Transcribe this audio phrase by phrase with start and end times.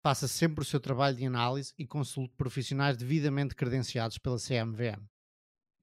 [0.00, 5.02] Faça sempre o seu trabalho de análise e consulte profissionais devidamente credenciados pela CMVM.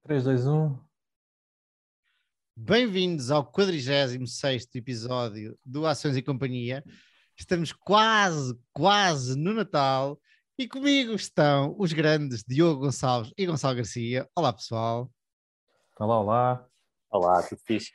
[0.04, 0.80] 3, 2, 1.
[2.56, 6.82] Bem-vindos ao 46 episódio do Ações e Companhia.
[7.38, 10.18] Estamos quase, quase no Natal
[10.58, 14.30] e comigo estão os grandes Diogo Gonçalves e Gonçalo Garcia.
[14.34, 15.12] Olá, pessoal.
[16.00, 16.70] Olá, olá.
[17.10, 17.92] Olá, tudo fixe?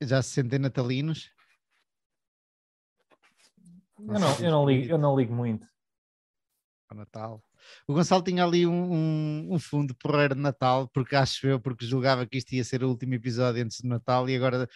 [0.00, 1.30] Já se sentem natalinos?
[3.98, 5.66] Eu não, eu não, ligo, eu não ligo muito.
[6.88, 7.42] Ao Natal.
[7.86, 11.84] O Gonçalo tinha ali um, um, um fundo porreiro de Natal, porque acho eu, porque
[11.84, 14.68] julgava que isto ia ser o último episódio antes do Natal e agora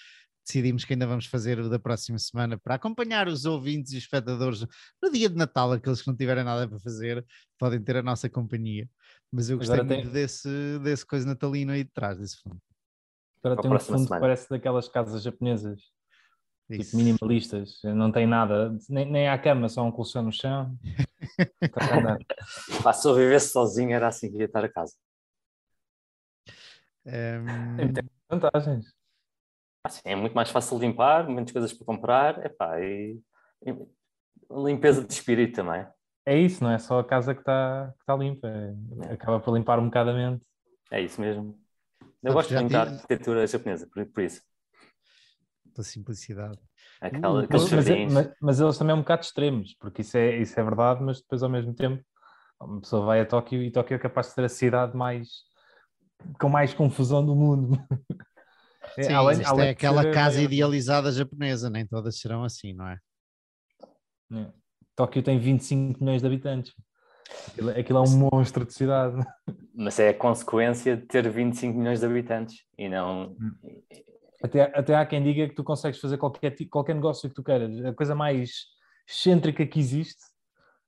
[0.44, 4.02] decidimos que ainda vamos fazer o da próxima semana para acompanhar os ouvintes e os
[4.02, 4.66] espectadores
[5.00, 7.24] no dia de Natal, aqueles que não tiverem nada para fazer,
[7.58, 8.88] podem ter a nossa companhia.
[9.30, 12.60] Mas eu gostei muito desse, desse coisa natalino aí de trás, desse fundo.
[13.42, 14.16] Agora tem um fundo semana.
[14.16, 15.80] que parece daquelas casas japonesas.
[16.70, 16.90] Tipo, Isso.
[16.90, 20.76] Tipo minimalistas, não tem nada, nem, nem há cama, só um colchão no chão.
[22.82, 24.94] Pá, se eu vivesse sozinho era assim que ia estar a casa.
[27.04, 27.76] Um...
[27.76, 28.86] Tem, tem vantagens.
[29.84, 33.20] Assim, é muito mais fácil limpar, muitas coisas para comprar, epá, e,
[33.66, 33.76] e
[34.50, 35.84] limpeza de espírito também.
[36.24, 38.74] É isso, não é só a casa que está que tá limpa, é,
[39.08, 39.12] é.
[39.14, 40.46] acaba por limpar um bocado a mente.
[40.92, 41.58] É isso mesmo.
[42.22, 44.40] Eu gosto muito da arquitetura japonesa, por, por isso
[45.72, 46.58] pela simplicidade.
[47.00, 47.70] Aquela, mas,
[48.10, 51.20] mas, mas, eles também são um bocado extremos, porque isso é, isso é verdade, mas
[51.20, 52.02] depois ao mesmo tempo
[52.60, 55.28] uma pessoa vai a Tóquio e Tóquio é capaz de ser a cidade mais
[56.40, 57.78] com mais confusão do mundo.
[58.98, 60.12] É, Sim, além, além é aquela ser...
[60.12, 62.98] casa idealizada japonesa, nem todas serão assim, não é?
[64.34, 64.52] é.
[64.94, 66.74] Tóquio tem 25 milhões de habitantes.
[67.48, 69.16] Aquilo, aquilo, é um monstro de cidade.
[69.74, 73.34] Mas é a consequência de ter 25 milhões de habitantes e não.
[73.40, 73.54] Hum.
[74.42, 77.84] Até, até há quem diga que tu consegues fazer qualquer, qualquer negócio que tu queiras.
[77.84, 78.66] A coisa mais
[79.08, 80.22] excêntrica que existe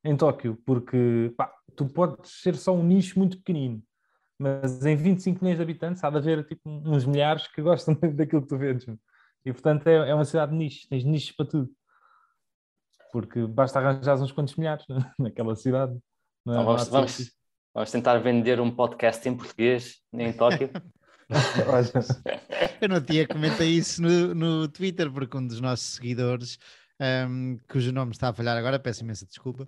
[0.02, 3.82] em Tóquio, porque pá, tu podes ser só um nicho muito pequenino,
[4.38, 8.42] mas em 25 milhões de habitantes há de haver tipo, uns milhares que gostam daquilo
[8.42, 8.84] que tu vês.
[9.44, 11.70] E portanto é, é uma cidade de nicho, tens nichos para tudo.
[13.12, 14.84] Porque basta arranjar uns quantos milhares
[15.18, 15.94] naquela cidade.
[15.94, 16.50] É?
[16.50, 17.32] Então, vamos, vamos,
[17.72, 20.70] vamos tentar vender um podcast em português em Tóquio.
[22.80, 26.58] eu não tinha comentado isso no, no Twitter, porque um dos nossos seguidores,
[27.28, 29.66] um, cujo nome está a falhar agora, peço imensa desculpa,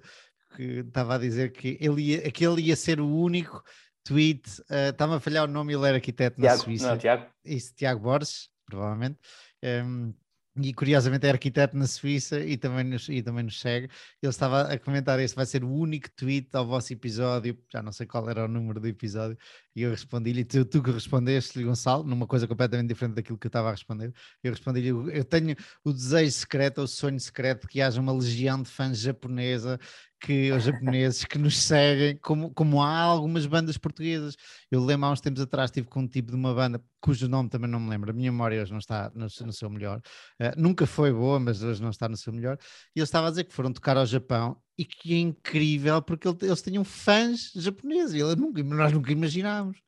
[0.54, 3.62] que estava a dizer que ele ia, aquele ia ser o único
[4.04, 6.90] tweet, uh, estava a falhar o nome, ele era arquiteto Tiago, na Suíça.
[6.90, 7.26] Não, Tiago.
[7.44, 9.18] Isso, Tiago Borges, provavelmente.
[9.62, 10.14] Um,
[10.62, 13.88] e curiosamente é arquiteto na Suíça e também nos, e também nos segue.
[14.22, 17.92] Ele estava a comentar: este vai ser o único tweet ao vosso episódio, já não
[17.92, 19.36] sei qual era o número do episódio,
[19.76, 23.50] e eu respondi-lhe, tu, tu que respondeste, Gonçalo, numa coisa completamente diferente daquilo que eu
[23.50, 24.10] estava a responder.
[24.42, 25.54] Eu respondi-lhe: eu tenho
[25.84, 29.78] o desejo secreto, o sonho secreto que haja uma legião de fãs japonesa
[30.18, 34.34] que os japoneses que nos seguem, como, como há algumas bandas portuguesas.
[34.70, 37.50] Eu lembro há uns tempos atrás, tive com um tipo de uma banda cujo nome
[37.50, 39.98] também não me lembro, a minha memória hoje não está no, no seu melhor,
[40.40, 42.58] uh, nunca foi boa, mas hoje não está no seu melhor.
[42.94, 46.28] E ele estava a dizer que foram tocar ao Japão e que é incrível porque
[46.28, 49.80] eles tinham fãs japoneses e ele nunca, nós nunca imaginámos.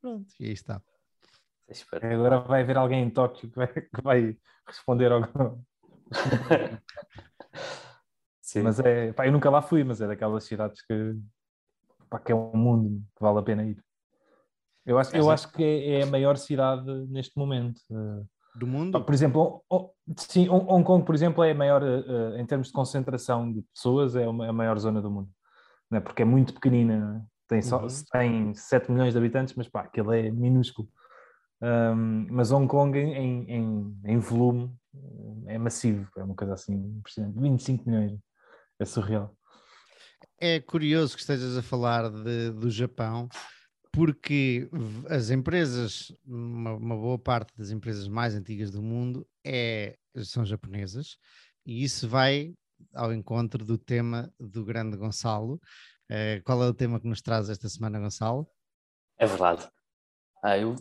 [0.00, 0.82] Pronto, e aí está.
[2.02, 4.36] Agora vai haver alguém em Tóquio que vai, que vai
[4.66, 5.22] responder ao.
[8.40, 8.62] Sim.
[8.62, 11.16] Mas é, pá, eu nunca lá fui, mas é daquelas cidades que,
[12.08, 13.84] pá, que é um mundo que vale a pena ir.
[14.84, 17.80] Eu acho, eu acho que é, é a maior cidade neste momento.
[17.90, 18.24] Eh,
[18.56, 19.04] Do mundo?
[19.04, 19.62] Por exemplo,
[20.16, 23.62] sim, Hong Kong, por exemplo, é a maior, eh, eh, em termos de concentração de
[23.74, 25.28] pessoas, é a maior zona do mundo.
[25.90, 26.00] Não é?
[26.00, 27.36] Porque é muito pequenina, é?
[27.48, 27.88] tem, só, uhum.
[28.10, 30.88] tem 7 milhões de habitantes, mas pá, aquilo é minúsculo.
[31.60, 34.74] Um, mas Hong Kong em, em, em, volume
[35.46, 37.38] é massivo, é uma coisa assim impressionante.
[37.38, 38.18] 25 milhões
[38.78, 39.34] é surreal.
[40.38, 43.28] É curioso que estejas a falar de, do Japão,
[43.96, 44.68] porque
[45.08, 51.16] as empresas, uma, uma, boa parte das empresas mais antigas do mundo é, são japonesas,
[51.64, 52.52] e isso vai
[52.94, 55.54] ao encontro do tema do grande Gonçalo.
[56.10, 58.46] Uh, qual é o tema que nos traz esta semana, Gonçalo?
[59.16, 59.66] É verdade.
[60.44, 60.76] Ah, eu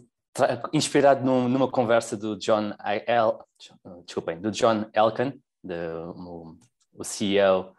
[0.74, 2.74] inspirado num, numa conversa do John
[3.08, 3.48] El,
[4.06, 5.32] desculpem, do John Elkan,
[5.64, 6.58] de, o,
[6.94, 7.74] o CEO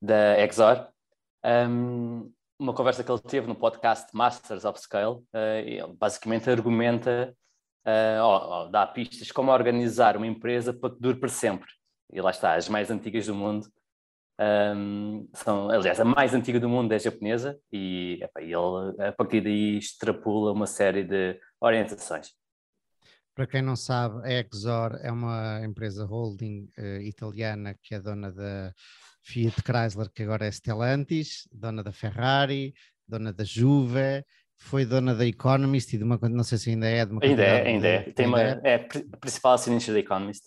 [0.00, 0.88] da Exor,
[1.44, 5.22] um, uma conversa que ele teve no podcast Masters of Scale,
[5.64, 7.34] ele basicamente argumenta,
[8.22, 11.70] ou, ou dá pistas como organizar uma empresa para que dure para sempre.
[12.12, 13.66] E lá está, as mais antigas do mundo
[14.40, 18.54] um, são, aliás, a mais antiga do mundo é japonesa e epa, ele,
[18.98, 22.30] a partir daí, extrapula uma série de orientações.
[23.34, 28.32] Para quem não sabe, a Exor é uma empresa holding uh, italiana que é dona
[28.32, 28.72] da
[29.22, 32.74] Fiat Chrysler, que agora é Stellantis, dona da Ferrari,
[33.06, 34.24] dona da Juve,
[34.56, 37.42] foi dona da Economist e de uma não sei se ainda é de uma ainda
[37.42, 40.44] é, ainda é, tem uma, é, é a principal acionista da Economist.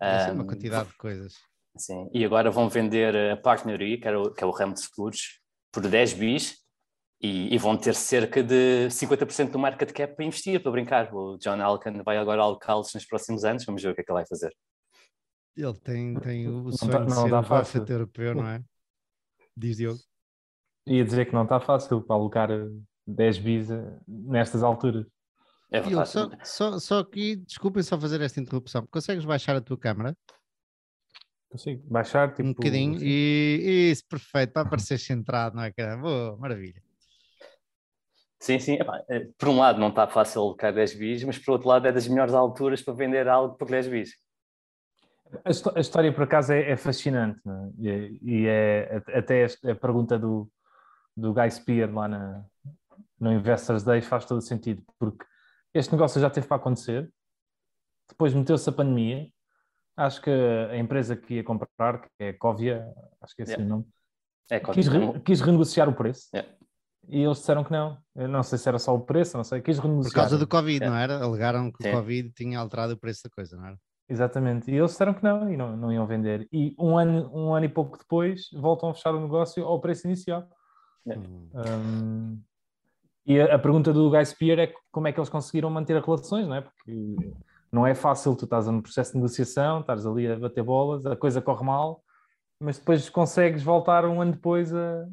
[0.00, 1.34] É uma quantidade de coisas.
[1.76, 5.40] Sim, e agora vão vender a Partnery, que, o, que é o ramo de seguros,
[5.72, 6.56] por 10 bis
[7.20, 11.14] e, e vão ter cerca de 50% do market cap para investir, para brincar.
[11.14, 14.10] O John Alcan vai agora alocá-los nos próximos anos, vamos ver o que é que
[14.10, 14.52] ele vai fazer.
[15.56, 18.62] Ele tem, tem o sonho não, tá, não de ser europeu, não é?
[19.56, 19.98] Diz Diogo.
[20.86, 22.48] Ia dizer que não está fácil para alocar
[23.06, 25.06] 10 bis eh, nestas alturas.
[25.70, 29.76] É Diogo, só, só, só que, desculpem só fazer esta interrupção, consegues baixar a tua
[29.76, 30.16] câmara?
[31.50, 33.06] Consigo baixar tipo, um bocadinho assim.
[33.06, 35.72] e isso, perfeito, para aparecer centrado, não é?
[35.96, 36.82] Boa, maravilha.
[38.38, 38.74] Sim, sim.
[38.74, 41.86] Epá, eh, por um lado não está fácil alocar 10 bis, mas por outro lado
[41.86, 44.10] é das melhores alturas para vender algo por 10 bis.
[45.44, 47.40] A, história, por acaso, é, é fascinante
[47.82, 48.10] é?
[48.22, 50.50] e, é até a pergunta do,
[51.16, 52.44] do Guy Spear lá na,
[53.20, 55.24] no Investors Day faz todo sentido, porque
[55.74, 57.12] este negócio já teve para acontecer,
[58.08, 59.28] depois meteu-se a pandemia,
[59.96, 62.86] acho que a empresa que ia comprar, que é a Covia,
[63.20, 63.66] acho que é esse yeah.
[63.66, 63.88] o nome,
[64.50, 66.28] é, quis, re, quis, renegociar o preço.
[66.32, 66.56] Yeah.
[67.06, 67.98] E eles disseram que não.
[68.14, 69.60] Eu não sei se era só o preço, não sei.
[69.60, 70.12] Quis renegociar.
[70.12, 70.90] Por causa do Covid, yeah.
[70.90, 71.22] não era?
[71.22, 73.78] Alegaram que o Covid tinha alterado o preço da coisa, não era?
[74.08, 74.70] Exatamente.
[74.70, 76.48] E eles disseram que não e não, não iam vender.
[76.50, 80.06] E um ano, um ano e pouco depois voltam a fechar o negócio ao preço
[80.06, 80.48] inicial.
[81.06, 81.50] Hum.
[81.54, 82.42] Um,
[83.26, 86.48] e a, a, pergunta do Guy Spear é como é que eles conseguiram manter relações,
[86.48, 86.62] não é?
[86.62, 87.16] Porque
[87.70, 91.14] não é fácil, tu estás no processo de negociação, estás ali a bater bolas, a
[91.14, 92.02] coisa corre mal,
[92.58, 95.06] mas depois consegues voltar um ano depois a,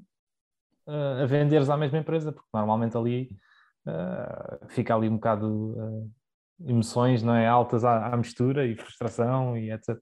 [0.88, 3.30] a, a venderes à mesma empresa, porque normalmente ali
[3.86, 6.12] uh, fica ali um bocado uh,
[6.64, 7.48] emoções não é?
[7.48, 9.98] altas à, à, mistura e frustração e etc.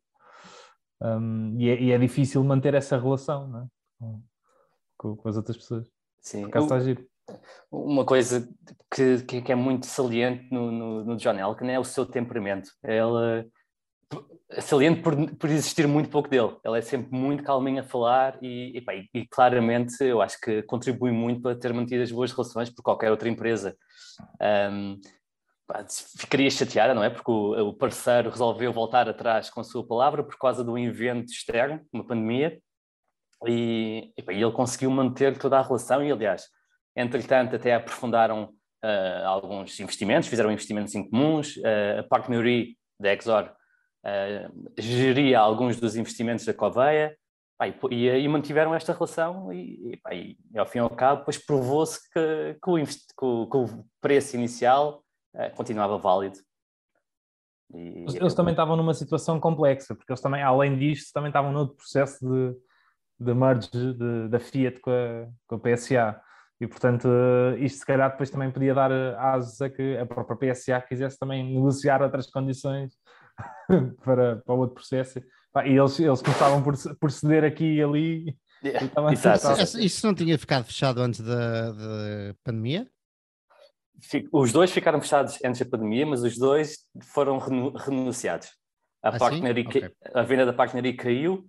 [1.01, 4.19] Um, e, é, e, é, difícil manter essa relação não é?
[4.97, 5.87] com, com, as outras pessoas.
[6.21, 7.05] Sim, Por está giro
[7.71, 8.47] uma coisa
[8.93, 12.71] que, que, é muito saliente no, no, no John Elkin é o seu temperamento.
[12.83, 13.49] Ele
[14.51, 16.55] é saliente por, por existir muito pouco dele.
[16.63, 21.11] Ele é sempre muito calminho a falar e, e, e, claramente eu acho que contribui
[21.11, 23.75] muito para ter mantido as boas relações por qualquer outra empresa.
[24.71, 24.99] Um,
[26.17, 27.09] ficaria chateada, não é?
[27.09, 30.77] Porque o, o, parceiro resolveu voltar atrás com a sua palavra por causa de um
[30.77, 32.59] evento externo, uma pandemia,
[33.47, 36.47] e, e ele conseguiu manter toda a relação e, aliás,
[36.95, 38.45] Entretanto, até aprofundaram
[38.83, 41.57] uh, alguns investimentos, fizeram investimentos em comuns.
[41.57, 43.51] Uh, a Parque Mauri, da Exor,
[44.05, 47.17] uh, geria alguns dos investimentos da Coveia
[47.89, 52.57] e, e, mantiveram esta relação e, e, e, ao fim e ao cabo, provou-se que,
[52.61, 55.03] que, que, o, preço inicial
[55.55, 56.37] continuava válido.
[57.73, 61.75] E, eles também estavam numa situação complexa, porque eles também, além disto, também estavam noutro
[61.75, 62.55] processo de,
[63.19, 66.21] de merge de, da Fiat com a, com a PSA.
[66.61, 67.09] E, portanto,
[67.59, 71.43] isto se calhar depois também podia dar asas a que a própria PSA quisesse também
[71.43, 72.93] negociar outras condições
[74.03, 75.19] para, para o outro processo.
[75.65, 78.37] E eles, eles começavam por, por ceder aqui e ali.
[78.63, 78.87] Yeah.
[79.11, 82.87] E Isso não tinha ficado fechado antes da, da pandemia?
[84.31, 88.49] Os dois ficaram fechados antes da pandemia, mas os dois foram renunciados.
[89.01, 89.91] A, ah, okay.
[90.13, 91.45] a venda da Partnery caiu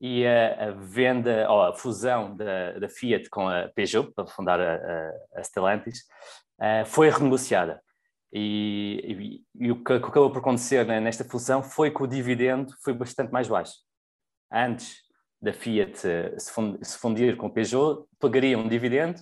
[0.00, 4.60] e a, a, venda, ou a fusão da, da, Fiat com a Peugeot, para fundar
[4.60, 6.00] a, a, a Stellantis,
[6.60, 7.82] uh, foi renegociada.
[8.32, 12.74] E, e, e, o que acabou por acontecer né, nesta fusão foi que o dividendo
[12.84, 13.74] foi bastante mais baixo.
[14.52, 14.98] Antes
[15.40, 15.98] da Fiat
[16.36, 19.20] se, fund, se fundir com a Peugeot, pagaria um dividendo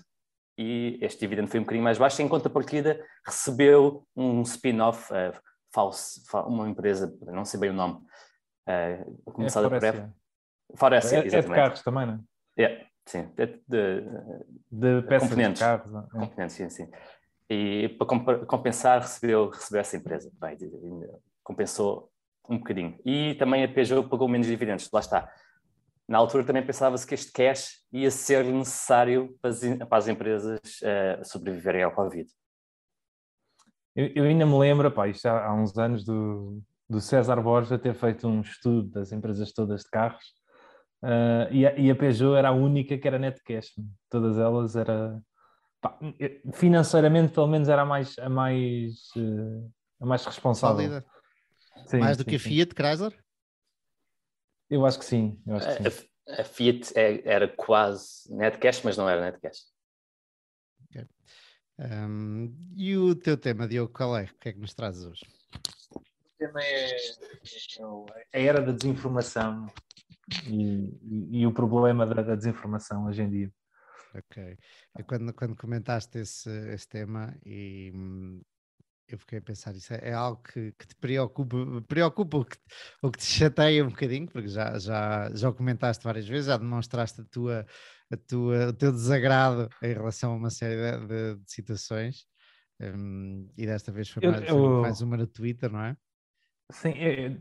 [0.58, 5.38] e este dividendo foi um bocadinho mais baixo, enquanto a partida recebeu um spin-off, uh,
[5.72, 7.94] falso, uma empresa, não sei bem o nome,
[8.68, 10.02] uh, começada é por F.
[10.74, 12.62] Fora essa, é, é de carros também, não é?
[12.62, 14.00] Yeah, sim, de, de,
[14.70, 15.58] de peças componentes.
[15.60, 15.94] de carros.
[15.94, 16.18] É.
[16.18, 16.90] Componentes, sim, sim.
[17.48, 18.06] E para
[18.46, 20.32] compensar, recebeu, recebeu essa empresa.
[20.40, 20.58] Bem,
[21.44, 22.10] compensou
[22.48, 22.98] um bocadinho.
[23.04, 25.32] E também a Peugeot pagou menos dividendos, lá está.
[26.08, 30.60] Na altura também pensava-se que este cash ia ser necessário para as, para as empresas
[30.60, 32.30] uh, sobreviverem ao Covid.
[33.94, 37.80] Eu, eu, ainda me lembro, pá, isto há, há uns anos, do, do César Borges
[37.80, 40.36] ter feito um estudo das empresas todas de carros
[41.02, 43.72] Uh, e, a, e, a, Peugeot era a única que era net cash.
[44.10, 45.20] Todas elas era
[45.80, 45.98] pá,
[46.54, 49.70] financeiramente pelo menos era a mais a mais uh,
[50.00, 51.02] a mais responsável.
[51.86, 53.12] Sim, mais do sim, que a Fiat Chrysler?
[54.68, 55.40] Eu acho que sim.
[55.48, 56.06] Acho que sim.
[56.28, 59.60] A, a, Fiat é, era quase net cash, mas não era net cash.
[60.88, 61.06] Okay.
[61.78, 64.24] Um, e o teu tema, Diogo, qual é?
[64.24, 65.24] O que é que nos trazes hoje?
[65.94, 66.02] O
[66.38, 66.96] tema é, é,
[68.32, 69.66] é a era da desinformação
[70.48, 73.52] e, e, e o problema da, da, desinformação hoje em dia.
[74.14, 74.58] Ok.
[75.06, 77.92] quando, quando comentaste esse, esse tema e
[79.14, 82.56] eu fiquei a pensar, isso é, é algo que, que, te preocupa, preocupa ou que,
[83.02, 86.56] ou que te chateia um bocadinho, porque já, já, já o comentaste várias vezes, já
[86.56, 87.66] demonstraste a tua,
[88.10, 92.26] a tua, o teu desagrado em relação a uma série de, de, de situações,
[92.80, 95.96] um, e desta vez foi mais, eu, eu, mais, uma no Twitter, não é?
[96.72, 97.38] Sim, é,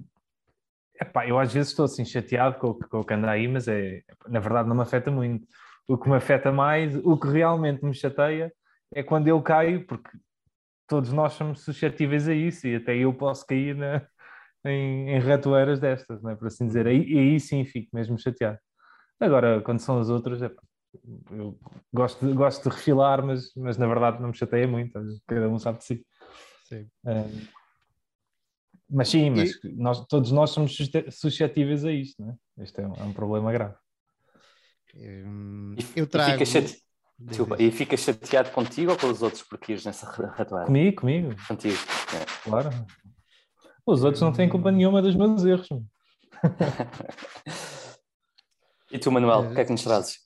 [1.01, 4.01] epá, eu às vezes estou assim chateado com, com o que anda aí, mas é,
[4.27, 5.47] na verdade não me afeta muito.
[5.87, 8.51] O que me afeta mais, o que realmente me chateia
[8.93, 10.09] é quando eu caio, porque
[10.87, 14.05] todos nós somos suscetíveis a isso e até eu posso cair na,
[14.65, 16.35] em, em ratoeiras destas, não é?
[16.35, 16.87] por assim dizer.
[16.87, 18.59] Aí, aí sim fico mesmo chateado.
[19.19, 20.51] Agora, quando são as outras, é,
[21.31, 21.57] eu
[21.93, 25.79] gosto, gosto de refilar, mas, mas na verdade não me chateia muito, cada um sabe
[25.79, 26.05] de si.
[26.67, 26.89] Sim.
[27.05, 27.25] É,
[28.89, 29.73] mas sim, mas e...
[29.75, 30.77] nós, todos nós somos
[31.11, 32.63] suscetíveis a isto, não é?
[32.63, 33.75] Este é um, é um problema grave.
[34.95, 36.41] Hum, eu trago...
[36.41, 36.85] E fica,
[37.17, 40.65] Desculpa, e ficas chateado contigo ou com os outros porque ias nessa ratoeira?
[40.65, 41.35] Comigo, comigo.
[41.47, 41.77] Contigo,
[42.13, 42.25] é.
[42.43, 42.69] Claro.
[43.85, 45.69] Os outros não têm culpa nenhuma dos meus erros.
[48.91, 50.19] e tu, Manuel, o que é que nos trazes?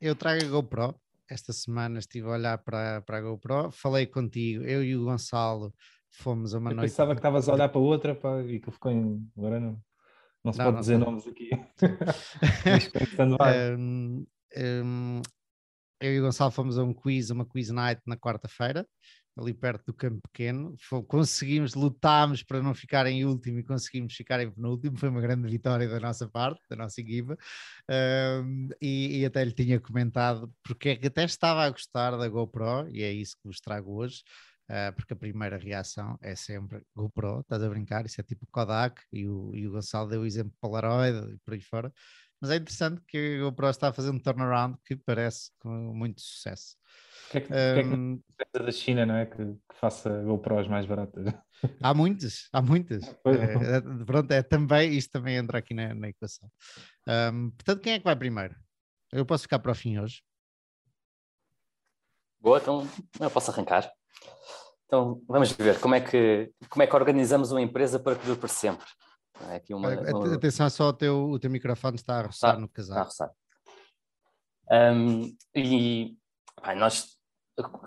[0.00, 0.94] Eu trago a GoPro.
[1.28, 5.74] Esta semana estive a olhar para, para a GoPro, falei contigo, eu e o Gonçalo
[6.10, 6.90] fomos a uma eu noite.
[6.90, 9.28] Pensava que estavas a olhar para outra pá, e que ficou em.
[9.36, 9.78] Agora não,
[10.42, 11.50] não se não, pode não dizer nomes aqui.
[13.78, 14.26] um,
[14.56, 15.22] um,
[16.00, 18.86] eu e o Gonçalo fomos a um quiz, uma quiz night na quarta-feira,
[19.36, 20.76] ali perto do Campo Pequeno.
[21.06, 24.98] Conseguimos, lutámos para não ficar em último e conseguimos ficar em penúltimo.
[24.98, 27.36] Foi uma grande vitória da nossa parte, da nossa equipa.
[27.90, 32.28] Um, e, e, até lhe tinha comentado porque é que até estava a gostar da
[32.28, 34.22] GoPro, e é isso que vos trago hoje.
[34.70, 39.00] Uh, porque a primeira reação é sempre GoPro, estás a brincar, isso é tipo Kodak,
[39.10, 41.90] e o, e o Gonçalo deu o exemplo Polaroid e por aí fora
[42.40, 46.20] mas é interessante que o Pro está a fazer um turnaround que parece com muito
[46.20, 46.76] sucesso.
[47.28, 47.52] O que é que,
[47.88, 49.26] um, que, é que da China, não é?
[49.26, 51.26] Que, que faça GoPros mais baratas.
[51.82, 53.02] Há muitas, há muitas.
[53.26, 56.48] É, é, pronto, é também, isto também entra aqui na, na equação.
[57.32, 58.54] Um, portanto, quem é que vai primeiro?
[59.12, 60.22] Eu posso ficar para o fim hoje.
[62.40, 63.90] Boa, então eu posso arrancar.
[64.86, 68.38] Então vamos ver como é que, como é que organizamos uma empresa para que dure
[68.38, 68.86] para sempre.
[69.50, 70.34] É aqui uma, uma...
[70.34, 73.08] Atenção, só o teu, o teu microfone está a roçar no casaco.
[73.08, 73.38] Está a roçar.
[74.70, 76.16] Um, e
[76.76, 77.16] nós,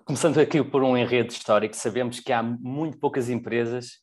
[0.06, 4.00] começando aqui por um enredo histórico, sabemos que há muito poucas empresas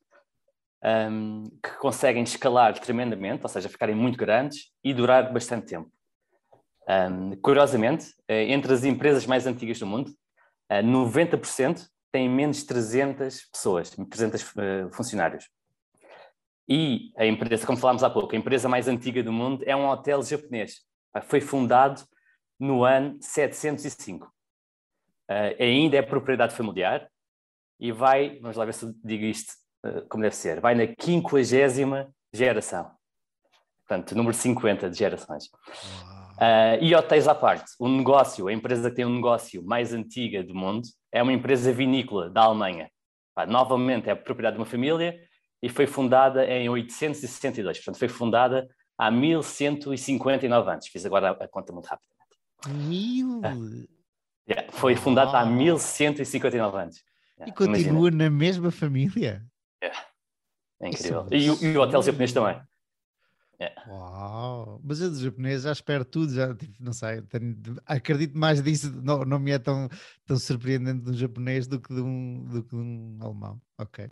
[0.84, 5.90] um, que conseguem escalar tremendamente, ou seja, ficarem muito grandes e durar bastante tempo.
[6.88, 10.10] Um, curiosamente, eh, entre as empresas mais antigas do mundo,
[10.70, 15.44] 90% eh, têm menos de 300 pessoas, 300 eh, funcionários.
[16.68, 19.88] E a empresa, como falámos há pouco, a empresa mais antiga do mundo é um
[19.88, 20.82] hotel japonês.
[21.22, 22.02] Foi fundado
[22.60, 24.26] no ano 705.
[24.26, 24.30] Uh,
[25.28, 27.08] ah, ainda é propriedade familiar
[27.78, 29.52] e vai, vamos lá ver se eu digo isto
[29.84, 32.90] uh, como deve ser, vai na quinquagésima geração.
[33.86, 35.46] Portanto, número 50 de gerações.
[35.46, 40.42] Uh, e hotéis à parte, o negócio, a empresa que tem um negócio mais antiga
[40.42, 42.90] do mundo é uma empresa vinícola da Alemanha.
[43.34, 45.18] Pá, novamente é propriedade de uma família,
[45.62, 50.86] e foi fundada em 862, portanto foi fundada há 1159 anos.
[50.86, 52.18] Fiz agora a, conta muito rapidamente.
[52.88, 53.40] Mil?
[53.44, 53.54] Ah,
[54.48, 55.36] yeah, foi fundada oh.
[55.36, 57.04] há 1159 anos.
[57.38, 58.24] Yeah, e continua imagina.
[58.24, 59.44] na mesma família?
[59.82, 60.06] Yeah.
[60.80, 61.26] É incrível.
[61.30, 62.60] É e, o, e, o hotel japonês também.
[63.60, 63.90] Yeah.
[63.90, 64.80] Uau!
[64.84, 68.92] Mas eu do japonês já espero tudo, já tipo, não sei, tenho, acredito mais disso,
[69.02, 69.88] não, não me é tão,
[70.24, 73.60] tão surpreendente de um japonês do que de um, do que de um alemão.
[73.76, 74.08] Ok.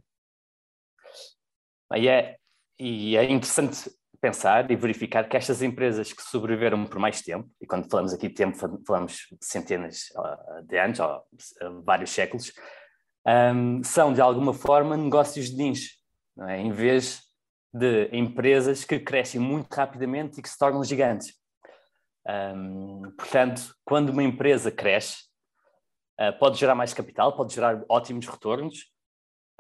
[1.95, 2.37] E é,
[2.79, 3.91] e é interessante
[4.21, 8.29] pensar e verificar que estas empresas que sobreviveram por mais tempo, e quando falamos aqui
[8.29, 10.07] de tempo, falamos de centenas
[10.67, 12.53] de anos, ou vários séculos,
[13.27, 15.91] um, são de alguma forma negócios de nicho,
[16.49, 16.61] é?
[16.61, 17.21] em vez
[17.73, 21.35] de empresas que crescem muito rapidamente e que se tornam gigantes.
[22.27, 25.25] Um, portanto, quando uma empresa cresce,
[26.21, 28.87] uh, pode gerar mais capital, pode gerar ótimos retornos,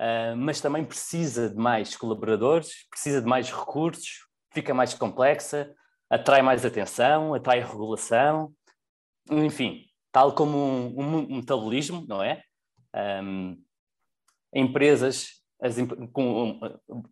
[0.00, 5.73] uh, mas também precisa de mais colaboradores, precisa de mais recursos, fica mais complexa,
[6.11, 8.53] atrai mais atenção, atrai regulação,
[9.31, 12.43] enfim, tal como um, um metabolismo, não é?
[13.23, 13.62] Um,
[14.55, 15.76] empresas as,
[16.12, 16.61] com um,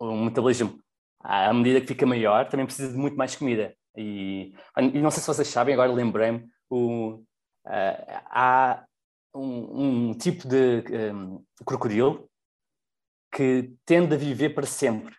[0.01, 0.79] um, metabolismo
[1.21, 3.75] à medida que fica maior também precisa de muito mais comida.
[3.97, 7.25] E, e não sei se vocês sabem, agora lembrei-me, uh,
[7.67, 8.85] há
[9.35, 10.83] um, um, tipo de
[11.65, 12.29] crocodilo
[13.35, 15.15] que tende a viver para sempre.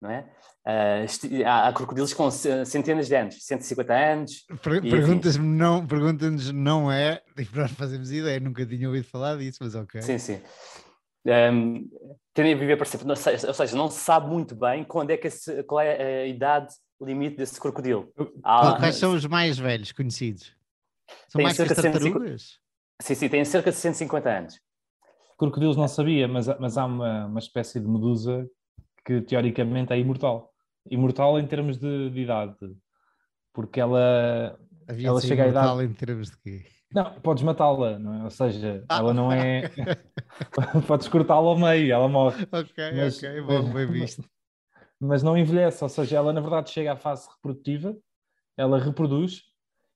[0.00, 0.30] Não é?
[0.64, 4.46] Uh, há, crocodilos com centenas de anos, 150 anos.
[4.62, 9.58] Per Perguntas-me, não, pergunta-nos, não é, e nós fazemos ideia, nunca tinha ouvido falar disso,
[9.60, 10.00] mas ok.
[10.00, 10.40] Sim, sim.
[11.26, 11.90] Um,
[12.32, 13.16] tendem a viver para sempre, ou
[13.54, 17.36] seja, não se sabe muito bem quando é que esse, qual é a idade limite
[17.36, 18.12] desse crocodilo.
[18.42, 20.54] Há, Quais são os mais velhos conhecidos?
[21.28, 22.58] São mais que as tartarugas?
[23.02, 24.60] Sim, sim, têm cerca de 150 anos.
[25.40, 28.46] Crocodilos não sabia, mas, mas há uma, uma espécie de medusa
[29.02, 30.52] que teoricamente é imortal.
[30.90, 32.54] Imortal em termos de, de idade.
[33.50, 35.82] Porque ela, Havia ela chega à idade.
[35.82, 36.66] em termos de quê?
[36.92, 38.24] Não, podes matá-la, não é?
[38.24, 38.98] Ou seja, ah.
[38.98, 39.62] ela não é.
[40.86, 42.46] podes cortá-la ao meio, ela morre.
[42.52, 44.22] Ok, mas, ok, bom, bem visto.
[45.00, 47.96] Mas não envelhece, ou seja, ela na verdade chega à fase reprodutiva,
[48.58, 49.44] ela reproduz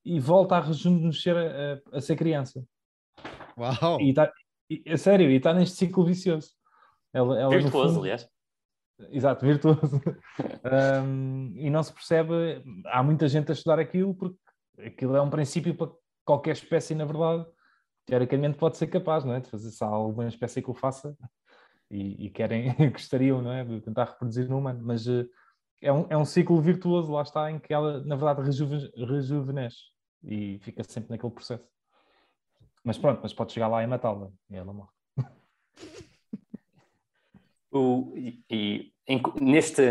[0.02, 2.64] e volta a rejuvenescer a, a, a ser criança.
[3.58, 4.00] Uau!
[4.00, 4.32] E tá,
[4.70, 6.50] e, é sério, e está neste ciclo vicioso.
[7.12, 8.28] Ela, ela, virtuoso, fundo, aliás.
[9.10, 10.00] Exato, virtuoso.
[11.04, 14.38] um, e não se percebe, há muita gente a estudar aquilo porque
[14.78, 15.90] aquilo é um princípio para
[16.24, 17.46] qualquer espécie, na verdade,
[18.06, 19.40] teoricamente pode ser capaz, não é?
[19.40, 21.16] De fazer se há alguma espécie que o faça
[21.90, 23.64] e, e querem, gostariam, não é?
[23.64, 25.28] De tentar reproduzir no humano, mas uh,
[25.80, 29.92] é, um, é um ciclo virtuoso, lá está, em que ela, na verdade, rejuve, rejuvenesce
[30.22, 31.68] e fica sempre naquele processo.
[32.84, 34.90] Mas pronto, mas pode chegar lá e matá-la e ela morre.
[37.72, 39.82] O, e, e em, neste,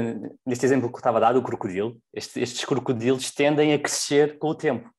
[0.45, 4.37] neste exemplo que eu estava a dar, o crocodilo, este, estes crocodilos tendem a crescer
[4.37, 4.89] com o tempo.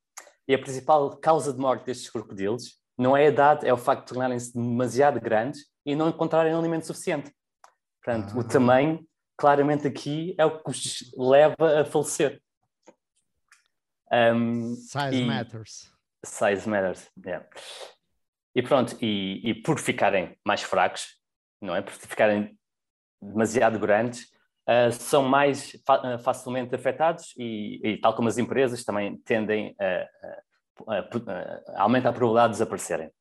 [0.47, 4.01] E a principal causa de morte destes crocodilos não é a idade, é o facto
[4.01, 7.33] de tornarem-se demasiado grandes e não encontrarem alimento suficiente.
[8.03, 8.39] Portanto, ah.
[8.39, 12.41] o tamanho, claramente aqui, é o que os leva a falecer.
[14.11, 15.94] Um, size e, matters.
[16.25, 17.45] Size matters, yeah.
[18.55, 21.17] E pronto, e, e por ficarem mais fracos,
[21.61, 21.81] não é?
[21.81, 22.57] Por ficarem
[23.21, 24.23] demasiado grandes,
[24.67, 30.07] uh, são mais fa facilmente afetados e, e, tal como as empresas, também tendem a,
[30.87, 33.11] a, a, a aumentar a probabilidade de desaparecerem.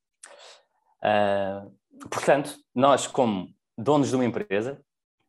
[1.03, 4.81] Uh, portanto, nós, como donos de uma empresa,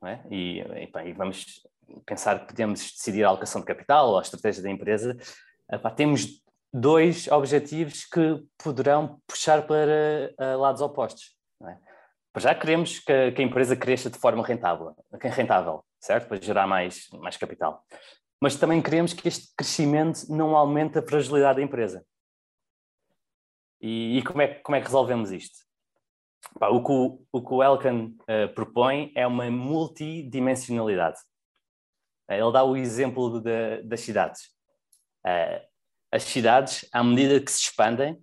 [0.04, 0.20] é?
[0.30, 1.68] e, e, vamos
[2.06, 5.18] pensar que podemos decidir a alocação de capital ou a estratégia da empresa,
[5.74, 6.45] uh, temos
[6.78, 11.34] dois objetivos que poderão puxar para uh, lados opostos.
[11.64, 11.78] É?
[12.38, 16.28] Já queremos que, que, a empresa cresça de forma rentável, rentável, certo?
[16.28, 17.82] Para gerar mais, mais capital.
[18.42, 22.06] Mas também queremos que este crescimento não aumente a fragilidade da empresa.
[23.80, 25.60] E, e como, é, como é que resolvemos isto?
[26.60, 31.20] o, que o, o, que o Elkan uh, propõe é uma multidimensionalidade.
[32.30, 34.42] Uh, ele dá o exemplo de, das cidades.
[35.26, 35.75] Uh,
[36.16, 38.18] as cidades, à medida que se expandem,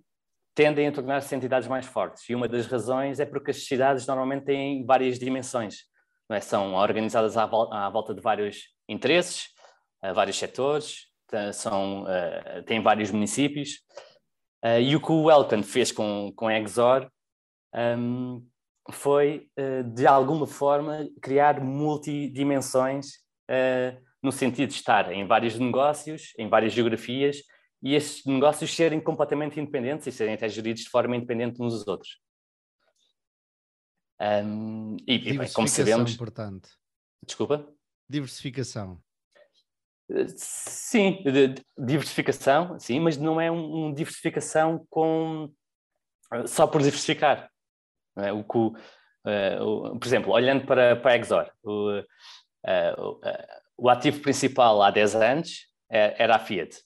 [0.55, 2.27] tendem a tornar-se entidades mais fortes.
[2.27, 5.83] E uma das razões é porque as cidades normalmente têm várias dimensões.
[6.31, 6.39] É?
[6.39, 9.49] São organizadas à, vol à, volta de vários interesses,
[10.03, 11.07] uh, vários setores,
[11.53, 13.81] são, uh, têm vários municípios.
[14.63, 17.07] Uh, e o que o Elkan fez com, com a Exor
[17.75, 18.43] um,
[18.91, 19.47] foi,
[19.93, 23.23] de alguma forma, criar multidimensões
[24.21, 27.37] no sentido de estar em vários negócios, em várias geografias,
[27.83, 31.87] e estes negócios serem completamente independentes e serem até geridos de forma independente uns dos
[31.87, 32.21] outros.
[34.21, 36.13] Um, e, e como sabemos.
[36.13, 36.69] importante.
[37.25, 37.67] Desculpa?
[38.07, 39.01] Diversificação.
[40.37, 41.23] Sim,
[41.77, 45.51] diversificação, sim, mas não é um, um diversificação com
[46.45, 47.49] só por diversificar.
[48.17, 48.31] É?
[48.31, 48.73] O que, uh,
[49.61, 53.19] o, por exemplo, olhando para, para a Exor, o, uh,
[53.77, 56.81] o, ativo principal há 10 anos é, era a Fiat.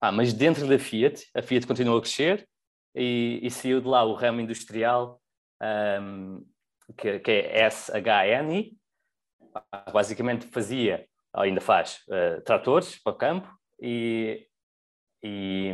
[0.00, 2.48] Ah, mas dentro da Fiat, a Fiat continuou a crescer
[2.94, 5.20] e, e saiu de lá o ramo industrial
[6.00, 6.44] um,
[6.96, 8.76] que, que, é SHNI,
[9.92, 14.46] basicamente fazia, ainda faz, uh, tratores para o campo e,
[15.22, 15.72] e,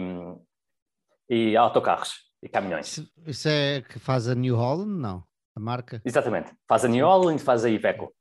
[1.30, 2.98] e autocarros e caminhões.
[3.24, 5.24] Isso é que faz a New Holland, não?
[5.54, 6.02] A marca?
[6.04, 8.12] Exatamente, faz a New Holland e faz a Iveco.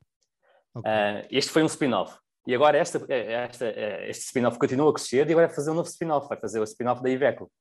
[0.75, 0.91] Okay.
[0.91, 2.17] Uh, este foi um spin-off.
[2.47, 3.67] E agora esta, esta,
[4.07, 6.63] este spin-off continua a crescer e agora vai fazer um novo spin-off, vai fazer o
[6.63, 7.51] spin-off da Iveco.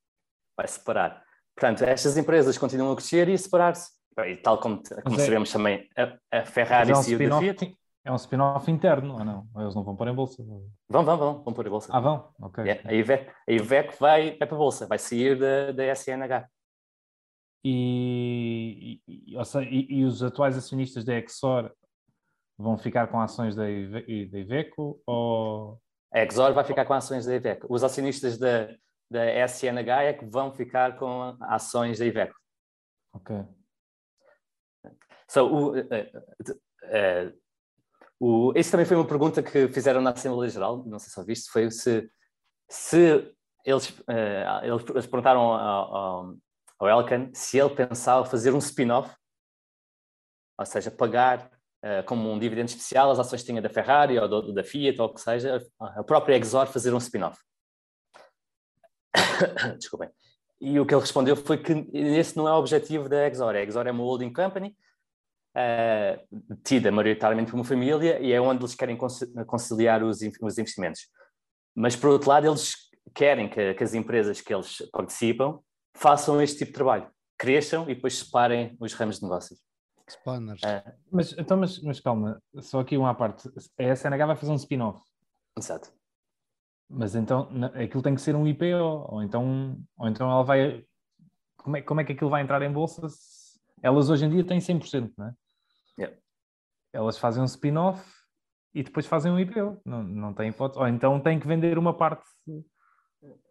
[0.56, 1.22] Vai separar.
[1.56, 3.92] Portanto, estas empresas continuam a crescer e a separar-se.
[4.26, 7.76] E tal como, como é, sabemos também, a, a Ferrari é um saiu da Fiat.
[8.04, 9.48] É um spin-off interno, ou não?
[9.56, 10.44] Eles não vão pôr em bolsa?
[10.88, 11.88] Vão, vão, vão, vão pôr em bolsa.
[11.90, 12.28] Ah, vão?
[12.38, 12.62] Ok.
[12.62, 16.46] Yeah, a, Iveco, a Iveco vai, vai para a bolsa, vai sair da, da SNH.
[17.64, 21.72] E, e, e, e os atuais acionistas da Exor
[22.58, 25.80] vão ficar com ações da, Ive- da Iveco ou...
[26.12, 27.66] A Exor vai ficar com ações da Iveco.
[27.68, 28.68] Os acionistas da,
[29.10, 32.34] da SNH é que vão ficar com ações da Iveco.
[33.12, 33.44] Ok.
[35.28, 36.12] So, o, eh,
[36.84, 37.32] eh,
[38.20, 41.50] o, isso também foi uma pergunta que fizeram na Assembleia Geral, não sei se ouviste,
[41.50, 42.08] foi se,
[42.68, 43.92] se eles,
[44.62, 46.36] eles, perguntaram ao, ao,
[46.78, 49.12] ao Elkan se ele pensava fazer um spin-off,
[50.58, 51.50] ou seja, pagar
[52.06, 55.08] como um dividendo especial as ações que tinha da Ferrari ou do- da Fiat ou
[55.08, 57.38] o que seja, a própria Exor fazer um spin-off.
[59.78, 60.08] Desculpem.
[60.60, 63.54] E o que ele respondeu foi que esse não é o objetivo da Exor.
[63.54, 64.74] A Exor é uma holding company,
[65.54, 66.24] eh,
[66.64, 71.02] tida maioritariamente por uma família e é onde eles querem conci- conciliar os, os investimentos.
[71.74, 72.74] Mas, por outro lado, eles
[73.14, 75.60] querem que, que as empresas que eles participam
[75.96, 79.60] façam este tipo de trabalho, cresçam e depois separem os ramos de negócios.
[80.08, 80.60] Spawners.
[80.64, 83.48] Ah, Mas, então, mas, mas calma, só aqui uma à parte.
[83.78, 85.00] A SNH vai fazer um spin-off,
[85.56, 85.90] exato.
[86.88, 90.84] mas então aquilo tem que ser um IPO, ou então, ou então ela vai...
[91.56, 93.08] Como é, como é que aquilo vai entrar em bolsa?
[93.08, 95.34] se- Elas hoje em dia têm 100%, não é?
[95.98, 96.16] Yeah.
[96.92, 98.04] Elas fazem um spin-off
[98.74, 100.78] e depois fazem um IPO, não, não tem hipótese.
[100.80, 102.24] Ou então têm que vender uma parte...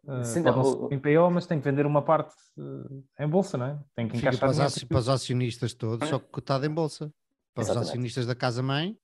[0.06, 2.34] Uh, Sim, pode não, não o- ser um IPO, mas tem que vender uma parte
[2.58, 3.80] uh, em bolsa, não é?
[3.96, 7.12] Tem que encaixar para os, para os acionistas todos, só que cotado em bolsa.
[7.54, 7.90] Para os Exatamente.
[7.90, 8.98] acionistas da casa-mãe,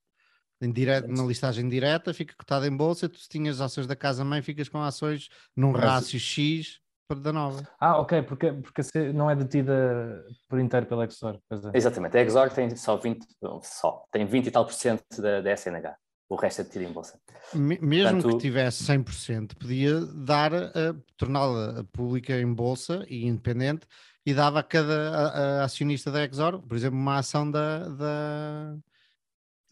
[0.62, 3.08] em dire- na listagem direta, fica cotado em bolsa.
[3.08, 7.32] Tu, se tinhas ações da casa-mãe, ficas com ações num Mas- rácio X para da
[7.34, 7.68] nova.
[7.80, 8.82] Ah, ok, porque, porque
[9.14, 11.40] não é detida por inteiro pela Exor.
[11.74, 11.78] É.
[11.78, 12.18] Exatamente.
[12.18, 13.26] A Exor tem só 20,
[13.64, 15.96] só, tem 20 e tal por cento da, da SNH.
[16.30, 17.20] O resto é detido em bolsa.
[17.54, 23.88] Me- mesmo Portanto- que tivesse 100%, podia dar, a- torná-la pública em bolsa e independente
[24.24, 28.78] e dava a cada a- a acionista da Exor, por exemplo, uma ação da, da-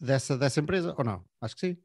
[0.00, 1.24] dessa, dessa empresa, ou não?
[1.40, 1.76] Acho que sim.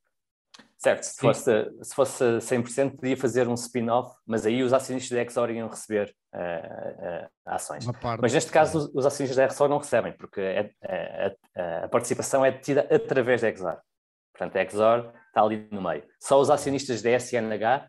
[0.77, 1.19] Certo, se Sim.
[1.21, 5.69] fosse, se fosse 100%, podia fazer um spin-off, mas aí os acionistas da Exor iam
[5.69, 7.86] receber eh, eh, ações.
[8.19, 11.88] Mas neste caso, os, os acionistas da Exor não recebem, porque é- é- a, a
[11.88, 13.77] participação é detida através da Exor.
[14.34, 16.04] Portanto, a Exor está ali no meio.
[16.19, 17.88] Só os acionistas da SNH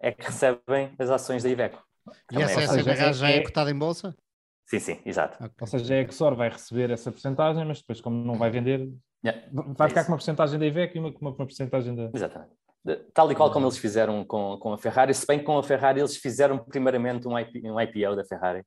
[0.00, 1.82] é que recebem as ações da Iveco.
[2.08, 4.14] E Também essa é- SNH já é é- cotada em bolsa?
[4.66, 5.38] Sim, sim, exato.
[5.60, 8.90] Ou seja, a Exor vai receber essa porcentagem, mas depois, como não vai vender,
[9.24, 10.06] Yeah, vai é ficar isso.
[10.06, 12.10] com uma porcentagem da IVEC e uma com uma porcentagem da.
[12.12, 12.52] Exatamente.
[13.14, 15.62] Tal e qual como eles fizeram com, com a Ferrari, se bem que com a
[15.62, 18.64] Ferrari eles fizeram primeiramente um, IP, um IPO da Ferrari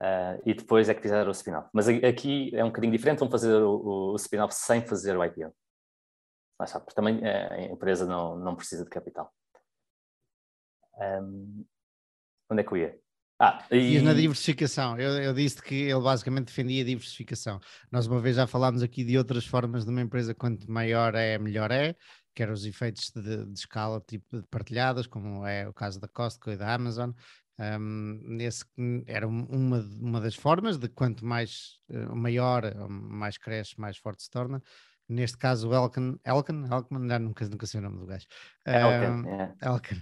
[0.00, 1.68] ah, e depois é que fizeram o spin-off.
[1.72, 5.52] Mas aqui é um bocadinho diferente, vão fazer o- o spin-off sem fazer o IPO.
[6.58, 9.32] Mas porque também eh, a empresa não, não precisa de capital.
[10.98, 11.64] Ahm,
[12.50, 12.98] onde é que eu ia?
[13.38, 17.60] Ah, E na diversificação, eu, eu disse que ele basicamente defendia a diversificação.
[17.92, 21.38] Nós uma vez já falámos aqui de outras formas de uma empresa, quanto maior é,
[21.38, 21.94] melhor é,
[22.34, 26.08] que eram os efeitos de, de escala tipo de partilhadas, como é o caso da
[26.08, 27.12] Costco e da Amazon.
[27.60, 28.38] Um,
[29.06, 34.22] era um- uma, uma das formas de quanto mais eh, maior, mais cresce, mais forte
[34.22, 34.62] se torna.
[35.08, 38.26] Neste caso, o Elkan, Elkan, Elkman, já nunca, nunca sei o nome do gajo.
[38.66, 39.54] ok, Um, é.
[39.62, 39.96] Elkan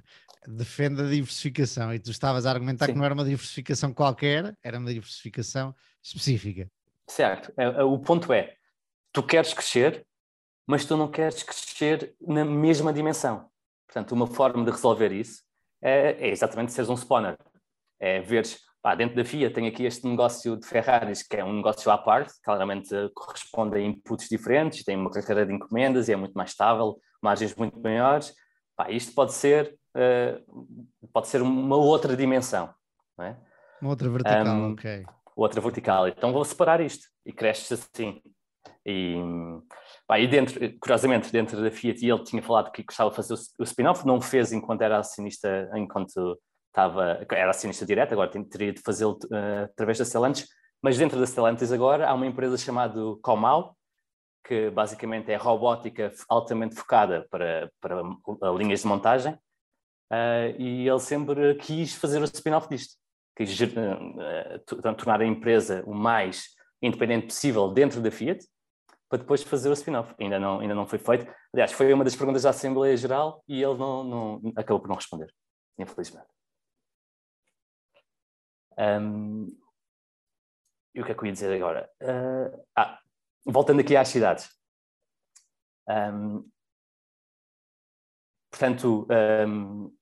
[0.49, 2.93] defende a diversificação e tu estavas a argumentar Sim.
[2.93, 6.71] que não era uma diversificação qualquer, era uma diversificação específica.
[7.09, 7.53] Certo.
[7.57, 8.57] É, é, O ponto é,
[9.13, 10.07] tu queres crescer,
[10.67, 13.49] mas tu não queres crescer na mesma dimensão.
[13.87, 15.43] Portanto, uma forma de resolver isso
[15.81, 17.37] é, é exatamente seres um spawner.
[17.99, 21.55] É veres, pá, dentro da FIA tem aqui este negócio de Ferraris, que é um
[21.55, 26.17] negócio à parte, claramente corresponde a inputs diferentes, tem uma carteira de encomendas e é
[26.17, 28.33] muito mais estável, margens muito maiores.
[28.77, 30.41] Pá, isto pode ser, eh,
[31.13, 32.73] pode ser uma outra dimensão.
[33.19, 33.35] É?
[33.83, 35.05] Uma outra vertical, Um, ok.
[35.35, 36.07] outra vertical.
[36.07, 38.23] Então vou separar isto e cresces assim.
[38.87, 39.17] E,
[40.07, 43.39] pá, e dentro, curiosamente, dentro da Fiat, ele tinha falado que gostava de fazer o,
[43.59, 46.39] o spin-off, não o fez enquanto era acionista, enquanto
[46.77, 50.47] estava, era acionista direto, agora teria de fazê-lo eh, através da Stellantis,
[50.83, 53.75] mas dentro da Stellantis agora há uma empresa chamada Comau,
[54.47, 58.03] que basicamente é robótica altamente focada para, para
[58.53, 59.39] linhas de montagem,
[60.13, 62.95] eh, e ele sempre quis fazer o spin-off disto
[63.37, 66.49] quis eh, to- tornar a empresa o mais
[66.81, 68.45] independente possível dentro da Fiat,
[69.09, 70.15] para depois fazer o spin-off.
[70.19, 71.27] Ainda não, ainda não foi feito.
[71.53, 74.97] Aliás, foi uma das perguntas da Assembleia Geral e ele não, não- acabou por não
[74.97, 75.33] responder,
[75.79, 76.36] infelizmente.
[78.79, 79.49] Ahm,
[80.95, 81.91] e o que é que eu ia dizer agora?
[82.03, 82.99] Ah, ah,
[83.45, 84.49] voltando aqui às cidades.
[85.89, 86.49] Um,
[88.51, 89.07] portanto,
[89.47, 89.95] um,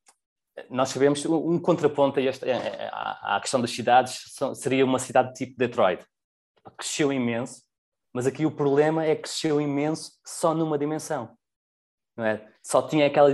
[0.70, 2.46] nós sabemos um contraponto a esta,
[2.92, 6.04] à, à questão das cidades seria uma cidade tipo Detroit.
[6.78, 7.62] Cresceu imenso,
[8.12, 11.36] mas aqui o problema é que cresceu imenso só numa dimensão.
[12.16, 12.48] Não é?
[12.62, 13.30] Só tinha aquela.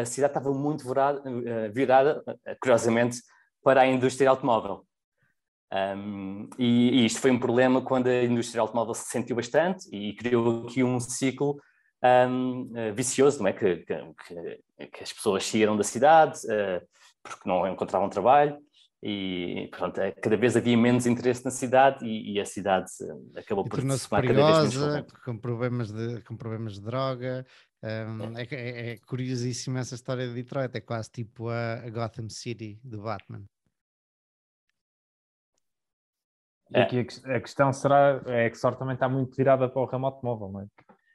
[0.00, 2.24] A cidade estava muito virada, eh, virada
[2.60, 3.20] curiosamente,
[3.68, 4.82] para a indústria automóvel.
[5.70, 10.14] Um, e, e, isto foi um problema quando a indústria automóvel se sentiu bastante e
[10.14, 11.60] criou aqui um ciclo
[12.02, 13.52] um, eh, vicioso, não é?
[13.52, 16.80] Que, que, que, as pessoas saíram da cidade uh,
[17.22, 18.56] porque não encontravam trabalho
[19.02, 22.90] e portanto, cada vez havia menos interesse na cidade e, e a cidade
[23.36, 27.44] acabou e por se tornar cada vez menos com problemas de com problemas de droga
[27.82, 28.46] um, é.
[28.50, 33.02] É, é, curiosíssima essa história de Detroit é quase tipo a, a Gotham City do
[33.02, 33.44] Batman
[36.70, 39.84] E aqui a, a, questão será, é que sorte também está muito virada para o
[39.84, 40.66] ramo automóvel, não é?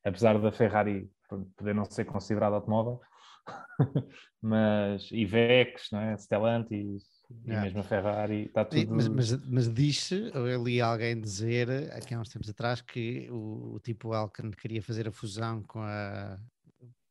[0.05, 1.09] Apesar da Ferrari
[1.57, 3.01] poder não ser considerada automóvel,
[4.41, 6.17] mas Ivex, não é?
[6.17, 7.03] Stellantis,
[7.45, 8.93] e mesmo a Ferrari, está tudo...
[8.93, 13.75] Mas, mas, mas diz-se, eu li alguém dizer, aqui há uns tempos atrás, que o,
[13.75, 16.37] o tipo Alcan queria fazer a fusão com a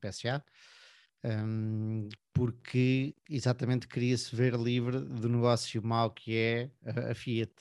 [0.00, 0.44] PSA,
[1.24, 7.52] um, porque exatamente queria-se ver livre do negócio mau que é a, a Fiat.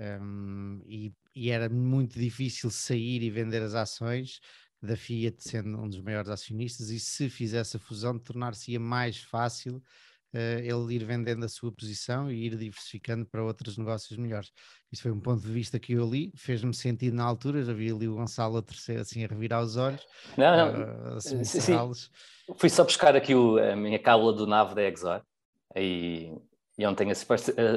[0.00, 4.40] Um, e, e, era muito difícil sair e vender as ações
[4.82, 9.76] da Fiat sendo um dos maiores acionistas e se fizesse a fusão tornar-se-ia mais fácil
[9.76, 14.50] uh, ele ir vendendo a sua posição e ir diversificando para outros negócios melhores.
[14.90, 17.92] Isso foi um ponto de vista que eu li, fez-me sentido na altura, já vi
[17.92, 20.04] ali o Gonçalo a terceiro assim a revirar os olhos.
[20.36, 21.16] Não, não.
[21.16, 21.74] Uh, sim, sim.
[22.56, 25.22] Fui só buscar aqui o, a minha cábula do nave da Exor
[25.76, 26.32] e,
[26.76, 27.24] e onde tem as,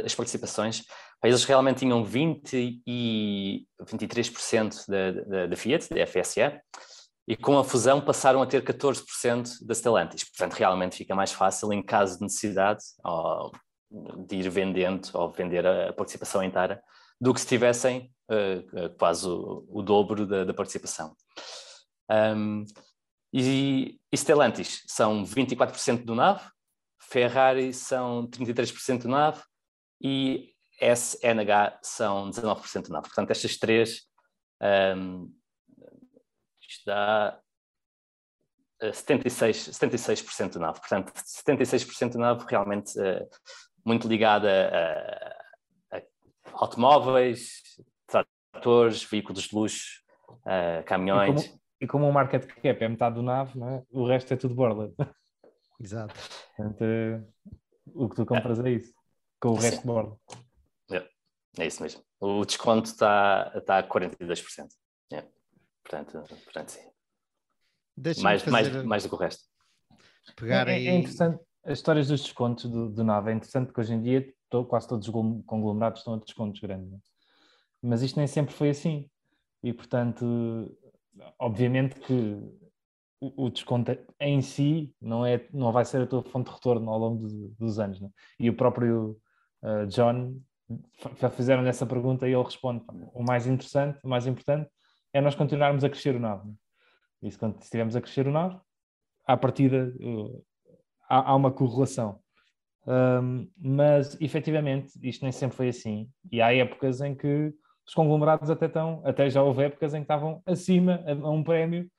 [0.03, 0.83] as participações
[1.23, 6.61] eles realmente tinham 20 e 23% da, da, da Fiat, da FSE,
[7.27, 10.23] e com a fusão passaram a ter 14% da Stellantis.
[10.23, 12.83] Portanto, realmente fica mais fácil, em caso de necessidade,
[14.27, 16.81] de ir vendendo ou vender a participação inteira,
[17.19, 21.15] do que se tivessem uh, quase o, o dobro da, da participação.
[22.11, 22.63] Um,
[23.33, 26.41] e, e Stellantis são 24% do NAV,
[27.01, 29.41] Ferrari são 33% do NAV
[30.01, 33.03] e SNH são 19% do NAV.
[33.03, 34.07] Portanto, estas três
[34.97, 35.31] um,
[36.67, 37.39] isto dá
[38.81, 40.79] 76%, 76 do NAV.
[40.79, 43.27] Portanto, 76% do NAV realmente uh,
[43.85, 44.49] muito ligada
[45.91, 46.01] a, a,
[46.53, 47.61] automóveis,
[48.07, 51.45] tratores, veículos de luxo, uh, caminhões.
[51.45, 53.83] E como, e como o market cap é metade do NAV, é?
[53.91, 54.91] o resto é tudo borla.
[55.79, 56.13] Exato.
[56.55, 58.93] Portanto, uh, o que tu compras é isso,
[59.39, 60.17] com o resto borla.
[61.57, 62.03] É isso mesmo.
[62.19, 64.67] O desconto está, está a 42%.
[65.13, 65.23] É.
[65.83, 66.81] Portanto, portanto, sim.
[68.21, 68.51] Mais, fazer...
[68.51, 69.43] mais, mais do que o resto.
[70.35, 73.93] Pegar é, é interessante, as histórias dos descontos do, do NAV, é interessante que hoje
[73.93, 75.13] em dia tô, quase todos os
[75.45, 76.91] conglomerados estão a descontos grandes.
[76.91, 76.97] Né?
[77.81, 79.09] Mas isto nem sempre foi assim.
[79.63, 80.75] E, portanto,
[81.39, 82.37] obviamente que
[83.19, 86.89] o, o desconto em si não, é, não vai ser a tua fonte de retorno
[86.91, 87.99] ao longo de, dos anos.
[87.99, 88.09] Né?
[88.39, 89.19] E o próprio
[89.63, 90.39] uh, John
[91.19, 94.69] já fizeram essa pergunta e ele responde: o mais interessante, o mais importante
[95.13, 96.45] é nós continuarmos a crescer o NAV.
[97.21, 98.59] E se estivermos a crescer o NAV,
[99.25, 99.93] à partida
[101.09, 102.19] há, há, uma correlação.
[102.87, 106.09] Um, mas efetivamente isto nem sempre foi assim.
[106.31, 107.53] E há épocas em que
[107.87, 111.43] os conglomerados até estão, até já houve épocas em que estavam acima a, a um
[111.43, 111.89] prémio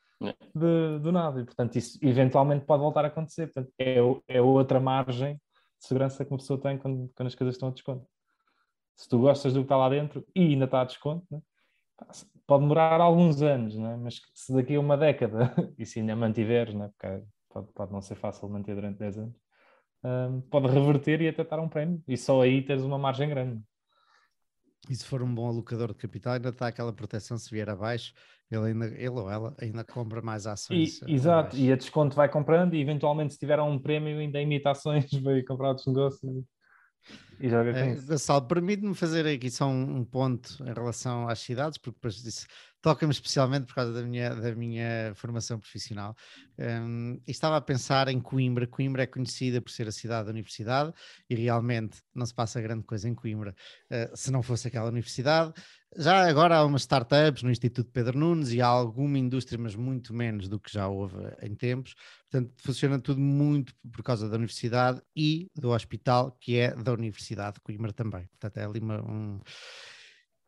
[0.55, 1.41] de, do NAV.
[1.41, 3.47] E, portanto, isso eventualmente pode voltar a acontecer.
[3.47, 3.97] Portanto, é,
[4.29, 7.73] é outra margem de segurança que uma pessoa tem quando, quando as coisas estão a
[7.73, 8.07] desconto
[8.97, 11.41] se tu gostas do que está lá dentro e ainda está a desconto, né?
[12.47, 13.97] pode demorar alguns anos, né?
[13.97, 16.91] mas se daqui a uma década, e se ainda mantiveres, né?
[16.97, 19.37] porque pode, pode não ser fácil manter durante 10 anos,
[20.05, 23.63] um, pode reverter e até estar um prémio, e só aí tens uma margem grande.
[24.89, 28.13] E se for um bom alocador de capital, ainda está aquela proteção se vier abaixo,
[28.51, 31.01] ele, ainda, ele ou ela ainda compra mais ações.
[31.03, 34.71] E, exato, e a desconto vai comprando e eventualmente se tiver um prémio ainda imita
[34.71, 36.45] ações, vai comprar outros negócios
[37.39, 38.07] e joga com é, isso.
[38.07, 42.47] Gonçalo, permite-me fazer aqui só um, um, ponto em relação às cidades, porque depois disso
[42.87, 46.15] toca-me especialmente por causa da minha, da minha formação profissional.
[46.57, 48.65] Um, estava a pensar em Coimbra.
[48.65, 50.93] Coimbra é conhecida por ser a cidade da universidade
[51.29, 53.57] e realmente não se passa grande coisa em Coimbra
[53.91, 55.53] uh, se não fosse aquela universidade.
[55.97, 60.15] Já agora há umas startups no Instituto Pedro Nunes e há alguma indústria, mas muito
[60.15, 61.97] menos do que já houve em tempos.
[62.31, 67.55] Portanto, funciona tudo muito por causa da universidade e do hospital, que é da Universidade
[67.55, 68.29] de Coimbra também.
[68.29, 69.41] Portanto, é ali uma, um...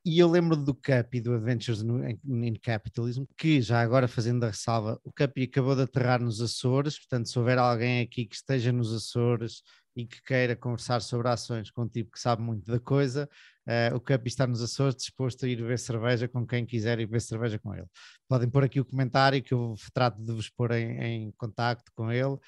[0.09, 4.49] e eu lembro do Cup e do Adventures in Capitalism, que já agora fazendo a
[4.49, 8.73] ressalva, o Cup acabou de aterrar nos Açores, portanto, se houver alguém aqui que esteja
[8.73, 9.63] nos Açores
[9.95, 13.29] e que queira conversar sobre ações com um tipo que sabe muito da coisa,
[13.69, 17.07] uh, o Cup está nos Açores disposto a ir ver cerveja com quem quiser e
[17.07, 17.87] ver cerveja com ele.
[18.27, 22.11] Podem pôr aqui o comentário que eu trato de vos pôr em, em contacto com
[22.11, 22.39] ele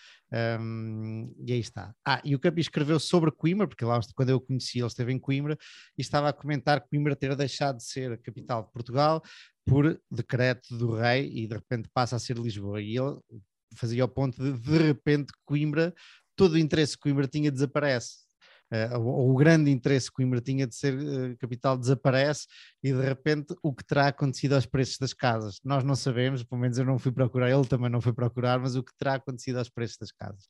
[0.61, 1.95] um, e aí está.
[2.07, 5.13] Ah, e o Cup escreveu sobre Coimbra, porque lá quando eu o conheci ele esteve
[5.13, 5.57] em Coimbra
[5.97, 9.23] e estava a comentar que Coimbra ter deixado de ser a capital de Portugal
[9.67, 12.81] por decreto do rei e de repente passa a ser Lisboa.
[12.81, 13.19] E ele
[13.77, 15.95] fazia o ponto de de repente Coimbra
[16.37, 18.30] todo o interesse que Coimbra tinha desaparece.
[18.73, 22.47] Uh, ou, o grande interesse que Coimbra tinha de ser uh, capital desaparece
[22.81, 25.59] e de repente o que terá acontecido aos preços das casas?
[25.65, 28.77] Nós não sabemos, pelo menos eu não fui procurar, ele também não foi procurar, mas
[28.77, 30.47] o que terá acontecido aos preços das casas?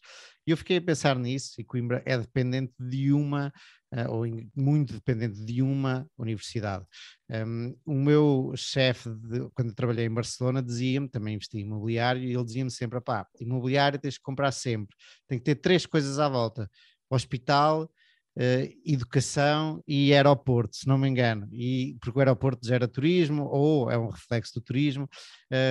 [0.46, 3.50] E eu fiquei a pensar nisso e Coimbra é dependente de uma,
[3.94, 6.84] uh, ou muito dependente de uma universidade.
[7.30, 9.08] Um, o meu chefe,
[9.54, 13.98] quando trabalhei em Barcelona, dizia-me, também investi em imobiliário, e ele dizia-me sempre, pá, imobiliário
[13.98, 14.94] tens que comprar sempre,
[15.26, 16.68] tem que ter três coisas à volta,
[17.08, 17.90] hospital,
[18.38, 23.90] Uh, educação e aeroporto, se não me engano, e porque o aeroporto gera turismo ou
[23.90, 25.08] é um reflexo do turismo,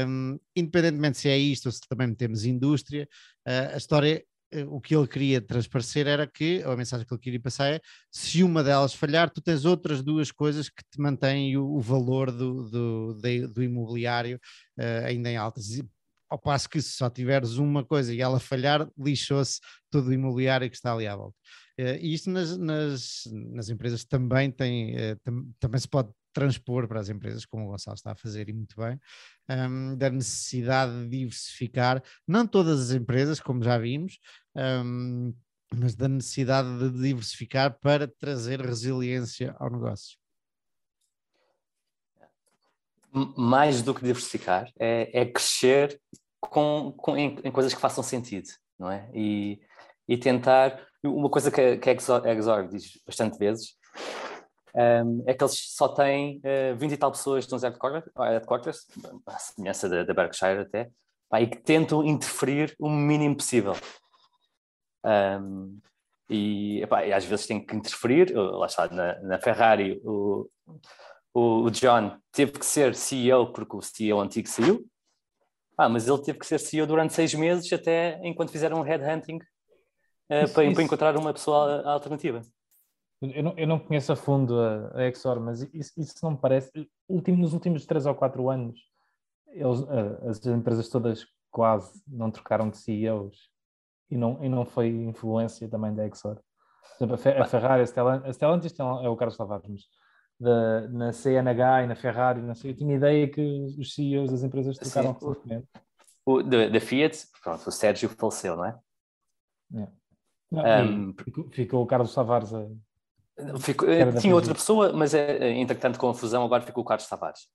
[0.07, 3.07] um, independentemente se é isto ou se também metemos indústria,
[3.47, 4.21] uh, a história,
[4.53, 7.71] uh, o que ele queria transparecer era que, ou a mensagem que ele queria passar
[7.71, 11.79] é, se uma delas falhar, tu tens outras duas coisas que te mantêm o, o
[11.79, 14.37] valor do, do, do, do imobiliário
[15.05, 15.79] ainda em altas
[16.29, 20.69] ao passo que se só tiveres uma coisa e ela falhar, lixou-se todo o imobiliário
[20.69, 21.35] que está ali à volta.
[21.79, 26.89] Uh, e isto nas, nas, nas, empresas também tem, uh, tam, também se pode transpor
[26.89, 28.99] para as empresas, como o Gonçalo está a fazer e muito bem,
[29.49, 34.19] um, ehm, da necessidade de diversificar, não todas as empresas, como já vimos,
[34.53, 35.33] um, ehm,
[35.73, 40.17] mas da necessidade de diversificar para trazer resiliência ao negócio.
[43.37, 45.99] Mais do que diversificar, é, é crescer
[46.41, 49.09] com, com em, em, coisas que façam sentido, não é?
[49.13, 49.61] E,
[50.09, 50.81] e tentar.
[51.01, 53.77] Uma coisa que, a Exor diz bastante vezes
[54.75, 56.41] um, é que eles só têm
[56.73, 58.85] uh, 20 e tal pessoas nos headquarters,
[59.25, 60.89] a semelhança da, da Berkshire até,
[61.29, 63.75] pá, e que tentam interferir o mínimo possível.
[65.05, 65.79] Um,
[66.29, 70.49] e, epá, e, às vezes tem que interferir, lá está, na, na Ferrari o,
[71.33, 74.85] o, o, John teve que ser CEO porque o CEO antigo saiu,
[75.77, 79.39] ah, mas ele teve que ser CEO durante seis meses até enquanto fizeram um headhunting
[80.29, 80.75] isso, para, isso.
[80.75, 82.41] para, encontrar uma pessoa alternativa.
[83.21, 86.37] Eu não, eu não conheço a fundo a, a Exor, mas isso, isso não me
[86.37, 86.71] parece.
[87.07, 88.79] Último, nos últimos três ou quatro anos,
[89.47, 89.81] eles,
[90.29, 93.49] as empresas todas quase não trocaram de CEOs
[94.09, 96.35] e não, e não foi influência também da Exor.
[96.97, 99.81] Por exemplo, a, Ferrari, a Stellantis é o Carlos Tavares, mas
[100.39, 103.41] da, na CNH e na Ferrari, não sei, eu tinha ideia que
[103.77, 105.67] os CEOs das empresas trocaram recentemente.
[106.71, 108.79] Da, Fiat, pronto, o Sérgio faleceu, não é?
[109.75, 109.98] é.
[110.51, 112.65] Um, ficou, ficou, o Carlos Tavares a...
[113.59, 113.87] Ficou,
[114.19, 117.47] tinha outra pessoa, mas é, eh, entretanto com a fusão agora ficou o Carlos Tavares.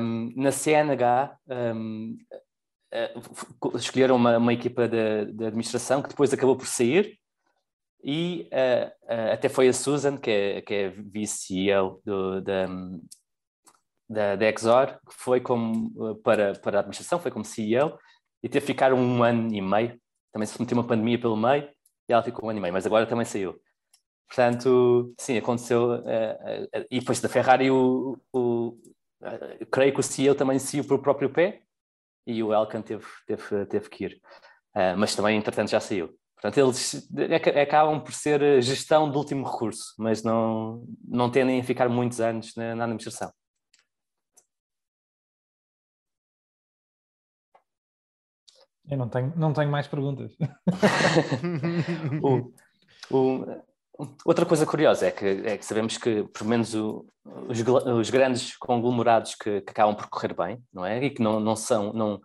[0.00, 1.36] Um, na CNH
[1.74, 2.16] um,
[2.92, 3.14] eh,
[3.74, 7.18] escolheram uma, uma equipa de, de, administração que depois acabou por sair
[8.02, 12.66] e uh, uh, até foi a Susan, que é, que é vice-CEO da,
[14.08, 17.98] da, da Exor, que foi como, para, para a administração, foi como CEO,
[18.42, 20.00] e teve que ficar um ano e meio.
[20.32, 21.68] Também se meteu uma pandemia pelo meio,
[22.08, 23.60] e ela ficou um ano e meio, mas agora também saiu.
[24.28, 25.94] Portanto, sim, aconteceu.
[25.94, 28.76] Uh, e depois da Ferrari, o, o,
[29.70, 31.62] creio que o CEO também saiu por próprio pé,
[32.26, 34.20] e o Elkan teve, teve, teve que ir.
[34.98, 36.14] mas também, entretanto, já saiu.
[36.40, 37.08] Portanto, eles
[37.60, 42.54] acabam por ser gestão de último recurso, mas não, não tendem a ficar muitos anos
[42.54, 43.32] na, na administração.
[48.90, 50.32] Eu não tenho, não tenho mais perguntas.
[52.22, 52.52] o,
[53.10, 53.44] o,
[54.24, 57.06] outra coisa curiosa é que, é que sabemos que, pelo menos, o,
[57.48, 61.04] os, os, grandes conglomerados que, que, acabam por correr bem, não é?
[61.04, 62.20] E que não, não são, não,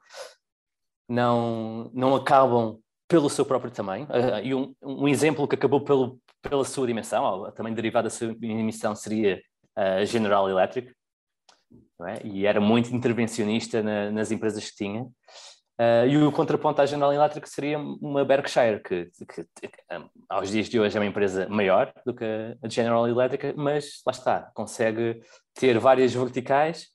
[1.10, 4.06] não, não acabam pelo seu próprio tamanho.
[4.06, 8.34] Uh, e um, um, exemplo que acabou pelo, pela sua dimensão, também derivada da sua
[8.36, 9.42] dimensão, seria
[9.76, 10.94] a uh, General Electric.
[12.08, 12.26] É?
[12.26, 15.08] E era muito intervencionista na, nas empresas que tinha.
[15.80, 19.70] Uh, e o contraponto à General Electric seria uma Berkshire, que, que, que,
[20.30, 22.26] aos dias de hoje é uma empresa maior do que
[22.62, 25.22] a General Electric, mas lá está, consegue
[25.56, 26.94] ter várias verticais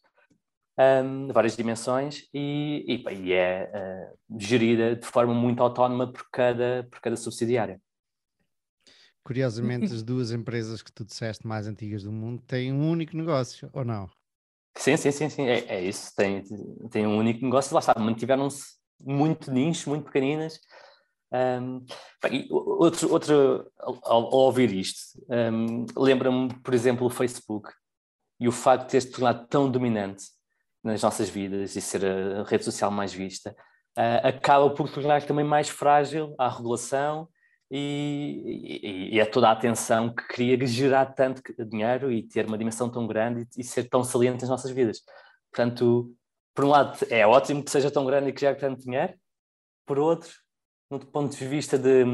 [0.78, 6.86] um, várias dimensões e, e, e é uh, gerida de forma muito autónoma por cada,
[6.88, 7.80] por cada subsidiária.
[9.24, 13.68] curiosamente, as duas empresas que tu disseste mais antigas do mundo têm um único negócio,
[13.72, 14.08] ou não?
[14.76, 16.14] Sim, sim, sim, sim, é, é isso.
[16.16, 16.42] Tem,
[16.90, 20.60] tem um único negócio, lá está, mantiveram-se muito nicho, muito pequeninas.
[21.30, 21.84] Um,
[22.50, 27.68] outro, outro ao, ao ouvir isto, um, lembra-me, por exemplo, o Facebook
[28.40, 30.24] e o facto de ter se tornado tão dominante
[30.82, 33.54] nas nossas vidas e ser a rede social mais vista,
[33.98, 37.28] uh, acaba por tornar também mais frágil à regulação
[37.70, 42.56] e, e, e, é toda a atenção que queria gerar tanto dinheiro e ter uma
[42.56, 45.02] dimensão tão grande e, e, ser tão saliente nas nossas vidas.
[45.50, 46.14] Portanto,
[46.54, 49.14] por um lado, é ótimo que seja tão grande e que gere tanto dinheiro,
[49.86, 50.30] por outro,
[50.90, 52.04] no ponto de vista de,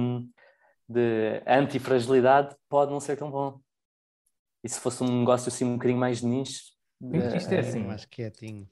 [0.89, 3.61] de antifragilidade, pode não ser tão bom.
[4.63, 6.73] E se fosse um negócio assim um bocadinho mais nicho.
[7.37, 8.69] Isto é assim, mais quietinho.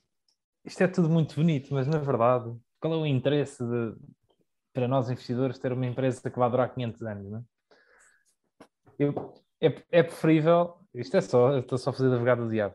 [0.64, 3.94] Isto é tudo muito bonito, mas na verdade, qual é o interesse de,
[4.72, 7.30] para nós investidores ter uma empresa que vai durar 500 anos?
[7.30, 7.42] Não é?
[8.98, 12.74] Eu, é, é preferível, isto é só, estou só a fazer de advogado do diabo.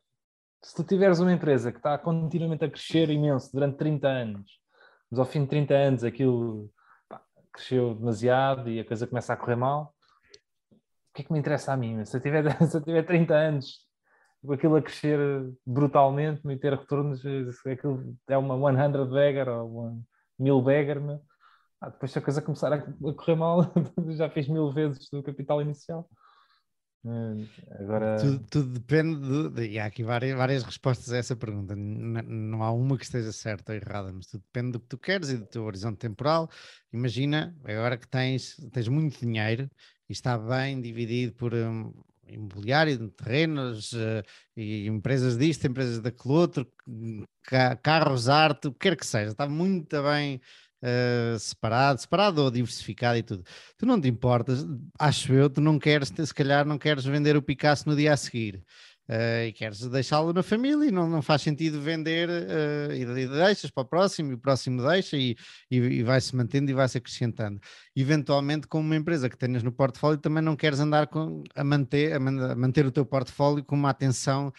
[0.64, 4.52] Se tu tiveres uma empresa que está continuamente a crescer imenso durante 30 anos,
[5.10, 6.70] mas ao fim de 30 anos aquilo
[7.08, 7.22] pá,
[7.54, 9.94] cresceu demasiado e a coisa começa a correr mal,
[10.72, 10.76] o
[11.14, 12.04] que é que me interessa a mim?
[12.06, 13.86] Se eu tiver, se eu tiver 30 anos
[14.46, 15.20] com aquilo a crescer
[15.66, 17.22] brutalmente e ter retornos,
[17.66, 20.00] aquilo é uma 100 bagger ou uma
[20.40, 21.02] 1000 bagger,
[21.82, 22.82] ah, depois se a coisa começar a,
[23.14, 23.62] correr mal,
[24.16, 26.10] já fez mil vezes do capital inicial.
[27.80, 28.18] Agora...
[28.18, 31.76] Tudo, tudo depende de, e há aqui várias, várias respostas a essa pergunta.
[31.76, 34.98] Não, não há uma que esteja certa ou errada, mas tudo depende do que tu
[34.98, 36.50] queres e do teu horizonte temporal.
[36.92, 39.70] Imagina, agora que tens, tens muito dinheiro
[40.10, 41.94] e está bem dividido por um,
[42.28, 44.24] imobiliário, terrenos, uh,
[44.56, 46.68] e empresas disto, empresas daquele outro,
[47.82, 50.42] carros, arte, o que quer que seja, está muito bem
[50.84, 53.44] uh, separado, separado ou diversificado e tudo.
[53.78, 54.66] Tu não te importas,
[55.00, 58.18] acho eu, tu não queres, se calhar não queres vender o Picasso no dia a
[58.18, 58.64] seguir.
[59.10, 63.72] Uh, e queres deixá-lo na família e não, não faz sentido vender uh, e, deixas
[63.72, 65.34] para o próximo e o próximo deixa e,
[65.72, 67.58] e, e vai-se mantendo e vai-se acrescentando.
[67.96, 72.14] Eventualmente, com uma empresa que tenhas no portfólio, também não queres andar com, a, manter,
[72.16, 74.52] a, manter o teu portfólio com uma atenção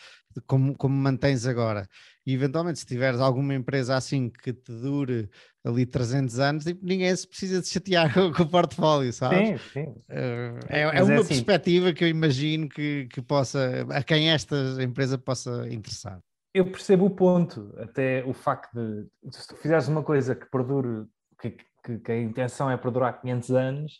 [0.46, 1.88] como, como mantens agora.
[2.26, 5.28] E eventualmente, se tiveres alguma empresa assim que te dure
[5.64, 9.60] ali 300 anos, tipo, ninguém se precisa de chatear com, o portfólio, sabes?
[9.62, 9.84] Sim, sim.
[10.10, 11.28] Uh, é, é, uma é assim.
[11.28, 16.20] perspectiva que eu imagino que, que possa, a quem esta empresa possa interessar.
[16.54, 21.06] Eu percebo o ponto, até o facto de, se tu fizeres uma coisa que perdure,
[21.40, 23.92] que, que, que a intenção é perdurar 500 anos,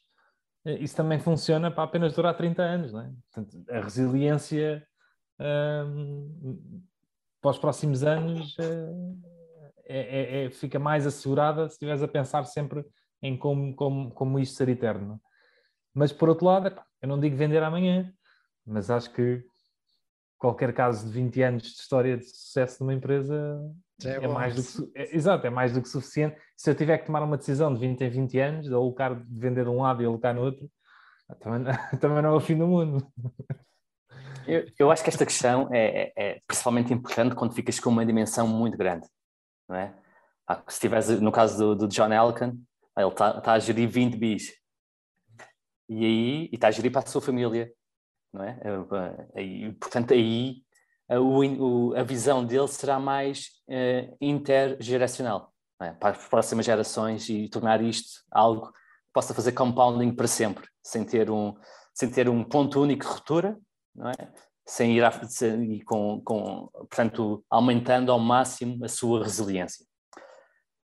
[0.65, 3.11] eh, isso também funciona para apenas durar 30 anos, não é?
[3.33, 4.87] Portanto, a resiliência
[5.41, 6.83] hum,
[7.41, 9.19] para os próximos anos uh,
[9.87, 12.85] é, é, é, fica mais assegurada se estiveres a pensar sempre
[13.23, 15.21] em como, como, como isto ser eterno.
[15.95, 18.13] Mas por outro lado, eu não digo vender amanhã,
[18.67, 19.43] mas acho que
[20.37, 23.61] qualquer caso de 20 anos de história de sucesso de uma empresa
[24.05, 26.37] é, é mais do que, é, exato, é mais do que suficiente.
[26.57, 29.41] Se eu tiver que tomar uma decisão de 20 em 20 anos, de alocar, de
[29.41, 30.71] vender de um lado e alocar no outro,
[31.41, 31.65] também,
[31.99, 33.05] também não é o fim do mundo.
[34.49, 38.05] Eu, eu acho que esta questão é, é, é principalmente importante quando ficas com uma
[38.05, 39.07] dimensão muito grande
[39.69, 39.95] não é?
[40.69, 42.57] Se tivesse, no caso do, do John Elkan,
[42.97, 44.55] ele está tá a gerir 20 bis.
[45.89, 47.71] E aí, está a gerir para a sua família,
[48.33, 48.59] não é?
[49.37, 50.63] E, portanto, aí
[51.09, 55.93] a, o, a visão dele será mais uh, intergeracional, é?
[55.93, 58.79] para as próximas gerações e tornar isto algo que
[59.13, 61.55] possa fazer compounding para sempre, sem ter um,
[61.95, 63.59] sem ter um ponto único de ruptura,
[63.99, 64.33] não é?
[64.69, 69.85] sem ir à, sem, com, com, portanto, aumentando ao máximo a sua resiliência.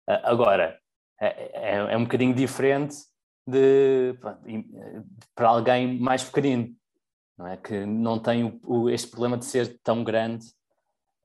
[0.08, 0.78] Uh, agora,
[1.20, 2.96] é, é, é, um bocadinho diferente
[3.46, 4.18] de,
[5.34, 6.74] para alguém mais pequenino,
[7.38, 7.56] não é?
[7.58, 10.46] que não tem o, o, este problema de ser tão grande.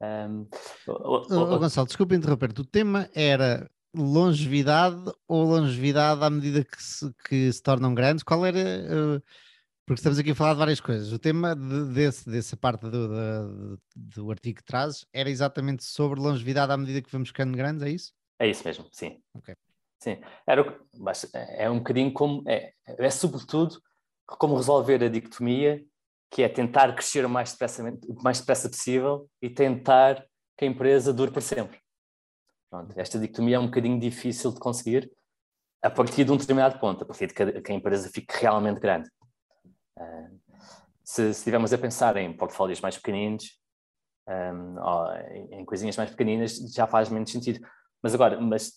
[0.02, 0.48] Um,
[0.88, 7.52] oh, Gonçalo, desculpa interromper, o tema era longevidade ou longevidade à medida que se, que
[7.52, 8.24] se tornam grandes?
[8.24, 8.60] Qual era...
[8.60, 9.49] Uh
[9.90, 11.12] porque estamos aqui a falar de várias coisas.
[11.12, 16.20] O tema de, desse, dessa parte do, do, do artigo que trazes era exatamente sobre
[16.20, 18.14] longevidade à medida que vamos ficando grandes, é isso?
[18.38, 19.20] É isso mesmo, sim.
[19.36, 19.56] Okay.
[19.98, 20.80] Sim, Era,
[21.34, 23.82] é um bocadinho como, é, é sobretudo
[24.28, 25.84] como resolver a dicotomia,
[26.30, 27.58] que é tentar crescer o mais
[28.22, 30.24] mais depressa possível e tentar
[30.56, 31.80] que a empresa dure para sempre.
[32.70, 35.12] Pronto, esta dicotomia é um bocadinho difícil de conseguir
[35.82, 38.38] a partir de um determinado ponto, a partir de que a, que a empresa fique
[38.40, 39.10] realmente grande.
[40.00, 40.40] Uh,
[41.04, 43.60] se, estivermos a pensar em portfólios mais pequeninos,
[44.28, 44.76] um,
[45.32, 47.66] em, em coisinhas mais pequeninas, já faz menos sentido.
[48.02, 48.74] Mas agora, mas,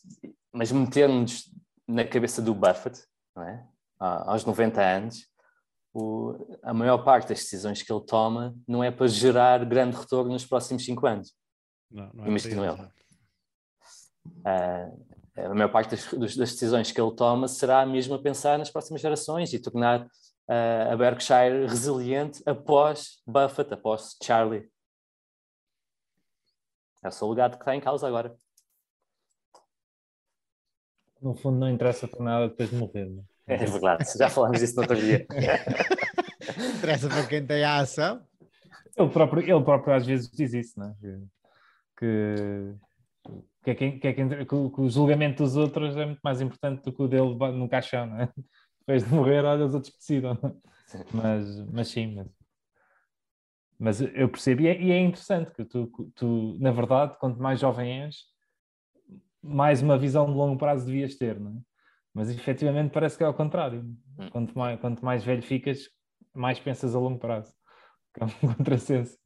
[0.53, 1.53] mas meter-nos
[1.87, 3.03] na cabeça do Buffett,
[3.37, 3.67] não é?
[3.99, 5.29] aos 90 anos,
[5.95, 10.33] o, a maior parte das decisões que ele toma não é para gerar grande retorno
[10.33, 11.33] nos próximos cinco anos.
[11.91, 12.91] Não, não é Imagino isso.
[14.27, 15.07] Uh,
[15.37, 19.01] a maior parte das, das- decisões que ele toma será mesmo a pensar nas próximas
[19.01, 20.07] gerações e tornar
[20.93, 24.69] a Berkshire resiliente após Buffett, após Charlie.
[27.05, 28.35] É o seu legado que está em causa agora.
[31.21, 33.09] No fundo, não interessa para nada depois de morrer.
[33.09, 33.55] não é?
[33.55, 35.27] É verdade, já falámos disso no outro dia.
[36.77, 38.25] Interessa para quem tem a ação.
[38.97, 40.95] Ele próprio, ele próprio às vezes diz isso, não é?
[41.01, 41.19] Que,
[41.99, 42.75] que,
[43.65, 46.21] que, é quem- que, é quem- que o- que o julgamento dos outros é muito
[46.23, 48.29] mais importante do que o dele no caixão, não é?
[48.87, 50.39] Depois de morrer, olha, os outros que decidam.
[51.13, 52.29] Mas, mas sim, mas,
[53.79, 57.61] mas eu percebo, e é, e é interessante que tu, tu, na verdade, quanto mais
[57.61, 58.17] jovem és,
[59.43, 61.61] mais uma visão de longo prazo devias ter, não é?
[62.15, 63.83] Mas efetivamente parece que é ao contrário.
[64.19, 64.29] Hum.
[64.31, 65.89] Quanto mais, quanto mais velho ficas,
[66.35, 67.53] mais pensas a longo prazo.
[68.21, 69.19] É um contrassenso.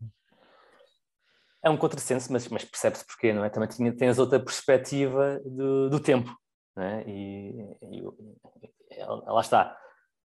[1.63, 3.51] É um contrassenso, mas, mas percebe-se porquê, não é?
[3.51, 6.33] Também tinha, tens outra perspectiva do, do tempo,
[6.79, 7.03] é?
[7.09, 8.05] E- e-
[9.05, 9.77] lá está.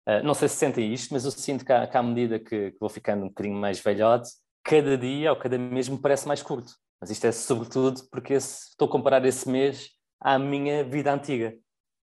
[0.07, 3.25] Uh, não sei se sentem isto, mas eu sinto que à, medida que, vou ficando
[3.25, 4.29] um bocadinho mais velhote,
[4.63, 6.73] cada dia ou cada mês me parece mais curto.
[6.99, 9.89] Mas isto é sobretudo porque esse- estou a comparar esse mês
[10.19, 11.55] à minha vida antiga.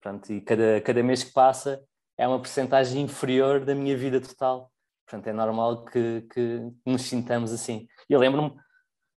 [0.02, 1.82] Pronto, e cada, cada mês que passa
[2.18, 4.72] é uma percentagem inferior da minha vida total.
[5.06, 7.88] Portanto, é normal que, que nos sintamos assim.
[8.10, 8.54] Eu lembro-me,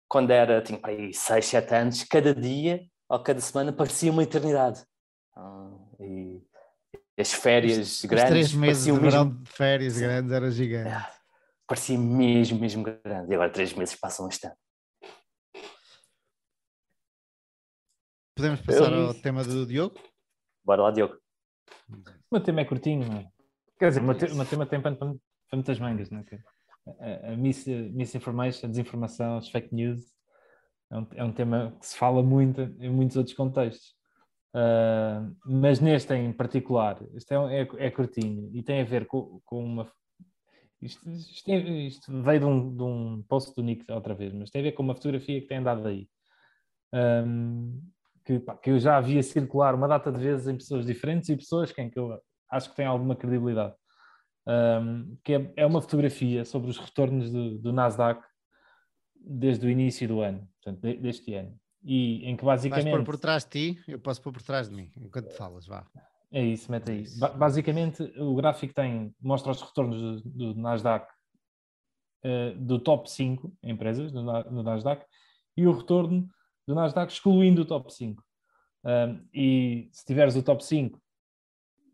[0.08, 4.84] quando era, tinha aí 6, 7 anos, cada dia ou cada semana parecia uma eternidade.
[5.36, 5.70] Ah,
[6.00, 6.42] e
[7.22, 11.08] as férias Os grandes três meses de verão mesmo, de férias grandes era gigante.
[11.68, 13.32] parecia mesmo, mesmo grande.
[13.32, 14.56] E agora três meses passam um instante.
[18.36, 20.00] Podemos passar Eu- ao tema do Diogo?
[20.64, 21.18] Bora lá, Diogo.
[21.90, 23.28] O meu tema é curtinho, não é?
[23.78, 25.08] Quer dizer, o meu, te- o meu tema tem para, para
[25.54, 26.26] muitas mangas, não é?
[27.28, 30.02] A, a mis- misinformation, a desinformação, as fake news,
[30.92, 33.96] é um, é um tema que se fala muito em muitos outros contextos.
[34.54, 39.06] Ah, mas neste em particular, isto é, um- é, é curtinho e tem a ver
[39.08, 39.92] com, com uma.
[40.82, 44.50] Isto, isto, é- isto veio de um, de um post do Nick outra vez, mas
[44.52, 46.10] tem a ver com uma fotografia que tem andado aí.
[46.94, 47.80] Ahm,
[48.26, 51.38] que, pá, que eu já havia circular uma data de vezes em pessoas diferentes e
[51.38, 52.20] pessoas quem que eu
[52.52, 53.76] acho que têm alguma credibilidade.
[54.48, 58.24] Ahm, que é, é uma fotografia sobre os retornos do, do Nasdaq
[59.16, 61.56] desde o início do ano, portanto, de- deste ano.
[61.84, 62.92] E em que Vais basicamente.
[62.96, 65.86] pôr por trás de ti, eu posso pôr por trás de mim, enquanto falas, vá.
[66.32, 67.02] É isso, mete aí.
[67.02, 67.20] Isso.
[67.20, 71.08] Ba- basicamente, o gráfico tem, mostra os retornos do, do Nasdaq
[72.24, 75.04] eh, do top 5 empresas do, Na- do Nasdaq
[75.58, 76.30] e o retorno
[76.68, 78.24] do Nasdaq excluindo o top 5.
[78.84, 81.02] Um, e se tiveres o top 5,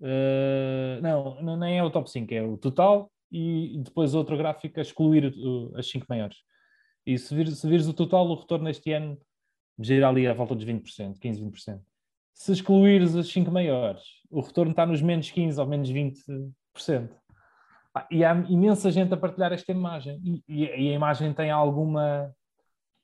[0.01, 4.79] eh, não, não, nem é o top 5, é o total e depois outro gráfico
[4.79, 6.37] a excluir o- as 5 maiores.
[7.05, 9.17] E se vires, se vires o total, o retorno este ano
[9.79, 11.81] gira ali à volta dos 20%, 15, 20%.
[12.33, 17.09] Se excluires as 5 maiores, o retorno está nos menos 15 ou menos 20%.
[17.93, 20.19] Ah, E há imensa gente a partilhar esta imagem.
[20.23, 22.31] E, e- e a imagem tem alguma,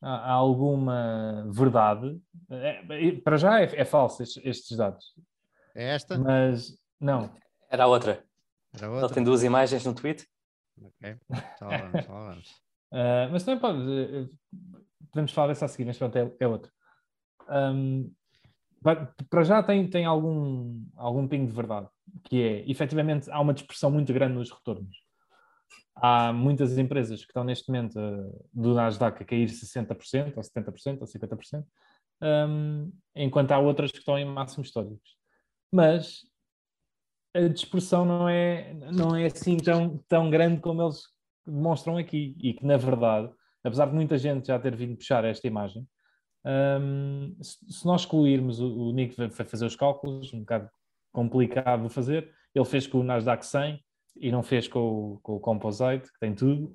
[0.02, 2.20] alguma verdade.
[2.50, 5.16] É, é- para já é, é falso estes, estes dados.
[5.76, 6.18] É esta?
[6.18, 7.32] Mas não.
[7.70, 8.24] Era a outra.
[8.76, 9.14] Era Ele outra?
[9.16, 10.28] tem duas imagens no tweet.
[10.82, 11.16] Ok,
[11.60, 12.64] já lá vamos, já lá vamos.
[12.96, 14.30] Ah, mas também pode.
[15.14, 16.72] Eh, podemos falar dessa a seguir, mas pronto, é, é outro.
[18.84, 21.88] Pa- para já tem, tem algum, algum pingo de verdade,
[22.26, 24.98] que é, efetivamente, há uma dispersão muito grande nos retornos.
[25.96, 31.02] Há muitas empresas que estão neste momento ah, do Nasdaq a cair 60%, ou 70%,
[31.02, 31.66] ou 50%,
[32.22, 35.16] ahm, enquanto há outras que estão em máximos históricos.
[35.72, 36.24] Mas
[37.34, 41.04] a dispersão não é, não é assim tão, tão grande como eles
[41.46, 43.32] demonstram aqui e que, na verdade,
[43.64, 45.88] apesar de muita gente já ter vindo puxar esta imagem,
[46.46, 50.70] hum, se, nós excluirmos, o, o Nick foi fazer os cálculos, um bocado
[51.12, 53.80] complicado de fazer, ele fez com o Nasdaq 100
[54.18, 56.66] e não fez com o, com o Composite, que tem tudo,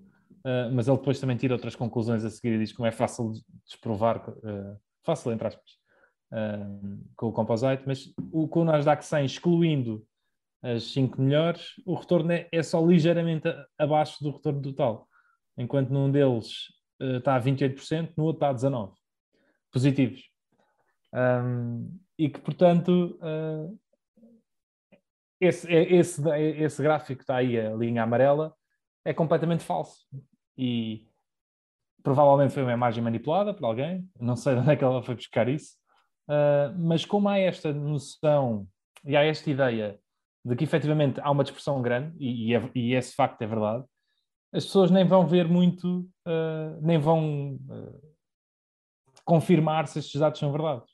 [0.44, 3.32] uh, mas ele depois também tira outras conclusões a seguir e diz como é fácil
[3.32, 5.70] de desprovar, uh, fácil entre aspas,
[6.32, 10.04] uh, com o Composite, mas o, com o Nasdaq 100 excluindo
[10.62, 15.08] as 5 melhores, o retorno é, é só ligeiramente abaixo do retorno total.
[15.56, 16.66] Enquanto num deles
[17.00, 18.92] está a 28%, no outro está a 19%.
[19.70, 20.22] Positivos.
[21.12, 21.88] Ahm,
[22.18, 23.68] e que, portanto, eh,
[25.40, 28.54] esse, é- esse, é- esse gráfico que está aí, a linha amarela,
[29.04, 30.06] é completamente falso.
[30.56, 31.06] E
[32.02, 35.14] provavelmente foi uma imagem manipulada por alguém, não sei de onde é que ela foi
[35.14, 35.76] buscar isso,
[36.28, 38.66] ah, mas como há esta noção
[39.04, 39.98] e há esta ideia
[40.44, 43.84] de que efetivamente há uma dispersão grande, e, e, é, e esse facto é verdade,
[44.52, 48.14] as pessoas nem vão ver muito, uh, nem vão uh,
[49.24, 50.84] confirmar se estes dados são verdade.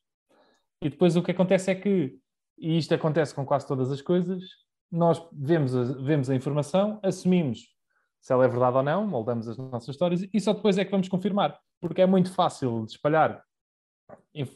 [0.83, 2.19] E depois o que acontece é que,
[2.59, 4.43] e isto acontece com quase todas as coisas,
[4.91, 7.75] nós vemos a, vemos a informação, assumimos
[8.21, 10.91] se ela é verdade ou não, moldamos as nossas histórias e só depois é que
[10.91, 11.59] vamos confirmar.
[11.81, 13.45] Porque é muito fácil de espalhar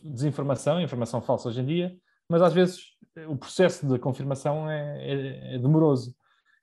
[0.03, 1.96] desinformação, informação falsa hoje em dia,
[2.28, 2.80] mas às vezes
[3.28, 6.14] o processo de confirmação é, é, é demoroso.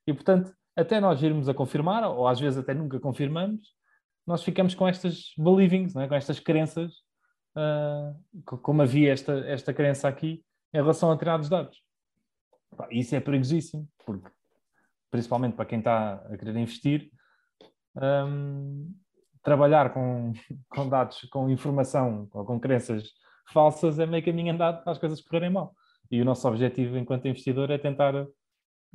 [0.07, 3.73] E, portanto, até nós irmos a confirmar, ou às vezes até nunca confirmamos,
[4.25, 6.07] nós ficamos com estas believings, é?
[6.07, 6.93] com estas crenças,
[7.55, 11.81] uh, como havia esta, esta crença aqui em relação a determinados dados.
[12.91, 14.29] Isso é perigosíssimo, porque,
[15.09, 17.09] principalmente para quem está a querer investir,
[17.95, 18.93] um,
[19.41, 20.33] trabalhar com,
[20.69, 23.13] com dados, com informação ou com crenças
[23.53, 25.73] falsas é meio caminho andado para as coisas correrem mal.
[26.11, 28.13] E o nosso objetivo enquanto investidor é tentar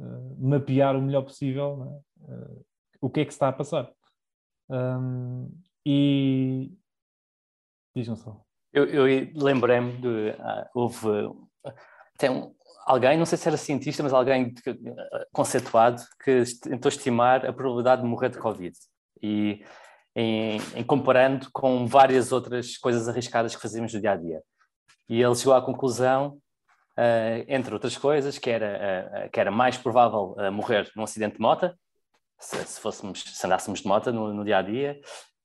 [0.01, 2.65] uh, mapear o melhor possível uh,
[3.01, 3.91] o que é que está a passar.
[4.69, 5.51] Um,
[5.85, 6.73] e
[7.95, 8.41] diz-me só.
[8.73, 10.31] Eu, eu lembrei-me de.
[10.31, 11.09] Uh, houve
[12.15, 12.55] até um,
[12.87, 14.55] alguém, não sei se era cientista, mas alguém
[15.33, 18.77] conceituado, que tentou estimar a probabilidade de morrer de Covid.
[19.23, 19.65] E
[20.15, 24.43] em, em, comparando com várias outras coisas arriscadas que fazíamos no dia a dia.
[25.09, 26.39] E ele chegou à conclusão,
[27.49, 31.41] entre outras coisas, que era, uh, que era mais provável uh, morrer num acidente de
[31.41, 31.73] moto,
[32.39, 35.01] se, se, fôssemos, se andássemos de moto no, no dia a dia,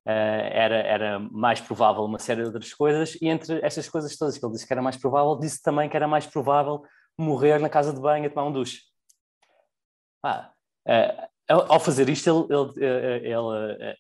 [0.08, 4.46] era, era mais provável uma série de outras coisas, e entre estas coisas todas que
[4.46, 6.84] ele disse que era mais provável, disse também que era mais provável
[7.18, 8.82] morrer na casa de banho a tomar um duche.
[10.24, 10.52] Ah,
[11.48, 13.96] ao fazer isto, ele, ele,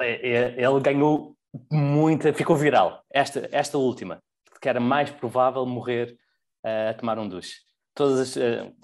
[0.00, 1.36] ele ele ganhou
[1.70, 3.02] muita, ficou viral.
[3.10, 4.22] Esta, esta última,
[4.60, 6.16] que era mais provável morrer
[6.66, 7.60] a tomar um duche.
[7.94, 8.74] Todos uh,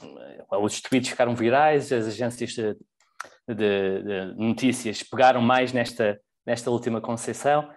[0.63, 2.77] os tweets ficaram virais, as agências de,
[3.49, 7.69] de, de, notícias pegaram mais nesta, nesta última conceição.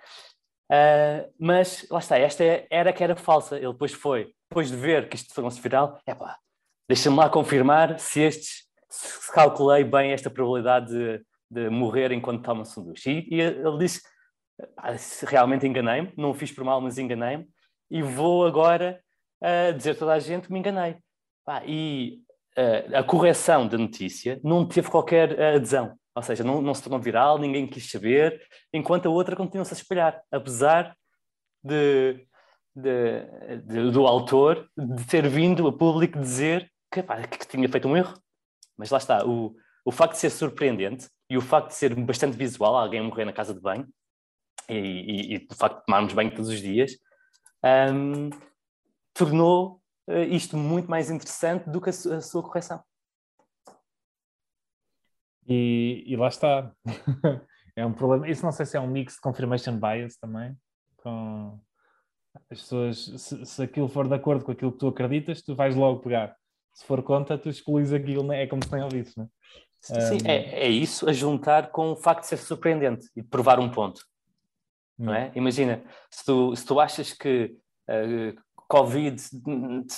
[0.71, 3.57] Uh, mas lá está, esta era que era falsa.
[3.57, 6.37] Ele depois foi, depois de ver que isto tornou-se viral, é pá,
[6.87, 12.63] deixa-me lá confirmar se estes, se calculei bem esta probabilidade de, de morrer enquanto toma
[12.63, 13.11] sanduíche.
[13.11, 14.01] E, e ele disse:
[15.27, 17.47] realmente enganei-me, não o fiz por mal, mas enganei-me,
[17.91, 19.03] e vou agora
[19.45, 20.97] uh, dizer a toda a gente que me enganei.
[21.65, 22.21] e
[22.57, 26.99] uh, a correção da notícia não teve qualquer adesão, ou seja, não, não se tornou
[26.99, 28.41] viral, ninguém quis saber,
[28.73, 30.95] enquanto a outra continua-se a espalhar, apesar
[31.63, 32.25] de,
[32.75, 37.87] de, de, do autor de ter vindo a público dizer que, pá, que tinha feito
[37.87, 38.13] um erro.
[38.77, 42.37] Mas lá está, o, o facto de ser surpreendente e o facto de ser bastante
[42.37, 43.87] visual, alguém morrer na casa de banho,
[44.69, 46.93] e, e, e facto de tomarmos banho todos os dias,
[47.63, 48.29] um,
[49.15, 52.83] tornou uh, isto muito mais interessante do que a, a sua correção.
[55.47, 56.71] E, e, lá está.
[57.75, 58.27] é um problema.
[58.27, 60.55] Isso não sei se é um mix de confirmation bias também.
[60.97, 61.59] Com
[62.49, 65.75] as pessoas, se, se aquilo for de acordo com aquilo que tu acreditas, tu vais
[65.75, 66.35] logo pegar.
[66.73, 68.43] Se for contra, tu excluís aquilo, né?
[68.43, 69.27] é como se nem ouvisse, né?
[69.79, 70.27] Sim, um...
[70.27, 74.01] é, é isso a juntar com o facto de ser surpreendente e provar um ponto.
[74.99, 75.05] Hum.
[75.05, 75.31] Não é?
[75.35, 77.55] Imagina, se tu, se tu achas que
[77.89, 79.21] uh, Covid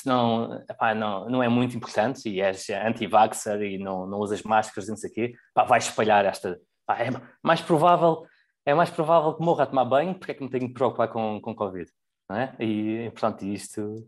[0.05, 4.87] não, epá, não, não é muito importante e és anti-vaxxer e não, não usas máscaras
[4.87, 6.59] e não sei o quê, pá, espalhar esta.
[6.89, 7.09] É
[7.43, 8.25] mais provável,
[8.65, 11.09] é mais provável que morra a tomar banho, porque é que me tenho que preocupar
[11.09, 11.89] com, com Covid?
[12.29, 12.55] Não é?
[12.59, 14.07] E, portanto, isto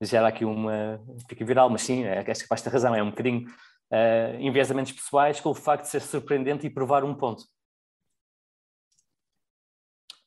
[0.00, 1.00] gera aqui uma.
[1.28, 4.92] fica viral, mas sim, é, acho que vais ter razão, é um bocadinho uh, enviesamentos
[4.92, 7.44] pessoais com o facto de ser surpreendente e provar um ponto.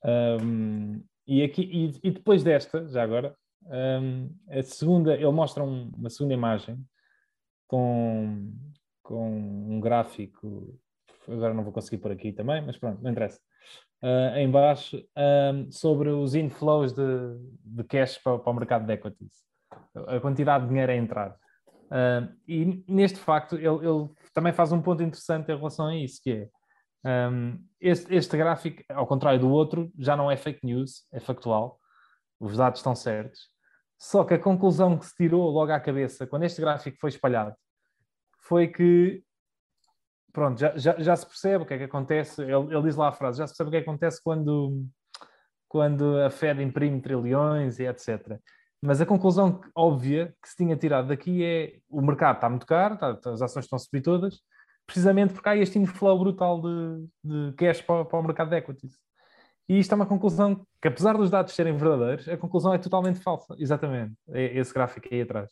[0.03, 3.35] Um, e, aqui, e, e, depois desta, já agora,
[3.69, 6.83] um, a segunda, ele mostra um, uma segunda imagem
[7.67, 8.53] com,
[9.03, 10.79] com um gráfico,
[11.27, 13.39] agora não vou conseguir por aqui também, mas pronto, não interessa.
[14.01, 17.03] Uh, em baixo, um, sobre os inflows de,
[17.65, 19.43] de cash para, para, o mercado de equities,
[20.07, 21.31] a quantidade de dinheiro a entrar.
[21.87, 26.21] Uh, e neste facto, ele, ele, também faz um ponto interessante em relação a isso,
[26.21, 26.49] que é
[27.31, 31.79] um, este, este, gráfico, ao contrário do outro, já não é fake news, é factual,
[32.39, 33.49] os dados estão certos.
[33.99, 37.55] Só que a conclusão que se tirou logo à cabeça, quando este gráfico foi espalhado,
[38.39, 39.23] foi que
[40.31, 42.43] pronto, já, já, já se percebe o que é que acontece.
[42.43, 44.85] Ele, ele, diz lá a frase: já se percebe o que, é que acontece quando,
[45.67, 48.39] quando a Fed imprime trilhões e etc.
[48.79, 52.93] Mas a conclusão óbvia que se tinha tirado daqui é o mercado está muito caro,
[52.93, 54.39] está, as ações estão a subir todas,
[54.85, 58.95] precisamente porque há este inflow brutal de, de cash para, para, o mercado de equities.
[59.69, 63.19] E isto é uma conclusão que, apesar dos dados serem verdadeiros, a conclusão é totalmente
[63.19, 63.55] falsa.
[63.57, 64.13] Exatamente.
[64.29, 65.51] É esse gráfico aí atrás.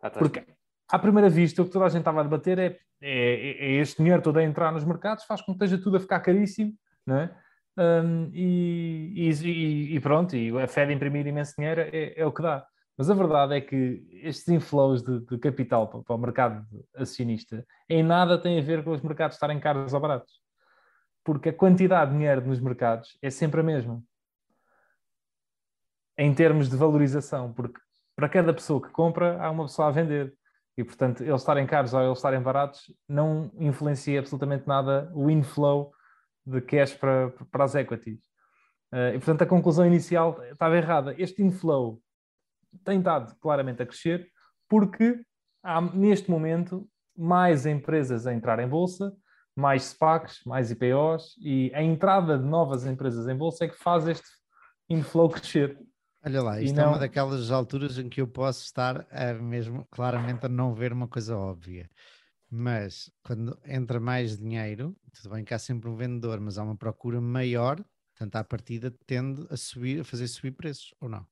[0.00, 0.18] atrás.
[0.18, 0.46] Porque
[0.88, 3.98] à primeira vista, o que toda a gente estava a debater é, é, é este
[3.98, 6.72] dinheiro todo a entrar nos mercados, faz com que esteja tudo a ficar caríssimo,
[7.06, 7.34] não é?
[7.78, 12.42] Um, e, e, e, pronto, e a Fed imprimir imenso dinheiro é, é, o que
[12.42, 12.66] dá.
[12.96, 16.66] Mas a verdade é que estes inflows de, de capital para, para, o mercado
[16.96, 20.37] acionista em nada tem a ver com os mercados estarem caros ou baratos.
[21.28, 24.02] Porque a quantidade de dinheiro nos mercados é sempre a mesma.
[26.16, 27.78] Em termos de valorização, porque
[28.16, 30.34] para cada pessoa que compra, há uma pessoa a vender.
[30.74, 35.92] E, portanto, eles estarem caros ou eles estarem baratos não influencia absolutamente nada o inflow
[36.46, 38.24] de cash para, para as equities.
[38.90, 41.14] Uh, e, portanto, a conclusão inicial estava errada.
[41.18, 42.00] Este inflow
[42.82, 44.26] tem estado claramente a crescer
[44.66, 45.20] porque
[45.62, 49.14] há, neste momento, mais empresas a entrar em bolsa,
[49.58, 54.06] mais SPACs, mais IPOs e a entrada de novas empresas em bolsa é que faz
[54.06, 54.28] este
[54.88, 55.76] inflow crescer.
[56.24, 56.84] Olha lá, isto não...
[56.84, 60.92] é uma daquelas alturas em que eu posso estar a mesmo, claramente a não ver
[60.92, 61.90] uma coisa óbvia.
[62.48, 66.76] Mas quando entra mais dinheiro, tudo bem que há sempre um vendedor, mas há uma
[66.76, 67.84] procura maior,
[68.14, 71.26] portanto, à partida tende a subir, a fazer subir preços, ou não?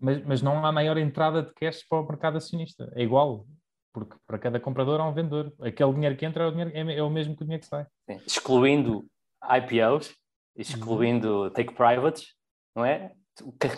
[0.00, 2.90] Mas, mas não há maior entrada de cash para o mercado acionista.
[2.94, 3.46] É igual,
[3.92, 5.52] porque para cada comprador há um vendedor.
[5.60, 7.68] Aquele dinheiro que entra é o, dinheiro, é, é o mesmo que o dinheiro que
[7.68, 7.86] sai.
[8.08, 8.20] Sim.
[8.26, 9.06] Excluindo
[9.44, 10.14] IPOs,
[10.56, 11.50] excluindo uhum.
[11.50, 12.34] take privates,
[12.74, 13.12] não é?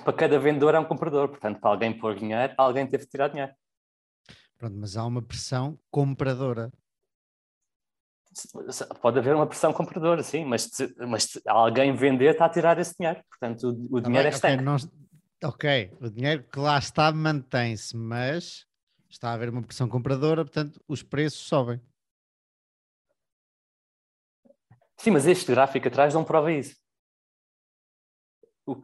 [0.05, 1.29] Para cada vendedor há um comprador.
[1.29, 3.53] Portanto, para alguém pôr dinheiro, alguém teve que tirar dinheiro.
[4.59, 6.73] Pronto, mas há uma pressão compradora.
[9.01, 10.69] Pode haver uma pressão compradora, sim, mas,
[11.07, 13.21] mas se alguém vender está a tirar esse dinheiro.
[13.31, 14.77] Portanto, o, o tá dinheiro bem, é okay, não,
[15.45, 18.67] ok, o dinheiro que lá está mantém-se, mas
[19.15, 21.81] está a haver uma pressão compradora, portanto, os preços sobem.
[24.97, 26.77] Sim, mas este gráfico atrás não prova isso.
[28.67, 28.77] O,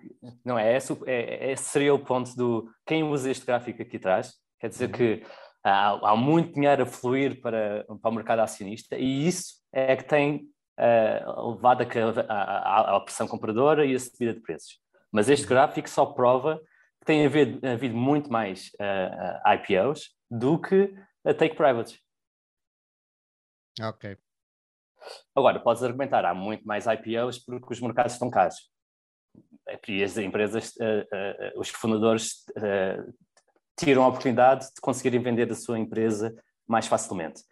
[0.45, 4.35] não é esse, é, esse seria o ponto do quem usa este gráfico aqui atrás.
[4.61, 4.93] Quer dizer uhum.
[4.93, 5.27] que
[5.65, 10.05] há, há, muito dinheiro a fluir para, para o mercado acionista e isso é que
[10.05, 14.79] tem uh, levado a, a, a, pressão compradora e a subida de preços.
[15.11, 15.51] Mas este uhum.
[15.51, 16.61] gráfico só prova
[17.01, 21.99] que tem havido, havido muito mais uh, uh, IPOs do que a take privates.
[23.81, 24.17] Ok.
[25.35, 28.71] Agora, podes argumentar, há muito mais IPOs porque os mercados estão caros.
[29.89, 30.75] E as empresas,
[31.57, 32.45] os fundadores
[33.81, 36.35] tiram a oportunidade de conseguirem vender a sua empresa
[36.69, 37.43] mais facilmente.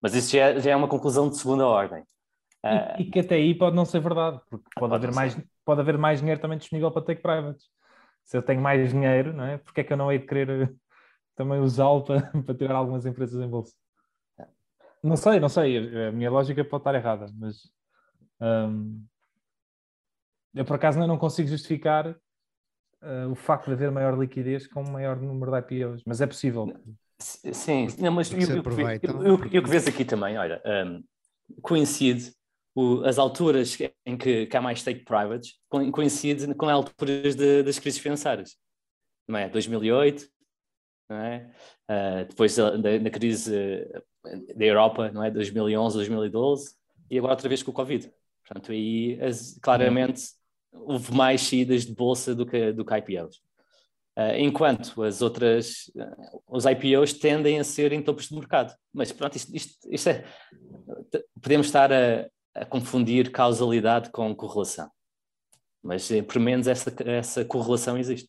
[0.00, 2.04] Mas isso já é, já é uma conclusão de segunda ordem.
[2.64, 5.40] E, uh, e, que até aí pode não ser verdade, porque pode, pode haver, mais,
[5.64, 7.64] pode haver mais dinheiro também disponível para take private.
[8.24, 9.58] Se eu tenho mais dinheiro, não é?
[9.58, 10.74] porque é que eu não hei de querer
[11.38, 13.72] também usá-lo para, para tirar algumas empresas em bolsa?
[15.00, 16.08] Não sei, não sei.
[16.08, 17.70] A minha lógica pode estar errada, mas
[18.40, 19.00] um,
[20.52, 24.90] eu por acaso não consigo justificar uh, o facto de haver maior liquidez com um
[24.90, 26.66] maior número de IPOs, mas é possível.
[27.20, 31.02] Sim, não, mas eu, eu, eu, eu, que vejo aqui também, olha, um,
[31.62, 32.32] coincide
[32.74, 35.54] o, as alturas em que, que, há mais take privates,
[35.92, 38.56] coincide com as alturas de, das crises financeiras,
[39.28, 39.48] não é?
[39.48, 40.37] 2008, não
[41.16, 41.50] é?
[41.88, 43.86] Uh, depois da, da, crise
[44.54, 45.30] da Europa, não é?
[45.30, 46.74] 2011, 2012
[47.10, 48.10] e agora outra vez com o Covid.
[48.44, 50.22] Portanto, aí as, claramente
[50.72, 53.36] houve mais saídas de bolsa do que, do que IPOs.
[53.36, 53.40] Uh,
[54.20, 58.74] ah, enquanto as outras, uh, os IPOs tendem a ser em topos de mercado.
[58.92, 60.24] Mas pronto, isto, isto, isto é,
[61.40, 64.90] podemos estar a, a, confundir causalidade com correlação.
[65.82, 68.28] Mas eh, por menos essa, essa correlação existe.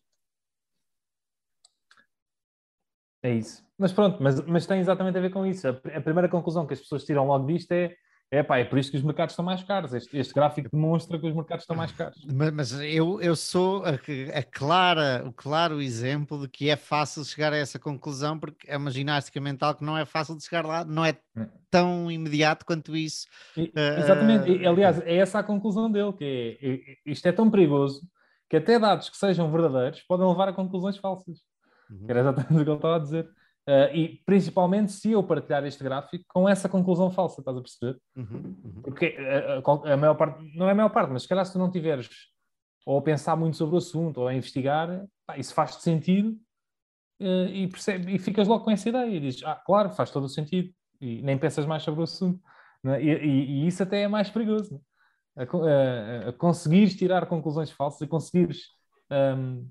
[3.22, 3.64] É isso.
[3.78, 5.68] Mas pronto, mas, mas tem exatamente a ver com isso.
[5.68, 7.96] A, a primeira conclusão que as pessoas tiram logo disto é
[8.32, 9.92] é pá, é por isso que os mercados estão mais caros.
[9.92, 12.20] Este, este gráfico demonstra que os mercados estão mais caros.
[12.32, 13.90] Mas, mas eu, eu sou a,
[14.38, 18.78] a, clara, o claro exemplo de que é fácil chegar a essa conclusão, porque é
[18.78, 21.48] uma ginástica mental que não é fácil de chegar lá, não é hum.
[21.72, 23.26] tão imediato quanto isso.
[23.58, 27.50] E, uh, exatamente, e, aliás, é essa a conclusão dele, que é, isto é tão
[27.50, 28.02] perigoso
[28.48, 31.40] que até dados que sejam verdadeiros podem levar a conclusões falsas.
[31.90, 32.06] Uhum.
[32.08, 33.26] Era exatamente o que ele estava a dizer.
[33.68, 38.00] Uh, e principalmente se eu partilhar este gráfico com essa conclusão falsa, estás a perceber?
[38.16, 38.82] Uhum, uhum.
[38.82, 41.54] Porque a, a, a, maior parte, não é a maior parte, mas se calhar se
[41.54, 42.10] tu não tiveres
[42.86, 46.32] ou a pensar muito sobre o assunto ou a investigar, pá, isso faz-te sentido
[47.20, 50.24] uh, e, percebe, e ficas logo com essa ideia e dizes, ah, claro, faz todo
[50.24, 52.42] o sentido e nem pensas mais sobre o assunto.
[52.86, 53.02] É?
[53.02, 54.82] E, e, e, isso até é mais perigoso.
[55.38, 55.44] É?
[55.44, 58.62] A, a, conseguires tirar conclusões falsas e conseguires.
[59.12, 59.70] Um,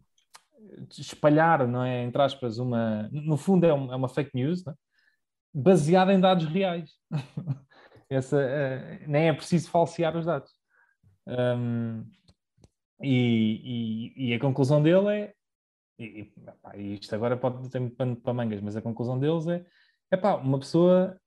[0.90, 4.74] espalhar, não é, entre aspas, uma, no fundo é, um, é uma fake news, é?
[5.52, 6.92] baseada em dados reais.
[8.10, 10.50] Essa, uh, nem é preciso falsear os dados.
[11.26, 12.04] Um,
[13.02, 15.34] e, e, e, a conclusão dele é
[15.98, 19.64] e, epá, isto agora pode ter pano para mangas, mas a conclusão deles é,
[20.12, 21.20] epá, uma pessoa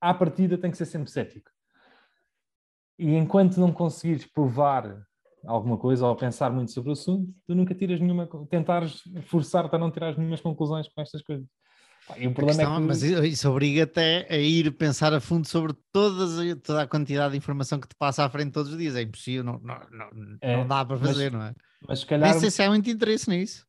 [0.00, 1.50] à partida tem que ser sempre cético.
[2.98, 5.04] E enquanto não conseguires provar
[5.46, 9.78] alguma coisa ou pensar muito sobre o assunto, tu nunca tiras nenhuma, tentares forçar-te a
[9.78, 11.46] não tirar nenhumas conclusões com estas coisas.
[12.16, 12.86] E o problema questão, é que...
[12.86, 17.80] Mas isso obriga-te a ir pensar a fundo sobre todas, toda a quantidade de informação
[17.80, 18.94] que te passa à frente todos os dias.
[18.94, 21.54] É impossível, não, não, não, é, não dá para fazer, mas, não é?
[21.88, 22.30] Mas calhar...
[22.30, 23.66] Nem sei se há muito interesse nisso.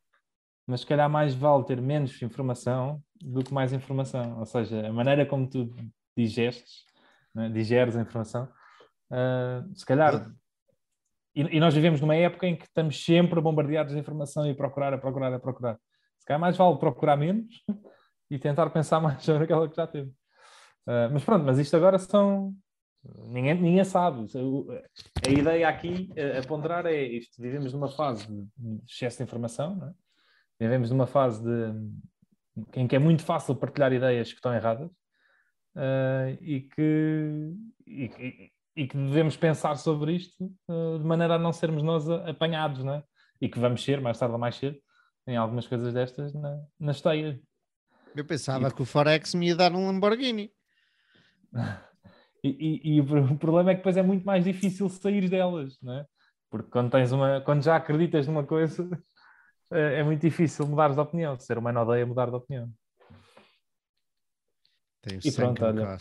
[0.68, 4.38] Mas se calhar mais vale ter menos informação do que mais informação.
[4.38, 5.74] Ou seja, a maneira como tu
[6.16, 6.84] digestes,
[7.34, 7.50] né?
[7.50, 8.48] digeres a informação,
[9.12, 10.32] uh, se calhar...
[11.38, 14.92] E, e, nós vivemos numa época em que estamos sempre bombardeados de informação e procurar,
[14.92, 15.80] a procurar, a procurar.
[16.18, 17.64] Se calhar mais vale procurar menos
[18.28, 20.10] e tentar pensar mais sobre aquela que já teve.
[20.88, 22.56] Uh, mas pronto, mas isto agora são.
[23.28, 24.26] Ninguém, ninguém sabe.
[25.28, 29.94] A ideia aqui a, ponderar é isto: vivemos numa fase de excesso de informação, é?
[30.60, 31.72] vivemos numa fase de,
[32.76, 34.90] em que é muito fácil partilhar ideias que estão erradas
[35.76, 37.54] uh, e, que,
[37.86, 38.52] e, e,
[38.86, 43.04] que devemos pensar sobre isto uh, de maneira a não sermos nós apanhados, não é?
[43.42, 44.78] e que vamos ser mais tarde ou mais cedo
[45.28, 47.40] em algumas coisas destas na, nas teias.
[48.16, 48.74] Eu pensava e...
[48.74, 50.52] que o Forex me ia dar um Lamborghini.
[52.44, 55.94] E, e, e, o problema é que depois é muito mais difícil sair delas, não
[55.94, 56.06] é?
[56.52, 58.88] Porque quando, tens uma, quando já acreditas numa coisa,
[59.72, 61.38] é, é muito difícil mudar de opinião.
[61.40, 62.72] Ser humano odeia mudar de opinião.
[65.02, 65.98] Tem e pronto, olha.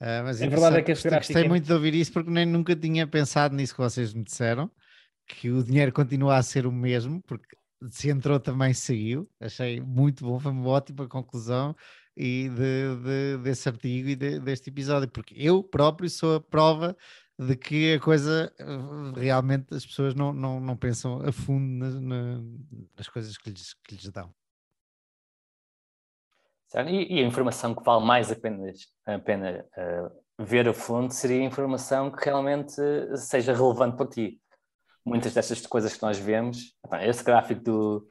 [0.00, 1.48] Uh, mas a verdade é que este gostei é...
[1.48, 4.70] muito de ouvir isso porque nem nunca tinha pensado nisso que vocês me disseram,
[5.26, 7.56] que o dinheiro continua a ser o mesmo, porque
[7.90, 9.28] se entrou também saiu.
[9.40, 11.74] Achei muito bom, foi uma ótima conclusão
[12.16, 16.96] e de, de, desse artigo e de, deste episódio, porque eu próprio sou a prova
[17.38, 22.00] de que a coisa eh, realmente as pessoas não, não, não pensam a fundo na,
[22.00, 22.42] na,
[22.96, 24.34] nas coisas que lhes, que lhes dão.
[26.88, 28.70] E, e, a informação que vale mais a pena,
[29.06, 32.74] a pena uh, ver a fundo seria a informação que realmente
[33.16, 34.40] seja relevante para ti
[35.06, 38.06] muitas destas coisas que nós vemos, esse gráfico do,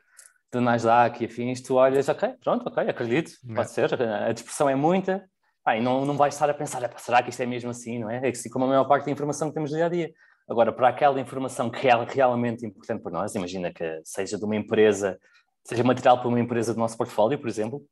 [0.49, 3.74] do Nasdaq e afins, tu olhas, ok, pronto, ok, acredito, pode é.
[3.74, 5.30] ser, a dispersão é muita,
[5.66, 8.09] ah, e não, não vais estar a pensar, será que isto é mesmo assim, não
[8.09, 8.26] é?
[8.26, 10.13] É assim como a maior parte da informação que temos no dia a dia.
[10.47, 14.55] Agora, para aquela informação que é realmente importante para nós, imagina que seja de uma
[14.55, 15.20] empresa,
[15.66, 17.84] seja material para uma empresa do nosso portfólio, por exemplo,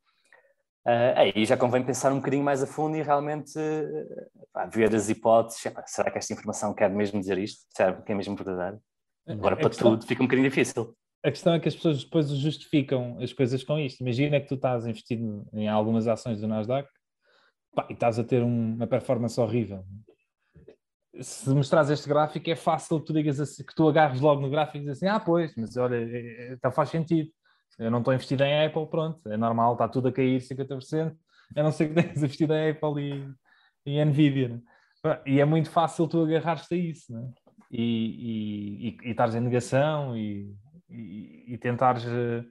[0.88, 5.10] uh, aí já convém pensar um bocadinho mais a fundo e realmente uh, ver as
[5.10, 5.62] hipóteses.
[5.86, 7.66] será que esta informação quer mesmo dizer isto?
[7.76, 8.82] Será que é mesmo verdadeiro?
[9.28, 10.96] Agora, para questão, tudo, fica um bocadinho difícil.
[11.24, 14.02] A questão é que as pessoas depois justificam as coisas com isto.
[14.02, 16.90] Imagina que tu estás investido em algumas ações do Nasdaq
[17.74, 19.86] pá, e estás a ter uma performance horrível.
[21.22, 24.50] Se mostrares este gráfico, é fácil que tu digas assim, que tu agarres logo no
[24.50, 25.98] gráfico e dizes assim: ah, pois, mas olha,
[26.52, 27.30] então faz sentido.
[27.80, 31.16] Eu não estou investido em Apple, pronto, é normal, está tudo a cair 50%,
[31.56, 33.36] a não ser que tenhas investido em Apple
[33.86, 34.50] e, e Nvidia.
[34.50, 34.62] Né?
[35.26, 37.30] E é muito fácil tu agarrar-te a isso, né?
[37.72, 40.56] e, e, e, estares em negação e,
[40.90, 42.46] e, e tentares, uh,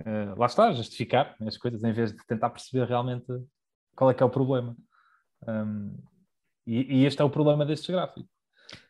[0.00, 3.26] uh, lá está, justificar as coisas em vez de tentar perceber realmente
[3.94, 4.76] qual é que é o problema.
[5.46, 5.96] Um,
[6.66, 8.28] e, este é o problema deste gráfico.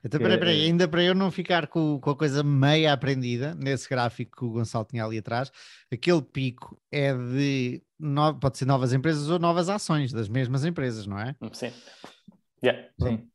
[0.04, 0.64] Então, peraí, peraí, é...
[0.66, 4.50] ainda para eu não ficar com, com a coisa meia aprendida nesse gráfico que o
[4.50, 5.50] Gonçalo tinha ali atrás,
[5.92, 11.06] aquele pico é de no, pode ser novas empresas ou novas ações das mesmas empresas,
[11.06, 11.34] não é?
[11.52, 11.72] Sim.
[12.64, 13.28] Yeah, sim.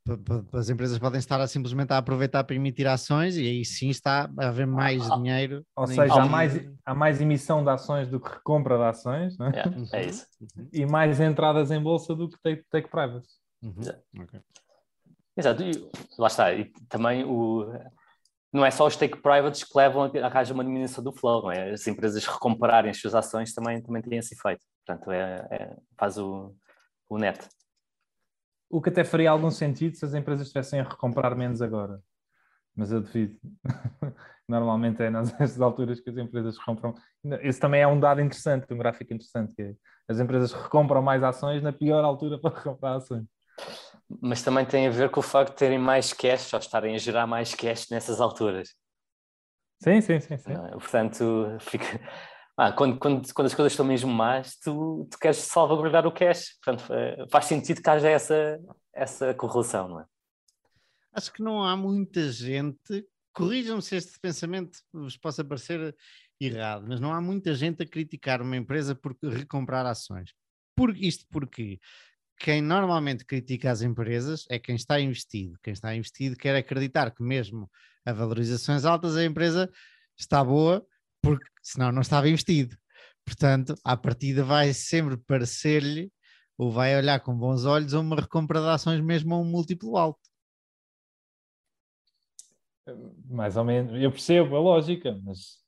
[0.54, 4.28] As empresas podem estar a, simplesmente a aproveitar para emitir ações e aí sim está
[4.40, 5.64] a haver mais ah, dinheiro.
[5.76, 9.48] Ou seja, há mais, há mais emissão de ações do que recompra de ações, não
[9.48, 9.52] é?
[9.52, 10.26] Yeah, é isso.
[10.74, 13.28] E mais entradas em bolsa do que take, take private.
[13.62, 14.24] Uhum.
[14.24, 14.40] Okay.
[15.40, 15.72] Exato, e,
[16.18, 16.54] lá está.
[16.54, 17.72] E também o,
[18.52, 21.52] não é só os take privates que levam a arranjar uma diminuição do flow, não
[21.52, 21.72] é?
[21.72, 24.66] As empresas recomprarem as suas ações também, também têm esse efeito.
[24.86, 26.54] Portanto, é, é faz o,
[27.08, 27.48] o net.
[28.70, 32.02] O que até faria algum sentido se as empresas estivessem a recomprar menos agora.
[32.76, 33.40] Mas eu devido.
[34.48, 35.32] Normalmente é nas
[35.62, 36.96] alturas que as empresas recompram.
[37.42, 39.74] Esse também é um dado interessante, um gráfico interessante, que é,
[40.08, 43.26] as empresas recompram mais ações na pior altura para recomprar ações.
[44.22, 46.98] Mas também tem a ver com o facto de terem mais cash ou estarem a
[46.98, 48.76] gerar mais cash nessas alturas.
[49.82, 50.38] Sim, sim, sim.
[50.38, 50.54] sim.
[50.72, 52.00] Portanto, fica,
[52.58, 56.58] ah, quando, quando, quando, as coisas estão mesmo más, tu, tu queres salvaguardar o cash.
[56.62, 58.60] Portanto, eh, faz sentido que haja essa,
[58.94, 60.06] essa correlação, não é?
[61.14, 65.96] Acho que não há muita gente, corrijam-me se este pensamento vos possa parecer
[66.40, 70.34] errado, mas não há muita gente a criticar uma empresa por recomprar ações.
[70.76, 71.80] Por, isto porque
[72.40, 75.60] quem normalmente critica as empresas é quem está investido.
[75.62, 77.70] Quem está investido quer acreditar que mesmo
[78.06, 79.70] a valorizações altas a empresa
[80.18, 80.86] está boa
[81.22, 82.78] porque senão não estava investido.
[83.26, 86.12] Portanto, à partida vai sempre parecer-lhe
[86.58, 90.20] ou vai olhar com bons olhos uma recompra de ações mesmo a um múltiplo alto.
[93.26, 95.60] Mais ou menos, eu percebo a lógica, mas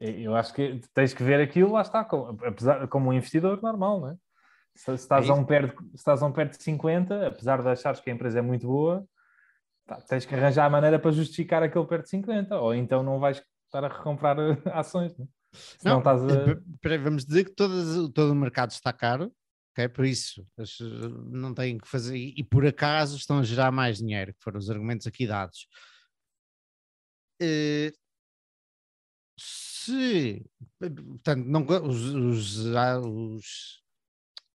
[0.00, 4.00] eu acho que tens que ver aquilo, lá está, como, apesar, como um investidor normal,
[4.00, 4.16] não é?
[4.74, 7.68] Se, estás, é a um de, se estás a um pé de 50, apesar de
[7.68, 9.06] achares que a empresa é muito boa,
[9.86, 13.18] tá, tens que arranjar a maneira para justificar aquele pé de 50, ou então não
[13.18, 14.36] vais estar a recomprar
[14.72, 15.16] ações.
[15.18, 15.26] Não,
[15.84, 15.88] é?
[15.90, 16.98] não, estás a...
[17.02, 19.32] vamos dizer que todo, todo o mercado está caro,
[19.72, 19.88] ok?
[19.88, 20.46] Por isso,
[21.30, 24.70] não têm que fazer, e por acaso estão a gerar mais dinheiro, que foram os
[24.70, 25.66] argumentos aqui dados.
[27.42, 27.90] Uh,
[29.38, 30.44] se,
[30.78, 33.82] portanto, não, os, os, ah, os,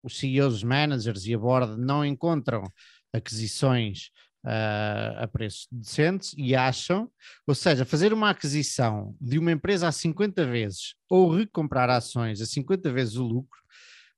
[0.05, 2.63] os CEOs, os managers e a board não encontram
[3.11, 4.11] aquisições
[4.45, 7.09] uh, a preços decentes e acham,
[7.47, 12.45] ou seja, fazer uma aquisição de uma empresa a 50 vezes ou recomprar ações a
[12.45, 13.59] 50 vezes o lucro,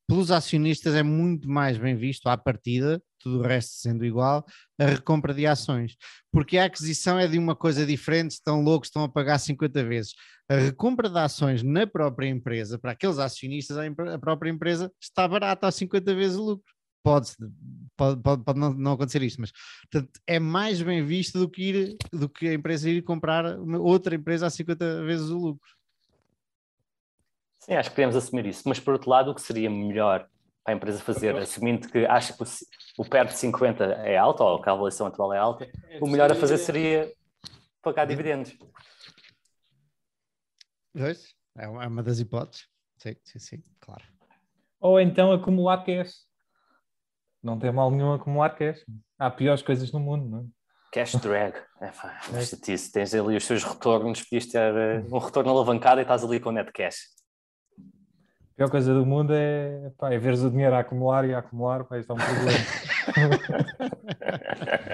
[0.08, 4.46] pelos acionistas é muito mais bem visto à partida, tudo o resto sendo igual,
[4.80, 5.98] a recompra de ações.
[6.32, 10.14] Porque a aquisição é de uma coisa diferente, estão loucos, estão a pagar 50 vezes.
[10.50, 15.68] A recompra de ações na própria empresa, para aqueles acionistas, a própria empresa está barata
[15.68, 16.78] a 50 vezes o lucro
[17.08, 17.32] pode,
[17.96, 19.54] pode, pode, pode não, não, acontecer isto, mas
[19.90, 23.80] portanto, é mais bem visto do que, ir, do que a empresa ir comprar uma
[23.80, 25.70] outra empresa a 50 vezes o lucro.
[27.60, 30.28] Sim, acho que podemos assumir isso, mas por outro lado, o que seria melhor
[30.64, 32.48] para a empresa fazer, assumindo que acha que o,
[32.98, 36.08] o perto de 50 é alto, ou que a avaliação atual é alta, é, o
[36.08, 37.10] melhor a fazer seria
[37.82, 38.54] pagar dividendos.
[40.98, 42.66] Pois, é uma das hipóteses.
[42.98, 44.04] Sim, sim, sim, claro.
[44.80, 46.26] Ou então acumular cash.
[47.42, 48.84] Não tem mal nenhum acumular cash.
[49.20, 50.44] Há piores coisas no mundo, não é?
[50.92, 51.54] Cash drag.
[51.80, 52.66] É, pá, é.
[52.92, 56.52] Tens ali os seus retornos, podias ter uh, um retorno alavancado e estás ali com
[56.52, 57.02] net cash.
[57.78, 61.38] A pior coisa do mundo é, pá, é veres o dinheiro a acumular e a
[61.38, 62.58] acumular, pá, isto é um problema.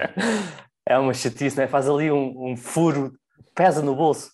[0.86, 1.66] é uma chatice, né?
[1.66, 3.18] faz ali um, um furo,
[3.54, 4.30] pesa no bolso.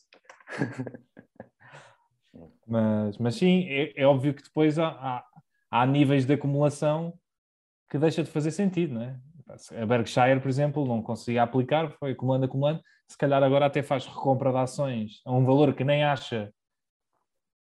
[2.71, 5.25] mas, mas sim, é, é óbvio que depois há, há,
[5.71, 7.13] há níveis de acumulação
[7.91, 9.19] que deixa de fazer sentido, não é?
[9.83, 12.81] A Berkshire, por exemplo, não conseguia aplicar, foi acumulando, acumulando.
[13.09, 16.53] Se calhar agora até faz recompra de ações a um valor que nem acha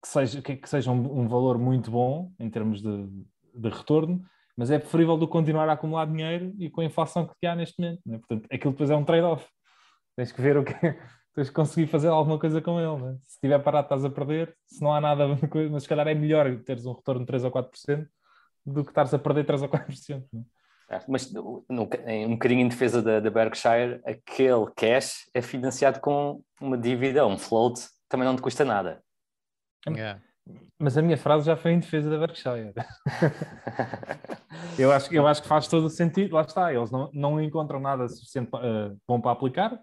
[0.02, 3.06] que seja, que, que seja um, um, valor muito bom em termos de,
[3.54, 4.20] de, retorno,
[4.56, 7.54] mas é preferível do que continuar a acumular dinheiro e com a inflação que há
[7.54, 8.00] neste momento.
[8.08, 8.18] É?
[8.18, 9.46] Portanto, aquilo depois é um trade-off.
[10.16, 10.74] Tens que ver o que
[11.38, 13.12] tens que conseguir fazer alguma coisa com ele.
[13.12, 13.14] É?
[13.26, 14.56] Se estiver parado, estás a perder.
[14.66, 15.28] Se não há nada,
[15.70, 18.08] mas se calhar é melhor teres um retorno de 3 ou 4%
[18.66, 20.24] do que estares a perder 3 ou 4%.
[20.90, 21.00] É?
[21.06, 26.76] Mas no, um bocadinho em defesa da, da, Berkshire, aquele cash é financiado com uma
[26.76, 29.00] dívida, um float, também não te custa nada.
[29.86, 30.20] Yeah.
[30.78, 32.72] Mas a minha frase já foi em defesa da Berkshire.
[34.78, 37.78] eu, acho, eu acho que faz todo o sentido, lá está, eles não, não encontram
[37.78, 39.78] nada suficiente uh, bom para aplicar,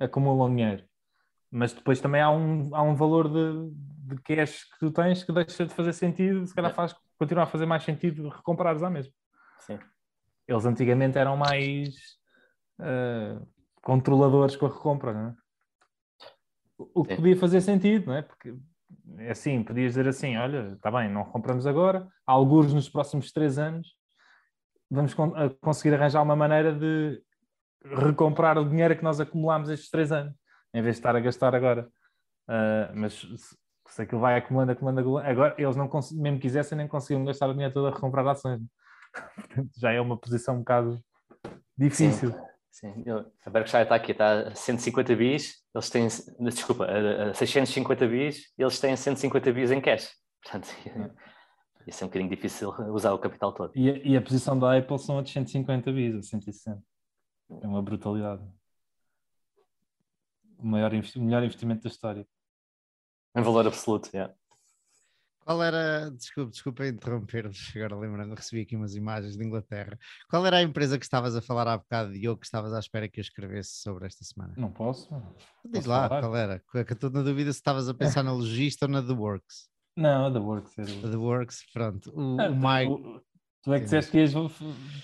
[0.00, 0.84] acumulam dinheiro.
[1.50, 3.70] Mas depois também há um, há um valor de,
[4.14, 7.46] de cash que tu tens que deixa de fazer sentido, se calhar faz continua a
[7.46, 9.12] fazer mais sentido recomprares à mesma.
[9.60, 9.78] Sim.
[10.46, 11.94] Eles antigamente eram mais
[12.80, 13.46] uh,
[13.82, 15.34] controladores com a recompra, não é?
[16.78, 17.16] O que Sim.
[17.16, 18.22] podia fazer sentido, não é?
[18.22, 18.54] Porque
[19.18, 23.32] é assim, podias dizer assim: olha, está bem, não compramos agora, há alguns nos próximos
[23.32, 23.96] três anos,
[24.90, 27.22] vamos con conseguir arranjar uma maneira de
[27.82, 30.34] recomprar o dinheiro que nós acumulámos estes três anos,
[30.76, 31.88] em vez de estar a gastar agora.
[32.48, 33.26] Uh, mas
[33.88, 35.28] se aquilo vai acumulando, acumulando, acumulando.
[35.28, 38.60] Agora, eles não mesmo quisessem, nem conseguiam gastar o dinheiro todo a recomprar ações.
[39.34, 41.00] Portanto, já é uma posição um bocado
[41.76, 42.32] difícil.
[42.70, 43.04] Sim, sim.
[43.44, 46.08] a Berkshire está aqui, está a 150 bis, eles têm,
[46.40, 50.10] desculpa, a 650 bis, eles têm 150 bis em cash.
[50.42, 50.68] Portanto,
[51.86, 53.72] isso é um bocadinho difícil usar o capital todo.
[53.74, 56.82] E a, e a posição da Apple são a de 150 bis, a 160.
[57.62, 58.42] É uma brutalidade.
[60.58, 62.26] O maior, o melhor investimento da história.
[63.36, 64.34] Em valor absoluto, yeah.
[65.46, 69.96] Qual era, desculpa, desculpa interromper-vos, agora lembrando, recebi aqui umas imagens de Inglaterra.
[70.28, 73.08] Qual era a empresa que estavas a falar há bocado, Diogo, que estavas à espera
[73.08, 74.54] que eu escrevesse sobre esta semana?
[74.56, 75.08] Não posso.
[75.64, 76.20] Diz posso lá, falar?
[76.20, 76.60] qual era?
[76.84, 79.68] Que estou na dúvida se estavas a pensar na Logista ou na The Works.
[79.96, 80.78] Não, The Works.
[80.78, 82.12] É The Works, pronto.
[82.12, 83.22] O, ah, o Mike...
[83.66, 84.32] Tu é que disseste que ias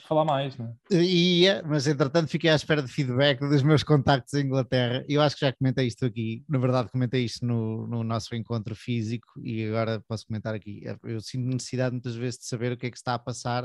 [0.07, 1.03] falar mais, não é?
[1.03, 5.05] Ia, mas entretanto fiquei à espera de feedback dos meus contactos em Inglaterra.
[5.09, 8.77] Eu acho que já comentei isto aqui, na verdade comentei isto no, no nosso encontro
[8.77, 10.85] físico e agora posso comentar aqui.
[11.03, 13.65] Eu sinto necessidade muitas vezes de saber o que é que está a passar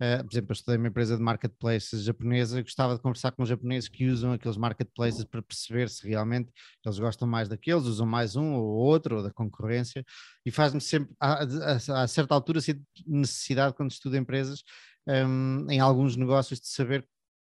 [0.00, 3.42] Uh, por exemplo, eu estudei uma empresa de marketplaces japonesa e gostava de conversar com
[3.42, 6.52] os japoneses que usam aqueles marketplaces para perceber se realmente
[6.86, 10.04] eles gostam mais daqueles, usam mais um ou outro, ou da concorrência,
[10.46, 12.60] e faz-me sempre, a, a, a, certa altura,
[13.06, 14.62] necessidade, quando estudo empresas,
[15.06, 17.04] um, em alguns negócios, de saber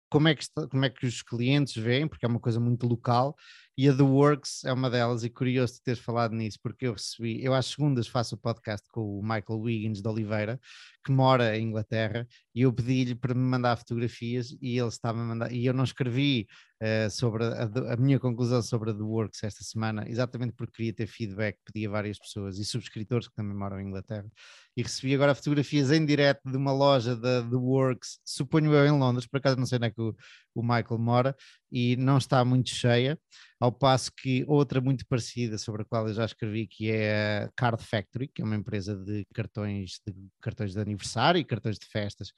[0.10, 2.86] como é, que está, como é que os clientes veem, porque é uma coisa muito
[2.86, 3.36] local,
[3.78, 6.94] e a The Works é uma delas, e curioso de teres falado nisso, porque eu
[6.94, 10.60] recebi, eu às segundas faço o podcast com o Michael Wiggins de Oliveira,
[11.04, 15.24] que mora em Inglaterra, e eu pedi-lhe para me mandar fotografias e ele estava a
[15.24, 16.48] mandar, e eu não escrevi
[16.82, 17.64] uh, sobre a,
[17.94, 21.88] a, minha conclusão sobre a The Works esta semana, exatamente porque queria ter feedback, pedi
[21.88, 24.30] a várias pessoas e subscritores que também moram em Inglaterra,
[24.78, 28.98] e recebi agora fotografias em direto de uma loja da The Works, suponho eu em
[28.98, 30.16] Londres, por acaso não sei onde é que o,
[30.56, 31.36] o Michael mora,
[31.74, 33.18] e não está muito cheia,
[33.60, 37.50] ao passo que outra muito parecida, sobre a qual eu já escrevi, que é a
[37.56, 41.88] Card Factory, que é uma empresa de cartões de, cartões de aniversário e cartões de
[41.88, 42.32] festas,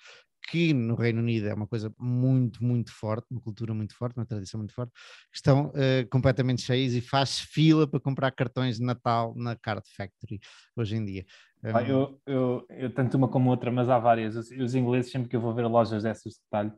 [0.50, 4.26] que no Reino Unido é uma coisa muito, muito forte, uma cultura muito forte, uma
[4.26, 4.94] tradição muito forte,
[5.34, 10.40] estão uh, completamente cheias e faz fila para comprar cartões de Natal na Card Factory
[10.78, 11.26] hoje em dia.
[11.62, 11.80] Um...
[11.80, 14.36] eu, eu, eu tanto uma como outra, mas há várias.
[14.36, 16.72] Os, os, ingleses, sempre que eu vou ver lojas dessas de detalhe,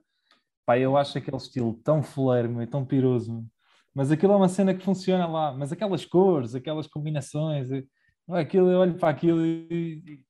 [0.68, 3.42] pá, eu acho aquele estilo tão fuleiro, tão piroso,
[3.96, 7.70] mas aquilo é uma cena que funciona lá, mas aquelas cores, aquelas combinações,
[8.28, 10.22] aquilo, eu olho para aquilo e,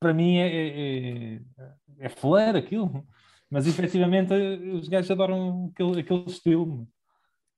[0.00, 1.40] para mim é, é, é,
[1.98, 3.06] é flare aquilo,
[3.50, 6.88] mas efetivamente os gajos adoram aquele, aquele estilo.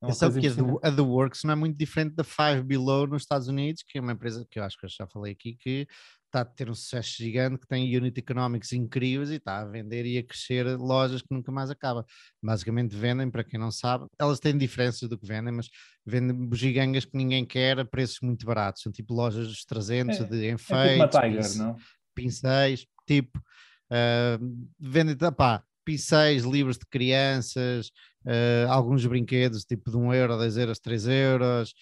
[0.03, 3.07] É sabe que a The, a The, Works não é muito diferente da Five Below
[3.07, 5.57] nos Estados Unidos, que é uma empresa que eu acho que eu já falei aqui,
[5.57, 5.89] que
[6.29, 10.07] está a ter um sucesso gigante, que tem unit economics incríveis e está a vender
[10.07, 12.05] e a crescer lojas que nunca mais acaba.
[12.43, 15.69] Basicamente vendem, para quem não sabe, elas têm diferenças do que vendem, mas
[16.07, 18.83] vendem bugigangas que ninguém quer a preços muito baratos.
[18.83, 21.77] São tipo lojas dos 300 é, de enfeites, é tipo Tiger, não?
[22.15, 27.89] pincéis, tipo, uh, vendem, pá, pincéis, livros de crianças,
[28.27, 31.75] uh, alguns brinquedos tipo de 1 euro, 10 euros, 3 euros,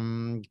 [0.00, 0.42] um,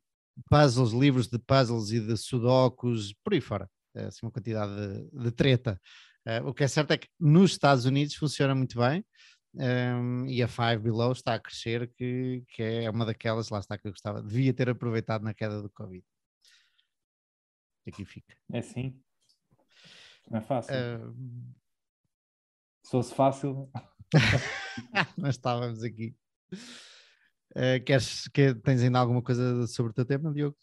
[0.48, 3.68] puzzles, livros de puzzles e de sudokus, por aí fora.
[3.94, 5.80] É assim uma quantidade de, de treta.
[6.26, 9.04] Uh, o que é certo é que nos Estados Unidos funciona muito bem
[9.54, 13.78] um, e a Five Below está a crescer, que, que é uma daquelas, lá está
[13.78, 16.04] que eu gostava, devia ter aproveitado na queda do Covid.
[17.86, 18.36] Aqui fica.
[18.52, 19.00] É sim.
[20.30, 20.74] Não é fácil.
[20.74, 21.54] Uh...
[22.82, 23.70] Se fosse fácil.
[25.16, 26.14] Nós estávamos aqui.
[27.58, 30.56] Uh, queres, que, tens ainda alguma coisa sobre o teu tema, Diogo?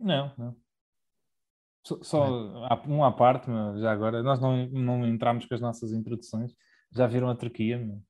[0.00, 0.56] Não, não.
[1.86, 2.28] Só, só
[2.88, 3.46] um à parte,
[3.78, 6.52] já agora, nós não, não entramos com as nossas introduções.
[6.90, 7.78] Já viram a Turquia?
[7.78, 8.02] Meu?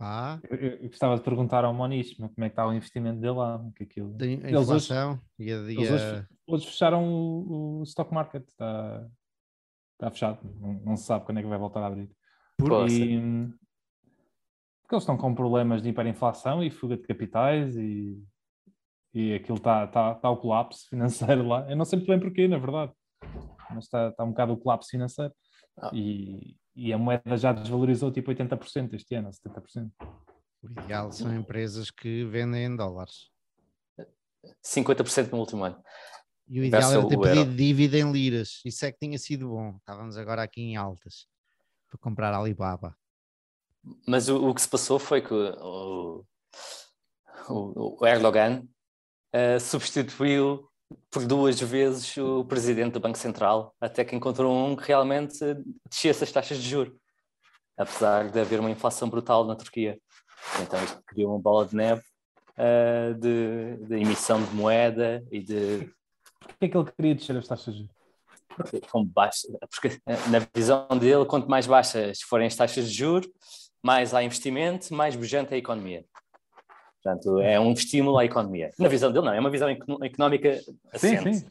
[0.00, 0.40] Ah.
[0.48, 3.62] Eu, eu, gostava de perguntar ao Moniz como é que está o investimento dele lá.
[3.76, 4.16] Que aquilo...
[4.16, 5.92] Tem a inflação e a, e a...
[5.92, 9.06] Hoje, hoje, fecharam o, o, stock market, está,
[9.92, 12.10] está fechado, não, não, se sabe quando é que vai voltar a abrir.
[12.56, 13.52] Por e,
[14.84, 18.22] porque eles estão com problemas de hiperinflação e fuga de capitais e,
[19.14, 21.68] e aquilo está, está, está o colapso financeiro lá.
[21.70, 22.92] Eu não sei muito bem porquê, na verdade,
[23.70, 25.32] mas está, está um bocado o colapso financeiro.
[25.78, 25.90] Ah.
[25.92, 29.90] E, e a moeda já desvalorizou tipo 80% este ano, 70%.
[30.62, 33.30] O ideal são empresas que vendem em dólares.
[34.62, 35.82] 50% no último ano.
[36.46, 38.60] E o ideal era ter pedido dívida em liras.
[38.66, 39.76] Isso é que tinha sido bom.
[39.78, 41.26] Estávamos agora aqui em altas
[41.88, 42.94] para comprar Alibaba.
[44.06, 46.24] Mas o, o que se passou foi que o,
[47.48, 48.62] o, o Erdogan
[49.34, 50.68] uh, substituiu
[51.10, 55.38] por duas vezes o presidente do Banco Central, até que encontrou um que realmente
[55.88, 56.94] descesse as taxas de juros,
[57.76, 59.98] apesar de haver uma inflação brutal na Turquia.
[60.62, 62.02] Então isto criou uma bola de neve
[62.58, 65.90] uh, de, de, emissão de moeda e de...
[66.40, 67.94] Porquê é que ele queria descer as taxas de juros?
[68.92, 70.00] Com baixa, porque
[70.30, 73.28] na visão dele, quanto mais baixas forem as taxas de juros,
[73.84, 76.06] mais há investimento, mais bujante é a economia.
[77.02, 78.70] Portanto, é um estímulo à economia.
[78.78, 80.58] Na visão dele, não, é uma visão económica
[80.90, 81.22] assente.
[81.22, 81.46] Sim, sim.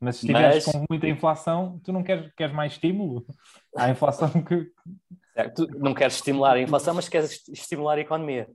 [0.00, 0.74] Mas se estiveres Mas...
[0.74, 3.26] com muita inflação, tu não queres, queres mais estímulo?
[3.76, 4.72] Há inflação que.
[5.34, 8.48] Certo, tu não queres estimular a inflação, mas queres estimular a economia.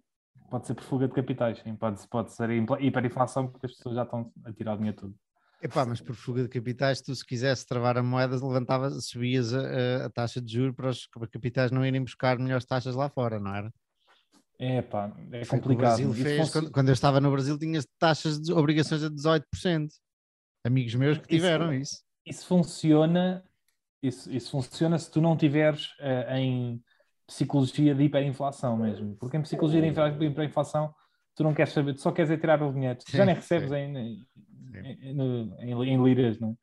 [0.49, 1.75] Pode ser por fuga de capitais, sim.
[1.75, 5.13] Pode, pode ser hiperinflação, porque as pessoas já estão a tirar o dinheiro todo.
[5.61, 10.05] Epá, mas por fuga de capitais, tu se quisesse travar a moeda, levantavas, subias a,
[10.05, 13.55] a, taxa de juros para os capitais não irem buscar melhores taxas lá fora, não
[13.55, 13.71] era?
[14.59, 15.71] É pá, é complicado.
[15.71, 19.89] O Brasil fez, quando, quando, eu estava no Brasil, tinha taxas de obrigações a 18%.
[20.65, 21.95] Amigos meus que tiveram isso.
[22.25, 23.43] Isso, isso funciona,
[24.01, 26.81] isso, isso funciona se tu não tiveres uh, em
[27.27, 29.15] psicologia de hiperinflação mesmo.
[29.15, 30.93] Porque em psicologia de hiperinflação
[31.35, 32.97] tu não queres saber, tu só queres é tirar o dinheiro.
[33.05, 34.27] Tu já nem recebes em, em,
[35.01, 36.57] em, em, liras, não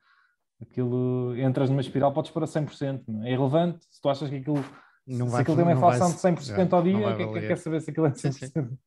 [0.61, 3.03] Aquilo, entras numa espiral, podes pôr a 100%.
[3.09, 3.31] Não é?
[3.31, 4.65] é irrelevante se tu achas que aquilo,
[5.07, 7.33] Não se vai, aquilo tem uma vai- inflação de 100% ao não dia, vai quem
[7.49, 8.47] quer, saber se aquilo é de Sim, sim.
[8.47, 8.79] 100%?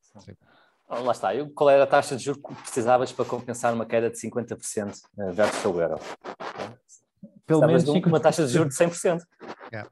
[0.87, 1.35] Ah, Lá está.
[1.35, 5.01] Eu- Qual era a taxa de juros que precisavas para compensar uma queda de 50%
[5.33, 5.99] versus o euro?
[7.45, 8.07] Pelo menos de um- 50%.
[8.07, 9.23] uma taxa de juros de 100%.
[9.73, 9.89] Yeah.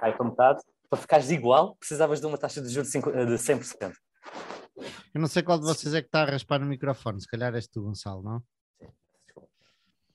[0.00, 0.62] Cai para metade.
[0.88, 3.92] Para ficares igual, precisavas de uma taxa de juros de 100%.
[5.14, 7.54] Eu não sei qual de vocês é que está a raspar no microfone, se calhar
[7.54, 8.42] és tu, Gonçalo, não?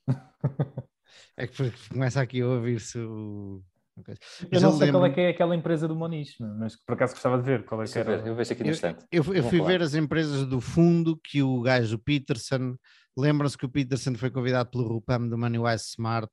[1.35, 3.63] É que começa aqui a ouvir-se o.
[4.05, 4.19] coisa.
[4.51, 7.37] Eu não sei qual é que é aquela empresa do Moniz, mas por acaso gostava
[7.37, 8.27] de ver qual é que eu era.
[8.27, 9.05] eu vejo aqui no Eu, instante.
[9.11, 9.69] eu- eu Vamos fui falar.
[9.69, 12.75] ver as empresas do fundo que o gajo Peterson,
[13.17, 16.31] lembram-se que o Peterson foi convidado pelo Rupam do MoneyWise Smart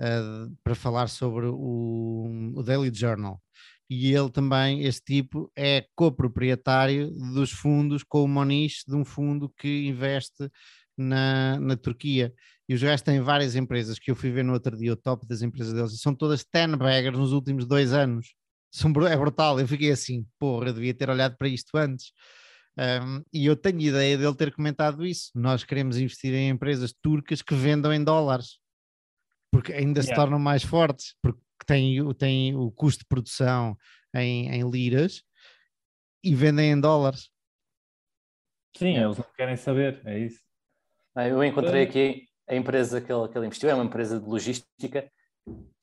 [0.00, 0.20] eh,
[0.64, 3.40] para falar sobre o, o Daily Journal.
[3.88, 9.48] E ele também, este tipo, é coproprietário dos fundos com o Moniz, de um fundo
[9.56, 10.50] que investe
[10.96, 12.32] na, na Turquia.
[12.68, 15.26] E os gajos têm várias empresas que eu fui ver no outro dia, o top
[15.26, 18.34] das empresas deles, e são todas 10 baggers nos últimos dois anos.
[18.72, 19.60] São, é brutal.
[19.60, 22.12] Eu fiquei assim, porra, eu devia ter olhado para isto antes.
[22.78, 25.30] Um, e eu tenho ideia dele ter comentado isso.
[25.34, 28.58] Nós queremos investir em empresas turcas que vendam em dólares,
[29.50, 30.22] porque ainda se Yeah.
[30.22, 33.76] tornam mais fortes, porque têm, o- têm o custo de produção
[34.14, 35.22] em, em liras
[36.22, 37.30] e vendem em dólares.
[38.76, 40.40] Sim, eles não querem saber, é isso.
[41.14, 44.28] Ah, Eu encontrei aqui a empresa que ele, que ele investiu, é uma empresa de
[44.28, 45.10] logística,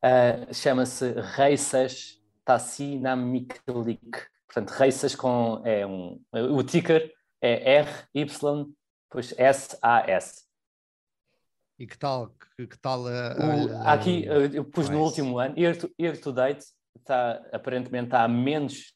[0.03, 4.27] ah, chama-se Reisas Tassinamiklik.
[4.47, 8.25] Portanto, Reisas com é um, o ticker é RY,
[9.09, 10.47] depois SAS.
[11.79, 12.33] E que tal?
[12.57, 16.17] Que, que tal a, O- a- aqui eu pus no último ano, year to, year
[16.19, 16.63] to date,
[16.97, 18.93] está, aparentemente está a menos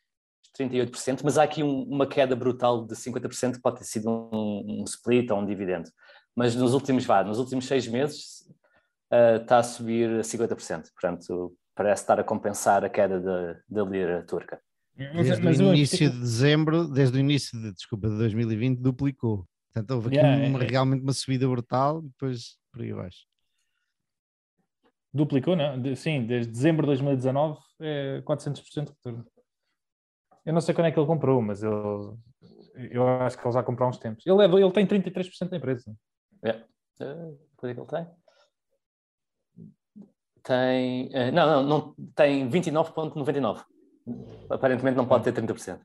[0.58, 4.82] 38%, mas há aqui um- uma queda brutal de 50% que pode ter sido um,
[4.82, 5.90] um split ou um dividendo.
[6.36, 8.48] Mas nos últimos, vá, nos últimos seis meses
[9.12, 13.84] ah, está a subir a 50%, portanto parece estar a compensar a queda da, da
[13.84, 14.60] lira turca.
[14.96, 19.48] Desde mas o início de dezembro, desde o início de, desculpa, de 2020, duplicou.
[19.72, 23.26] Portanto, houve aqui Yeah, uma- é- é- realmente uma subida brutal depois por aí abaixo.
[25.14, 25.82] Duplicou, não?
[25.82, 29.26] De- sim, desde dezembro de 2019 é 400% de retorno.
[30.46, 31.74] Eu não sei quando é que ele comprou, mas ele,
[32.92, 34.26] eu acho que ele já comprou há uns tempos.
[34.26, 35.94] Ele, é, ele tem 33% da empresa.
[36.46, 38.08] Ah, quanto é que ele tem?
[40.44, 41.10] Tem.
[41.14, 43.66] ah, não, não, não, tem 29,99.
[44.50, 45.82] Aparentemente não pode ter 30%.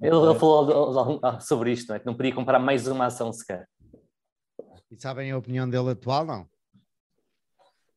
[0.00, 1.98] Ele, ele falou sobre isto, não é?
[1.98, 3.66] que não podia comprar mais uma ação sequer.
[4.90, 6.24] E sabem a opinião dele atual?
[6.24, 6.48] Não.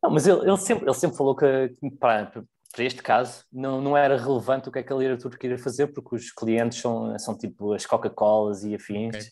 [0.03, 3.95] Não, mas ele, ele sempre, ele sempre falou que para, para este caso não, não
[3.95, 7.37] era relevante o que é que a Turca iria fazer, porque os clientes são, são
[7.37, 9.15] tipo as Coca-Colas e afins.
[9.15, 9.31] Ok.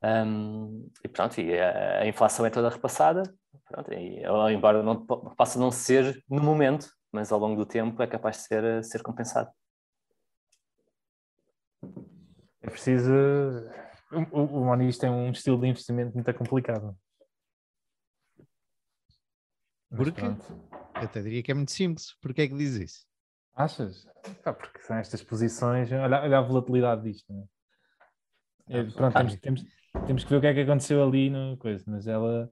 [0.00, 3.22] Um, e pronto, e a, a inflação é toda repassada,
[3.68, 4.22] pronto, e,
[4.54, 8.42] embora não possa não ser no momento, mas ao longo do tempo é capaz de
[8.44, 9.50] ser, ser compensado.
[12.62, 13.12] É preciso.
[14.10, 16.96] O, o, Moniz tem um estilo de investimento muito complicado.
[19.90, 20.44] Pronto.
[20.94, 22.14] Eu até diria que é muito simples.
[22.20, 23.06] Porquê é que diz isso?
[23.54, 24.06] Achas?
[24.42, 25.90] Pá, porque são estas posições.
[25.92, 27.32] Olha, olha a volatilidade disto.
[27.32, 28.78] Não é?
[28.80, 29.64] É, pronto, temos, temos,
[30.06, 32.50] temos que ver o que é que aconteceu ali no coisa, mas ela,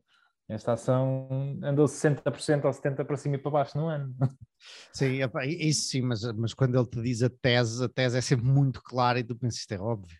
[0.49, 1.29] esta ação
[1.63, 4.15] andou 60% ou 70% para cima e para baixo no ano.
[4.93, 5.19] Sim,
[5.61, 8.83] isso sim, mas, mas quando ele te diz a tese, a tese é sempre muito
[8.83, 10.19] clara e tu pensas isto é óbvio.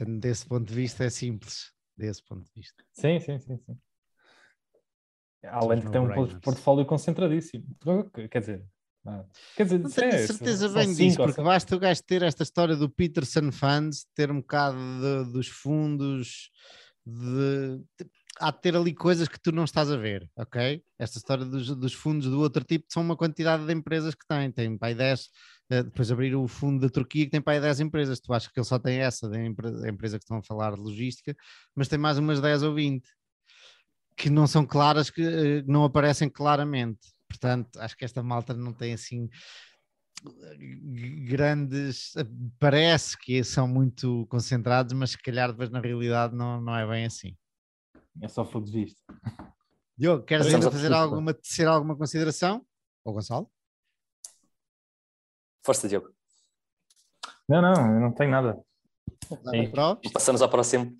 [0.00, 1.72] Portanto, desse ponto de vista é simples.
[1.94, 2.82] Desse ponto de vista.
[2.90, 3.78] Sim, sim, sim, sim.
[5.44, 7.66] Além de tem um portfólio concentradíssimo.
[8.30, 8.64] Quer dizer,
[9.06, 9.24] ah,
[9.54, 12.74] quer dizer, Não tenho é, certeza bem disso, porque basta o gajo ter esta história
[12.76, 16.50] do Peterson Funds, ter um bocado de- dos fundos,
[17.04, 20.82] de, de- há de ter ali coisas que tu não estás a ver, ok?
[20.98, 24.50] Esta história dos, dos fundos do outro tipo são uma quantidade de empresas que tem,
[24.50, 25.28] tem para aí 10, eh,
[25.70, 28.58] depois abrir o fundo da Turquia que tem para aí 10 empresas, tu achas que
[28.58, 31.34] ele só tem essa, da empre- da empresa que estão a falar de logística,
[31.74, 33.08] mas tem mais umas 10 ou 20
[34.16, 37.00] que não são claras, que eh, não aparecem claramente.
[37.28, 39.28] Portanto, acho que esta malta não tem assim
[41.24, 42.12] grandes.
[42.58, 47.06] Parece que são muito concentrados, mas se calhar depois na realidade não, não é bem
[47.06, 47.36] assim.
[48.20, 49.00] É só fogo de vista.
[49.96, 52.64] Diogo, queres Estamos ainda fazer alguma, tecer alguma consideração?
[53.04, 53.50] Ou Gonçalo?
[55.64, 56.08] Força, Diogo.
[57.48, 58.58] Não, não, eu não tenho nada.
[59.50, 59.70] Sim.
[59.70, 60.00] Pro?
[60.12, 60.96] Passamos ao próximo.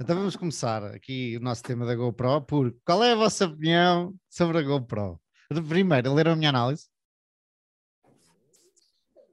[0.00, 4.14] Então vamos começar aqui o nosso tema da GoPro por qual é a vossa opinião
[4.28, 5.20] sobre a GoPro?
[5.68, 6.88] Primeiro, ler a minha análise?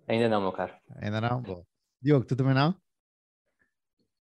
[0.07, 0.73] Ainda não, meu caro.
[0.97, 1.41] Ainda não?
[1.41, 1.65] Boa.
[2.01, 2.75] Diogo, tu também não?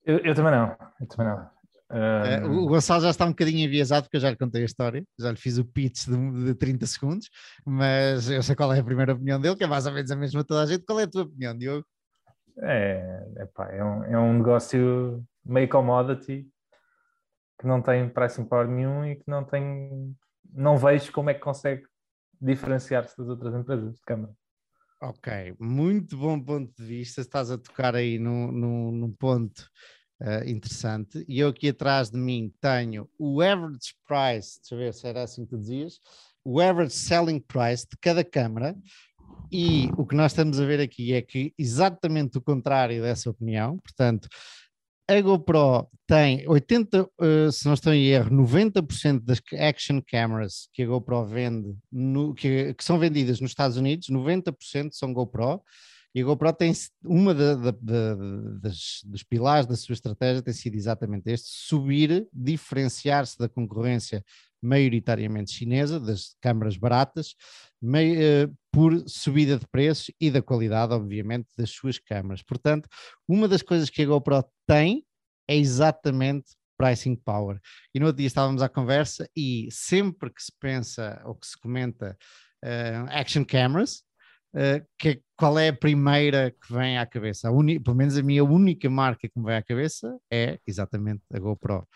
[0.05, 0.77] Eu, eu também não.
[1.01, 1.51] Eu também não.
[1.91, 5.05] Uh, o Gonçalo já está um bocadinho enviesado porque eu já lhe contei a história,
[5.19, 7.29] já lhe fiz o pitch de, de 30 segundos,
[7.67, 10.17] mas eu sei qual é a primeira opinião dele, que é mais ou menos a
[10.17, 10.85] mesma toda a gente.
[10.85, 11.85] Qual é a tua opinião, Diogo?
[12.59, 16.47] É, epá, é, um, é um negócio meio commodity
[17.59, 20.17] que não tem pricing power nenhum e que não tem.
[20.53, 21.83] Não vejo como é que consegue
[22.41, 24.33] diferenciar-se das outras empresas de câmara.
[25.03, 27.21] Ok, muito bom ponto de vista.
[27.21, 29.69] Estás a tocar aí num, num, num ponto
[30.21, 31.25] uh, interessante.
[31.29, 35.23] E eu aqui atrás de mim tenho o average price, deixa eu ver se era
[35.23, 36.01] assim que tu dizias,
[36.45, 38.77] o average selling price de cada câmara.
[39.53, 43.79] E o que nós estamos a ver aqui é que exatamente o contrário dessa opinião,
[43.79, 44.29] portanto,
[45.11, 50.69] a GoPro tem 80, uh, eh, se não estou em erro, 90% das action cameras
[50.73, 55.61] que a GoPro vende, no, que, que, são vendidas nos Estados Unidos, 90% são GoPro.
[56.15, 56.73] E a GoPro tem
[57.05, 58.15] uma da, da, da,
[58.61, 64.25] das, dos pilares da sua estratégia tem sido exatamente este: subir, diferenciar-se da concorrência
[64.63, 67.35] maioritariamente chinesa, das câmaras baratas,
[67.83, 72.43] uh, por subida de preços e da qualidade, obviamente, das suas câmaras.
[72.43, 72.89] Portanto,
[73.27, 75.05] uma das coisas que a GoPro tem
[75.49, 77.61] é exatamente pricing power.
[77.95, 81.59] E no outro dia estávamos à conversa e sempre que se pensa ou que se
[81.59, 82.17] comenta
[82.65, 84.03] uh, action cameras,
[84.55, 87.51] uh, que, qual é a primeira que vem à cabeça?
[87.51, 91.39] Uni, pelo menos a minha única marca que me vem à cabeça é exatamente a
[91.39, 91.87] GoPro.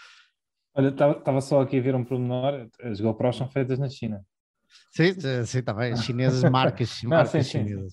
[0.75, 4.25] Olha, estava só aqui a ver um pormenor, as GoPros são feitas na China.
[4.91, 5.13] Sim,
[5.45, 7.93] sim, está bem, chinesas, marcas, marcas sim, chinesas.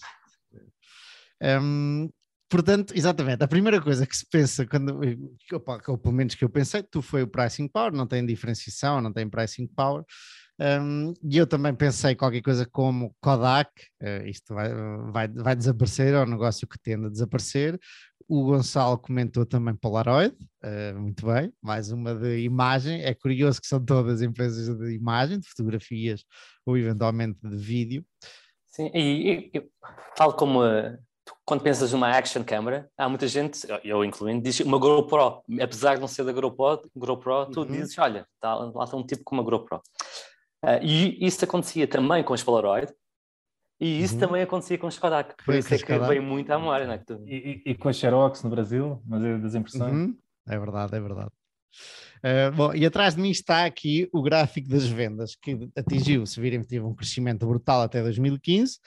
[1.42, 2.10] Um,
[2.50, 5.00] portanto, exatamente, a primeira coisa que se pensa quando,
[5.88, 9.14] ou pelo menos que eu pensei, tu foi o pricing power, não tem diferenciação, não
[9.14, 10.04] tem pricing power,
[10.62, 14.70] um, e eu também pensei qualquer coisa como Kodak, uh, isto vai,
[15.12, 17.80] vai, vai desaparecer, é um negócio que tende a desaparecer.
[18.28, 23.02] O Gonçalo comentou também Polaroid, uh, muito bem, mais uma de imagem.
[23.02, 26.24] É curioso que são todas empresas de imagem, de fotografias
[26.64, 28.06] ou eventualmente de vídeo.
[28.68, 29.70] Sim, e, e,
[30.16, 30.96] tal como uh,
[31.44, 36.02] quando pensas numa action camera, há muita gente, eu incluindo, diz uma GoPro, apesar de
[36.02, 37.66] não ser da GoPro, GoPro tu uhum.
[37.66, 39.82] dizes, olha, tá, lá está um tipo com uma GoPro.
[40.64, 42.94] Uh, e isso acontecia também com os Polaroid,
[43.80, 44.20] e isso uhum.
[44.20, 46.08] também acontecia com os Kodak, por isso é que Kodak.
[46.08, 46.86] veio muito à memória.
[46.86, 46.98] Não é?
[47.00, 47.20] Tu...
[47.26, 49.92] E, e, e, com a Xerox no Brasil, mas é das impressões.
[49.92, 50.16] Uhum.
[50.48, 51.32] É verdade, é verdade.
[52.24, 56.40] Uh, bom, e atrás de mim está aqui o gráfico das vendas, que atingiu, se
[56.40, 58.78] virem, teve um crescimento brutal até 2015,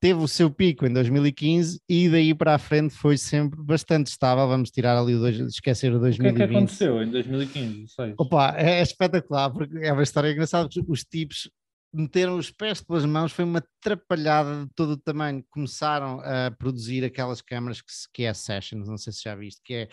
[0.00, 4.46] teve o seu pico em 2015 e daí para a frente foi sempre bastante estável.
[4.46, 6.32] Vamos tirar ali o dois, esquecer o 2020.
[6.32, 7.88] O que é que aconteceu em 2015?
[7.88, 8.14] Sei.
[8.18, 10.68] Opa, é, é espetacular, porque é uma história engraçada.
[10.88, 11.50] Os tipos
[11.92, 15.44] meteram os pés pelas mãos, foi uma atrapalhada de todo o tamanho.
[15.50, 19.74] Começaram a produzir aquelas câmaras que, que é Sessions, não sei se já viste, que
[19.74, 19.88] é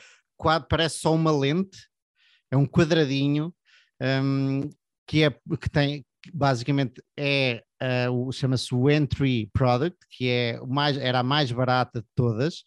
[0.69, 1.87] parece só uma lente,
[2.51, 3.53] é um quadradinho
[4.01, 4.69] um,
[5.07, 7.63] que, é, que tem basicamente é
[8.09, 12.63] uh, chama-se o Entry Product, que é mais, era a mais barata de todas,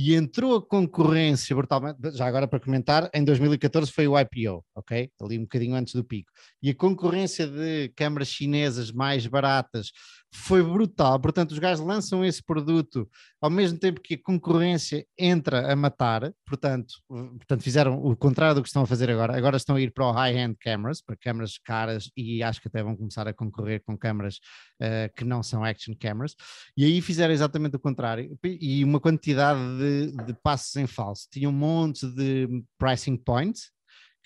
[0.00, 5.10] e entrou a concorrência brutalmente, já agora para comentar, em 2014 foi o IPO, ok?
[5.20, 6.30] Ali um bocadinho antes do pico.
[6.62, 9.90] E a concorrência de câmaras chinesas mais baratas
[10.32, 11.18] foi brutal.
[11.18, 13.08] Portanto, os gajos lançam esse produto
[13.40, 16.32] ao mesmo tempo que a concorrência entra a matar.
[16.46, 19.36] Portanto, portanto fizeram o contrário do que estão a fazer agora.
[19.36, 22.82] Agora estão a ir para o high-end cameras, para câmaras caras, e acho que até
[22.82, 24.36] vão começar a concorrer com câmaras
[24.82, 26.34] uh, que não são action cameras.
[26.76, 28.38] E aí fizeram exatamente o contrário.
[28.44, 31.26] E uma quantidade de, de passos em falso.
[31.30, 32.48] Tinha um monte de
[32.78, 33.70] pricing points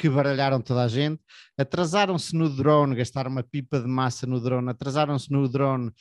[0.03, 1.23] que baralharam toda a gente,
[1.57, 5.93] atrasaram-se no drone, gastaram uma pipa de massa no drone, atrasaram-se no drone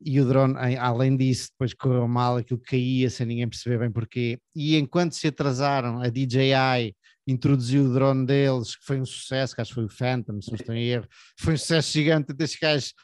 [0.00, 4.38] e o drone, além disso, depois correu mal, aquilo caía sem ninguém perceber bem porquê.
[4.54, 6.94] E enquanto se atrasaram, a DJI
[7.26, 10.52] introduziu o drone deles, que foi um sucesso, que acho que foi o Phantom, se
[10.52, 12.94] não estou em erro, foi um sucesso gigante, desses gajos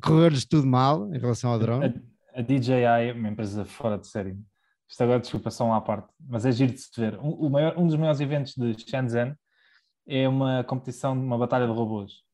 [0.00, 2.00] correu-lhes tudo mal em relação ao drone.
[2.32, 2.72] A, DJI
[3.08, 4.38] é uma empresa fora de série.
[4.88, 7.18] Isto agora, desculpa, só uma parte, mas é giro de se ver.
[7.18, 9.34] Um, maior, um dos maiores eventos de Shenzhen
[10.06, 12.24] é uma competição de uma batalha de robôs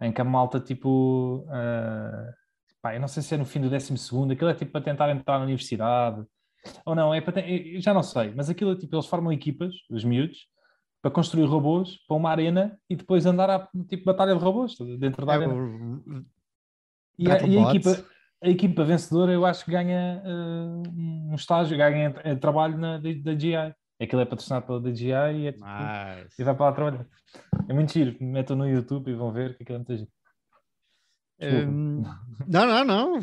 [0.00, 2.32] em que a malta tipo uh,
[2.80, 4.80] pá, eu não sei se é no fim do décimo segundo, aquilo é tipo para
[4.80, 6.24] tentar entrar na universidade
[6.84, 7.42] ou não, é para
[7.80, 10.46] já não sei, mas aquilo é tipo, eles formam equipas, os miúdos,
[11.00, 15.26] para construir robôs para uma arena e depois andar a tipo batalha de robôs dentro
[15.26, 15.54] da é, arena.
[15.54, 16.24] O...
[17.18, 18.04] E, a, e a, equipa,
[18.42, 23.38] a equipa vencedora eu acho que ganha uh, um estágio, ganha trabalho na, da, da
[23.38, 23.74] GI.
[24.02, 26.42] Aquilo é patrocinado pela DJI e, é, tipo, nice.
[26.42, 27.06] e vai para lá trabalhar.
[27.68, 28.16] É muito giro.
[28.20, 30.10] Metam no YouTube e vão ver que aquilo é muito giro.
[31.40, 32.02] Um,
[32.46, 33.14] não, não, não,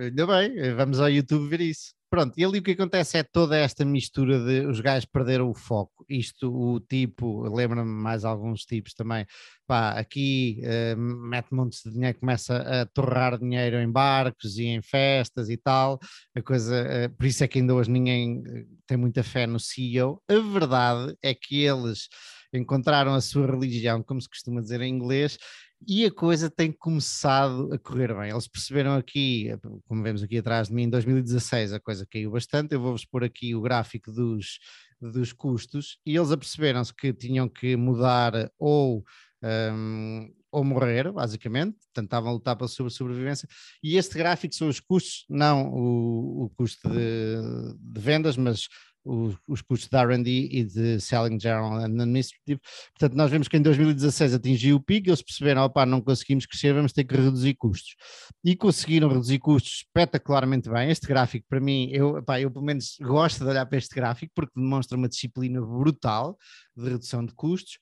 [0.00, 1.94] ainda bem, vamos ao YouTube ver isso.
[2.12, 5.54] Pronto, e ali o que acontece é toda esta mistura de os gajos perderam o
[5.54, 6.04] foco.
[6.06, 9.24] isto, o tipo, lembra-me mais alguns tipos também,
[9.66, 14.82] pá, aqui uh, mete montes de dinheiro, começa a torrar dinheiro em barcos e em
[14.82, 15.98] festas e tal,
[16.36, 18.42] a coisa, uh, por isso é que ainda hoje ninguém
[18.86, 20.22] tem muita fé no CEO.
[20.28, 22.10] A verdade é que eles
[22.52, 25.38] encontraram a sua religião, como se costuma dizer em inglês,
[25.86, 28.30] e a coisa tem começado a correr bem.
[28.30, 29.48] Eles perceberam aqui,
[29.86, 32.74] como vemos aqui atrás de mim, em 2016 a coisa caiu bastante.
[32.74, 34.58] Eu vou-vos pôr aqui o gráfico dos,
[35.00, 39.04] dos custos e eles aperceberam-se que tinham que mudar ou.
[39.42, 41.78] Um, ou morrer, basicamente,
[42.28, 43.48] a lutar pela sobrevivência,
[43.82, 47.38] e este gráfico são os custos, não o, o custo de,
[47.80, 48.68] de vendas, mas
[49.04, 52.60] os, os custos de R&D e de Selling General and Administrative.
[52.90, 56.72] Portanto, nós vemos que em 2016 atingiu o pico, eles perceberam, opá, não conseguimos crescer,
[56.72, 57.94] vamos ter que reduzir custos.
[58.44, 60.90] E conseguiram reduzir custos espetacularmente bem.
[60.90, 64.32] Este gráfico, para mim, eu, opá, eu pelo menos gosto de olhar para este gráfico
[64.34, 66.38] porque demonstra uma disciplina brutal
[66.76, 67.78] de redução de custos.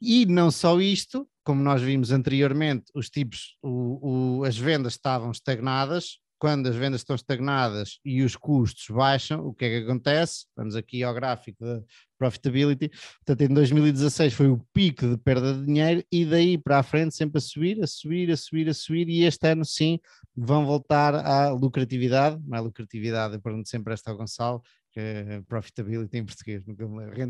[0.00, 5.30] E não só isto, como nós vimos anteriormente, os tipos, o, o, as vendas estavam
[5.30, 10.46] estagnadas, quando as vendas estão estagnadas e os custos baixam, o que é que acontece?
[10.56, 11.82] Vamos aqui ao gráfico da
[12.18, 12.88] profitability.
[13.24, 17.14] Portanto, em 2016 foi o pico de perda de dinheiro e daí para a frente
[17.14, 20.00] sempre a subir, a subir, a subir, a subir e este ano sim
[20.34, 25.42] vão voltar à lucratividade, não é lucratividade, eu pergunto sempre esta ao Gonçalo, que é
[25.46, 26.64] profitability em português,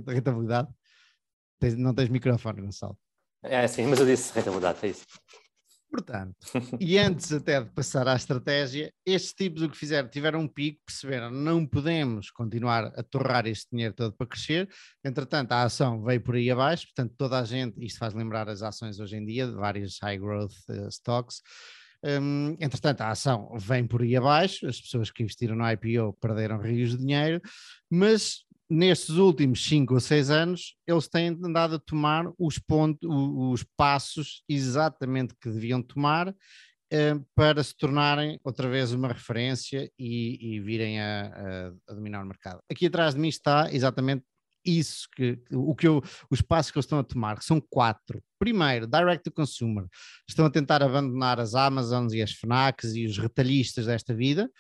[0.07, 0.69] rentabilidade.
[1.77, 2.97] Não tens microfone, Gonçalo.
[3.43, 5.05] É sim, mas eu disse rentabilidade, é isso.
[5.90, 6.36] Portanto,
[6.78, 10.80] e antes até de passar à estratégia, estes tipos o que fizeram, tiveram um pico,
[10.86, 14.68] perceberam, não podemos continuar a torrar este dinheiro todo para crescer,
[15.04, 18.62] entretanto a ação veio por aí abaixo, portanto toda a gente, isto faz lembrar as
[18.62, 21.42] ações hoje em dia, de várias high growth uh, stocks,
[22.02, 26.58] um, entretanto, a ação vem por aí abaixo, as pessoas que investiram no IPO perderam
[26.58, 27.42] rios de dinheiro,
[27.90, 33.64] mas nestes últimos cinco ou seis anos, eles têm andado a tomar os, pontos, os
[33.76, 36.32] passos exatamente que deviam tomar
[36.92, 41.26] eh, para se tornarem outra vez uma referência e, e virem a,
[41.88, 42.60] a, a, dominar o mercado.
[42.70, 44.24] Aqui atrás de mim está exatamente
[44.64, 48.22] isso que, o que eu, os passos que eles estão a tomar, são quatro.
[48.38, 49.86] Primeiro, direct to consumer.
[50.28, 54.51] Estão a tentar abandonar as Amazons e as FNACs e os retalhistas desta vida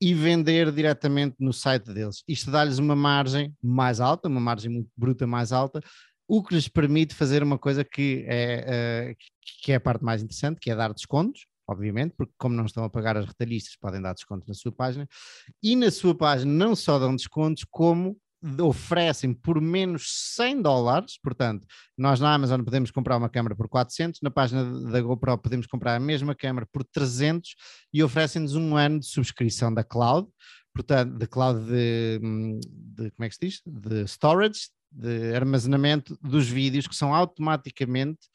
[0.00, 2.22] e vender diretamente no site deles.
[2.28, 5.80] Isto dá-lhes uma margem mais alta, uma margem muito bruta mais alta,
[6.28, 9.16] o que lhes permite fazer uma coisa que é, uh,
[9.62, 12.84] que é a parte mais interessante, que é dar descontos, obviamente, porque como não estão
[12.84, 15.08] a pagar as retalhistas, podem dar descontos na sua página,
[15.62, 18.16] e na sua página não só dão descontos, como
[18.60, 21.66] oferecem por menos 100 dólares, portanto,
[21.96, 25.96] nós na Amazon podemos comprar uma câmera por 400, na página da GoPro podemos comprar
[25.96, 27.54] a mesma câmera por 300
[27.92, 30.28] e oferecem-nos um ano de subscrição da cloud,
[30.74, 33.62] portanto, da cloud de, de, como é que se diz?
[33.66, 38.26] De storage, de armazenamento dos vídeos que são automaticamente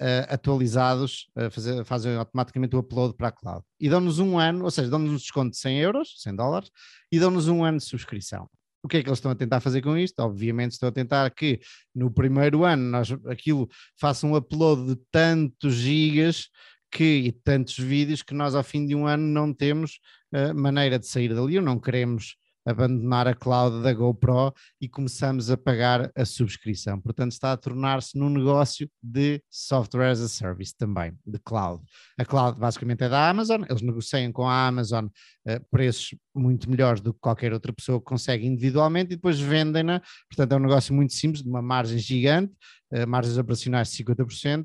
[0.00, 3.64] uh, atualizados, uh, fazer, fazem automaticamente o upload para a cloud.
[3.80, 6.70] E dão-nos um ano, ou seja, dão-nos um desconto de 100 euros, 100 dólares,
[7.10, 8.48] e dão-nos um ano de subscrição.
[8.84, 10.20] O que é que eles estão a tentar fazer com isto?
[10.20, 11.58] Obviamente estão a tentar que
[11.94, 13.66] no primeiro ano nós, aquilo
[13.98, 16.50] faça um upload de tantos gigas
[16.92, 19.98] que, e tantos vídeos que nós ao fim de um ano não temos
[20.34, 25.50] uh, maneira de sair dali, ou não queremos abandonar a cloud da GoPro e começamos
[25.50, 27.00] a pagar a subscrição.
[27.00, 31.82] Portanto, está a tornar-se num negócio de software as a service também, de cloud.
[32.18, 37.00] A cloud basicamente é da Amazon, eles negociam com a Amazon uh, preços muito melhores
[37.00, 40.00] do que qualquer outra pessoa consegue individualmente e depois vendem-na.
[40.28, 42.52] Portanto, é um negócio muito simples, de uma margem gigante,
[42.92, 44.64] uh, margens operacionais de 50%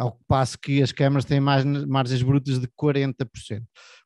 [0.00, 3.14] ao passo que as câmaras têm mais margens brutas de 40%.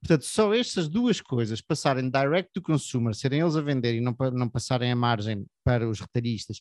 [0.01, 4.12] Portanto, só estas duas coisas, passarem direct to consumer, serem eles a vender e não,
[4.33, 6.61] não passarem a margem para os retalhistas,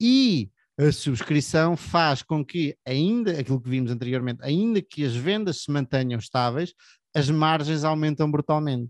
[0.00, 5.62] e a subscrição faz com que, ainda aquilo que vimos anteriormente, ainda que as vendas
[5.62, 6.72] se mantenham estáveis,
[7.12, 8.88] as margens aumentam brutalmente.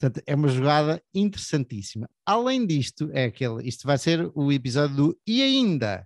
[0.00, 2.10] Portanto, é uma jogada interessantíssima.
[2.26, 6.04] Além disto, é aquele, isto vai ser o episódio do e ainda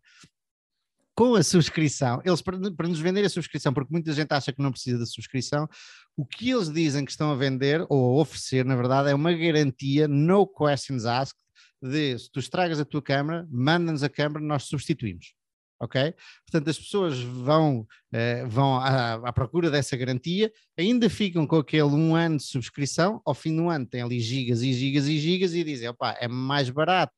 [1.14, 4.60] com a subscrição, eles para, para nos vender a subscrição, porque muita gente acha que
[4.60, 5.68] não precisa da subscrição,
[6.16, 9.32] o que eles dizem que estão a vender ou a oferecer, na verdade, é uma
[9.32, 11.38] garantia, no questions asked,
[11.80, 15.34] de se tu estragas a tua câmera, manda-nos a câmera, nós substituímos.
[15.80, 16.14] Ok?
[16.46, 21.82] Portanto, as pessoas vão, eh, vão à, à, procura dessa garantia, ainda ficam com aquele
[21.82, 25.52] um ano de subscrição, ao fim do ano têm ali gigas e gigas e gigas
[25.52, 27.12] e dizem, opá, é mais barato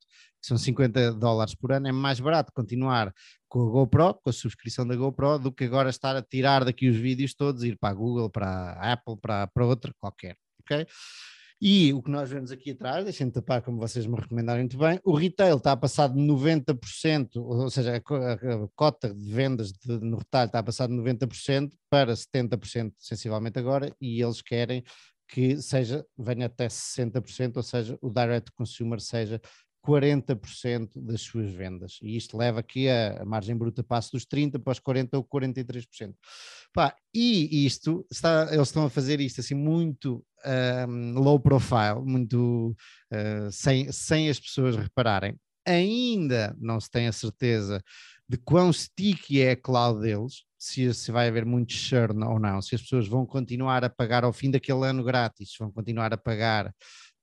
[0.47, 3.13] são 50 dólares por ano, é mais barato continuar
[3.47, 6.89] com a GoPro, com a subscrição da GoPro, do que agora estar a tirar daqui
[6.89, 10.85] os vídeos todos, ir para a Google, para a Apple, para, para outra qualquer, ok?
[11.59, 14.99] E o que nós vemos aqui atrás, deixem-me tapar como vocês me recomendaram muito bem,
[15.03, 20.17] o retail está a passar de 90%, ou seja, a, cota de vendas de, no
[20.17, 24.83] retalho está a passar de 90% para 70% sensivelmente agora, e eles querem
[25.27, 29.41] que seja, venha até 60%, ou seja, o direct consumer seja
[29.87, 31.97] 40% das suas vendas.
[32.01, 35.23] E isto leva aqui a, a, margem bruta passo dos 30% para os 40% ou
[35.23, 36.13] 43%.
[36.73, 40.21] Pá, e isto, está, eles estão a fazer isto assim muito
[40.89, 42.75] um, low profile, muito
[43.13, 45.39] uh, sem, sem as pessoas repararem.
[45.65, 47.81] Ainda não se tem a certeza
[48.27, 52.61] de quão sticky é a cloud deles, se, se vai haver muito churn ou não,
[52.61, 56.17] se as pessoas vão continuar a pagar ao fim daquele ano grátis, vão continuar a
[56.17, 56.73] pagar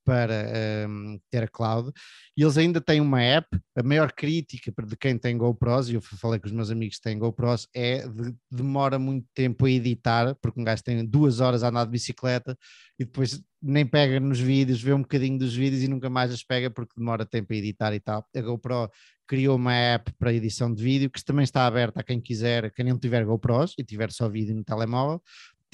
[0.05, 1.91] para um, ter a cloud.
[2.37, 3.49] E eles ainda têm uma app.
[3.77, 7.03] A maior crítica de quem tem GoPros, e eu falei com os meus amigos que
[7.03, 11.63] têm GoPros, é de, demora muito tempo a editar, porque um gajo tem duas horas
[11.65, 12.57] a andar de bicicleta
[12.99, 16.45] e depois nem pega nos vídeos, vê um bocadinho dos vídeos e nunca mais as
[16.45, 18.25] pega porque demora tempo a editar e tal.
[18.35, 18.91] A GoPro
[19.27, 22.85] criou uma app para edição de vídeo que também está aberta a quem quiser, quem
[22.85, 25.23] não tiver GoPros e tiver só vídeo no telemóvel,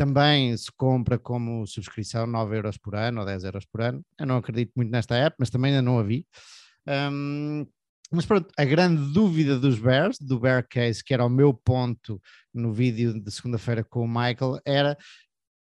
[0.01, 4.03] também se compra como subscrição 9 euros por ano ou 10 euros por ano.
[4.19, 6.27] Eu não acredito muito nesta app, mas também ainda não a vi.
[6.89, 7.67] Um,
[8.11, 12.19] mas pronto, a grande dúvida dos Bears, do Bear Case, que era o meu ponto
[12.53, 14.97] no vídeo de segunda-feira com o Michael, era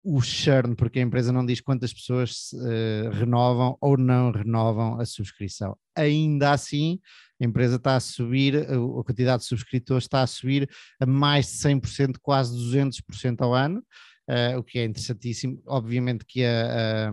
[0.03, 5.05] o churn, porque a empresa não diz quantas pessoas uh, renovam ou não renovam a
[5.05, 5.77] subscrição.
[5.95, 6.99] Ainda assim,
[7.41, 11.53] a empresa está a subir, a quantidade de subscritores está a subir a mais de
[11.59, 13.81] 100%, quase 200% ao ano
[14.57, 15.61] o que é interessantíssimo.
[15.65, 17.11] Obviamente que a, a,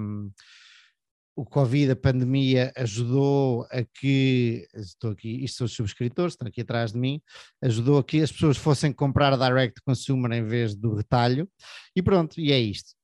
[1.36, 6.60] o Covid, a pandemia, ajudou a que, estou aqui, isto são os subscritores, estão aqui
[6.60, 7.20] atrás de mim,
[7.62, 11.48] ajudou a que as pessoas fossem comprar direct consumer em vez do retalho,
[11.94, 12.94] e pronto, e é isto.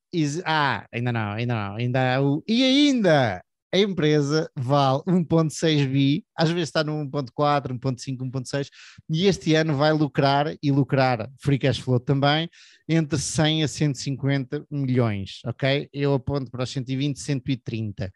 [0.45, 3.41] ah, ainda não, ainda não, ainda o, e ainda
[3.73, 8.69] a empresa vale 1.6 bi, às vezes está no 1.4, 1.5, 1.6,
[9.09, 12.49] e este ano vai lucrar, e lucrar free cash flow também,
[12.87, 15.89] entre 100 a 150 milhões, ok?
[15.93, 18.11] Eu aponto para os 120, 130.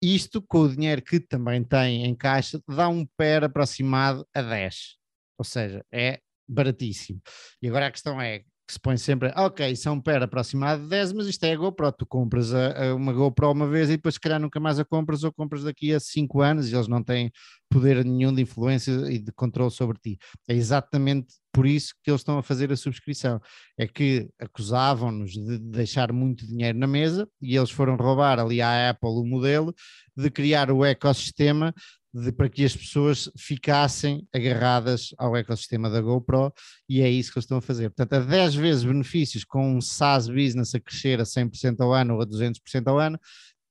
[0.00, 4.96] Isto, com o dinheiro que também tem em caixa, dá um PER aproximado a 10.
[5.38, 7.20] Ou seja, é baratíssimo.
[7.60, 8.42] E agora a questão é,
[8.72, 11.92] que se põe sempre, ok, são per aproximado de 10, mas isto é a GoPro,
[11.92, 14.84] tu compras a, a uma GoPro uma vez e depois se calhar nunca mais a
[14.84, 17.30] compras ou compras daqui a 5 anos e eles não têm
[17.68, 20.18] poder nenhum de influência e de controle sobre ti.
[20.48, 23.40] É exatamente por isso que eles estão a fazer a subscrição.
[23.78, 28.90] É que acusavam-nos de deixar muito dinheiro na mesa e eles foram roubar ali à
[28.90, 29.74] Apple o modelo
[30.16, 31.74] de criar o ecossistema
[32.12, 36.52] de, para que as pessoas ficassem agarradas ao ecossistema da GoPro
[36.88, 37.90] e é isso que eles estão a fazer.
[37.90, 42.14] Portanto, a 10 vezes benefícios com um SaaS business a crescer a 100% ao ano
[42.14, 43.18] ou a 200% ao ano,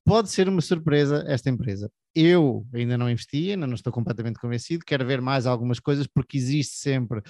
[0.05, 1.91] pode ser uma surpresa esta empresa.
[2.13, 6.37] Eu ainda não investi, ainda não estou completamente convencido, quero ver mais algumas coisas, porque
[6.37, 7.23] existe sempre uh,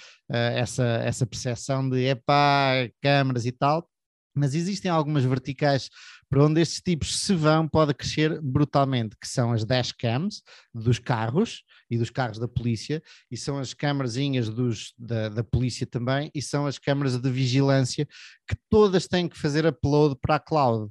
[0.56, 3.88] essa, essa percepção de epá, câmaras e tal,
[4.34, 5.90] mas existem algumas verticais
[6.30, 10.42] para onde estes tipos se vão, pode crescer brutalmente, que são as dashcams
[10.74, 15.86] dos carros e dos carros da polícia, e são as câmarazinhas dos, da, da polícia
[15.86, 18.08] também, e são as câmaras de vigilância,
[18.48, 20.90] que todas têm que fazer upload para a cloud.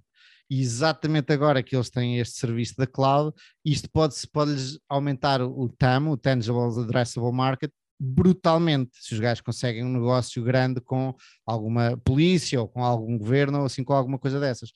[0.50, 3.32] E exatamente agora que eles têm este serviço da cloud,
[3.64, 7.70] isto pode-lhes pode aumentar o TAM, o Tangible Addressable Market,
[8.00, 11.14] brutalmente, se os gajos conseguem um negócio grande com
[11.46, 14.70] alguma polícia ou com algum governo ou assim com alguma coisa dessas.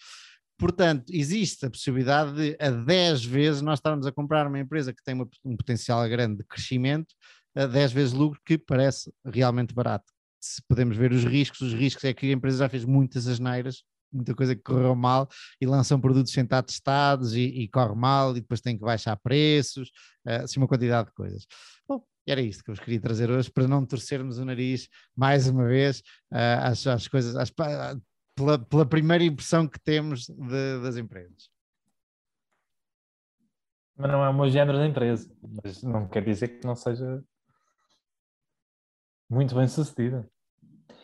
[0.59, 5.03] Portanto, existe a possibilidade de a 10 vezes nós estarmos a comprar uma empresa que
[5.03, 7.15] tem uma, um potencial grande de crescimento,
[7.57, 10.13] a 10 vezes lucro, que parece realmente barato.
[10.41, 13.83] Se podemos ver os riscos, os riscos é que a empresa já fez muitas asneiras,
[14.15, 15.29] muita coisa que correu mal
[15.61, 19.17] e lançam produtos sem estar testados e, e corre mal e depois tem que baixar
[19.17, 19.89] preços,
[20.27, 21.47] uh, assim uma quantidade de coisas.
[21.89, 25.49] Bom, era isto que eu vos queria trazer hoje para não torcermos o nariz mais
[25.49, 26.01] uma vez
[26.33, 31.51] uh, às, às coisas, às, pela, pela primeira impressão que temos de, das empresas.
[33.97, 37.23] Mas não é o meu género de empresa, mas não quer dizer que não seja
[39.31, 40.29] muito bem sucedida.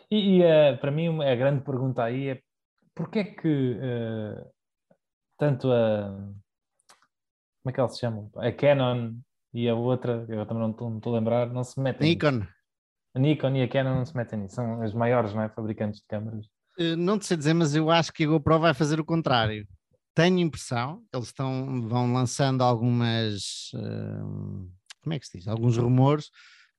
[0.09, 2.41] E, e uh, para mim a grande pergunta aí é
[2.95, 4.51] porquê é que uh,
[5.37, 6.31] tanto a
[7.61, 8.29] como é que elas se chamam?
[8.35, 9.13] A Canon
[9.53, 12.09] e a outra, eu também não estou a lembrar, não se metem.
[12.09, 12.31] Nikon.
[12.31, 12.49] Nisso.
[13.13, 15.99] A Nikon e a Canon não se metem nisso, são as maiores não é, fabricantes
[15.99, 16.47] de câmaras.
[16.79, 19.67] Eh, não te sei dizer, mas eu acho que a GoPro vai fazer o contrário.
[20.15, 24.69] Tenho impressão, eles estão, vão lançando algumas, uh,
[25.01, 25.47] como é que se diz?
[25.47, 26.29] Alguns rumores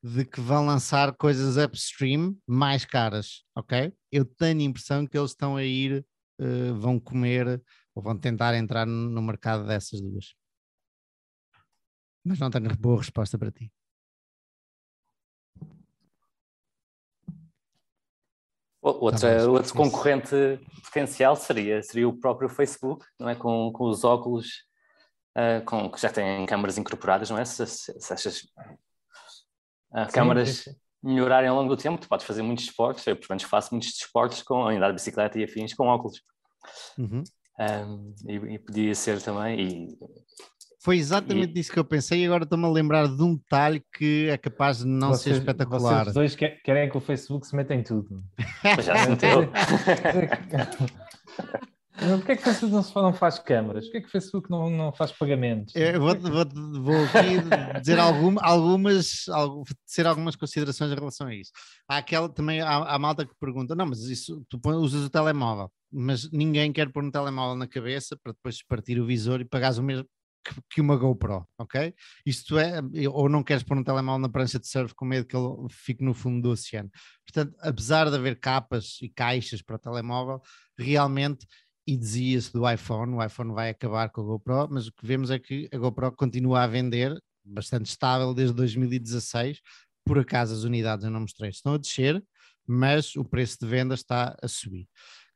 [0.02, 3.94] de que vão lançar coisas upstream mais caras, ok?
[4.10, 6.04] Eu tenho a impressão que eles estão a ir,
[6.40, 7.62] uh, vão comer
[7.94, 10.34] ou vão tentar entrar no mercado dessas duas.
[12.24, 13.72] Mas não tenho boa resposta para ti.
[18.80, 20.34] Outra, tá outro concorrente
[20.84, 23.36] potencial seria, seria o próprio Facebook, não é?
[23.36, 24.64] Com, com os óculos
[25.38, 27.44] uh, com, que já têm câmaras incorporadas, não é?
[27.44, 28.42] Se, se, se essas
[29.92, 30.76] uh, câmaras sim, sim.
[31.02, 33.90] melhorarem ao longo do tempo, tu podes fazer muitos esportes, eu pelo menos faço muitos
[33.90, 36.20] esportes com andar de bicicleta e afins com óculos.
[36.98, 37.22] Uhum.
[37.60, 39.98] Um, e, e, podia ser também, e
[40.82, 41.60] foi exatamente e...
[41.60, 44.78] isso que eu pensei e agora estou-me a lembrar de um detalhe que é capaz
[44.78, 46.04] de não vocês, ser espetacular.
[46.06, 48.24] Vocês dois querem que o Facebook se meta em tudo.
[48.82, 49.48] já se meteu.
[51.94, 53.84] Porquê é que o Facebook não, não faz câmaras?
[53.84, 55.74] Porquê é que o Facebook não, não faz pagamentos?
[55.76, 59.26] Eu vou, vou, vou aqui dizer algum, algumas,
[59.84, 61.52] ser algumas considerações em relação a isso.
[61.86, 65.70] Há aquela também, há, há malta que pergunta, não, mas isso, tu usas o telemóvel,
[65.92, 69.76] mas ninguém quer pôr um telemóvel na cabeça para depois partir o visor e pagares
[69.76, 70.08] o mesmo,
[70.68, 71.94] que uma GoPro, ok?
[72.26, 75.36] Isto é, ou não queres pôr um telemóvel na prancha de surf com medo que
[75.36, 76.90] ele fique no fundo do oceano.
[77.24, 80.40] Portanto, apesar de haver capas e caixas para o telemóvel,
[80.76, 81.46] realmente,
[81.86, 85.30] e dizia-se do iPhone, o iPhone vai acabar com a GoPro, mas o que vemos
[85.30, 89.60] é que a GoPro continua a vender bastante estável desde 2016.
[90.04, 92.22] Por acaso as unidades eu não mostrei estão a descer,
[92.66, 94.88] mas o preço de venda está a subir.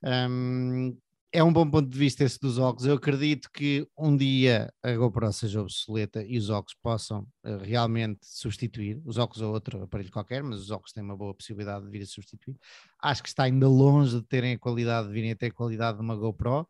[0.03, 0.97] Um,
[1.37, 2.87] é um bom ponto de vista esse dos óculos.
[2.87, 8.21] Eu acredito que um dia a GoPro seja obsoleta e os óculos possam uh, realmente
[8.23, 11.91] substituir os óculos ou outro aparelho qualquer, mas os óculos têm uma boa possibilidade de
[11.91, 12.57] vir a substituir.
[13.03, 15.99] Acho que está ainda longe de terem a qualidade, de virem a ter a qualidade
[15.99, 16.67] de uma GoPro.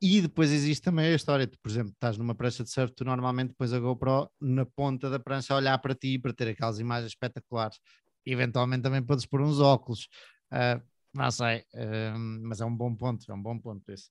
[0.00, 3.04] E depois existe também a história, tu, por exemplo, estás numa prancha de surf, tu
[3.04, 6.78] normalmente depois a GoPro na ponta da prancha a olhar para ti para ter aquelas
[6.78, 7.80] imagens espetaculares.
[8.24, 10.06] Eventualmente também podes pôr uns óculos.
[10.52, 10.80] Uh,
[11.14, 14.08] não sei, uh, mas é um bom ponto, é um bom ponto esse.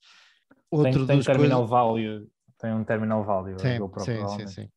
[0.69, 2.27] Outro tem, tem terminal value,
[2.59, 3.55] tem um terminal value.
[3.57, 4.69] Tem, sim, sim, sim.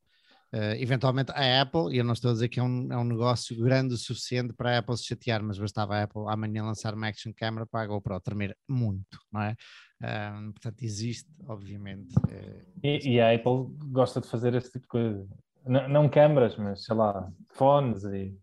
[0.53, 3.05] Uh, eventualmente a Apple, e eu não estou a dizer que é um, é um
[3.05, 6.93] negócio grande o suficiente para a Apple se chatear, mas bastava a Apple amanhã lançar
[6.93, 9.55] uma action camera para a GoPro tremer muito, não é?
[10.03, 12.13] Uh, portanto, existe, obviamente.
[12.17, 15.25] Uh, e, e, a Apple gosta de fazer esse tipo de coisa.
[15.65, 18.37] N não câmaras, mas sei lá, fones e.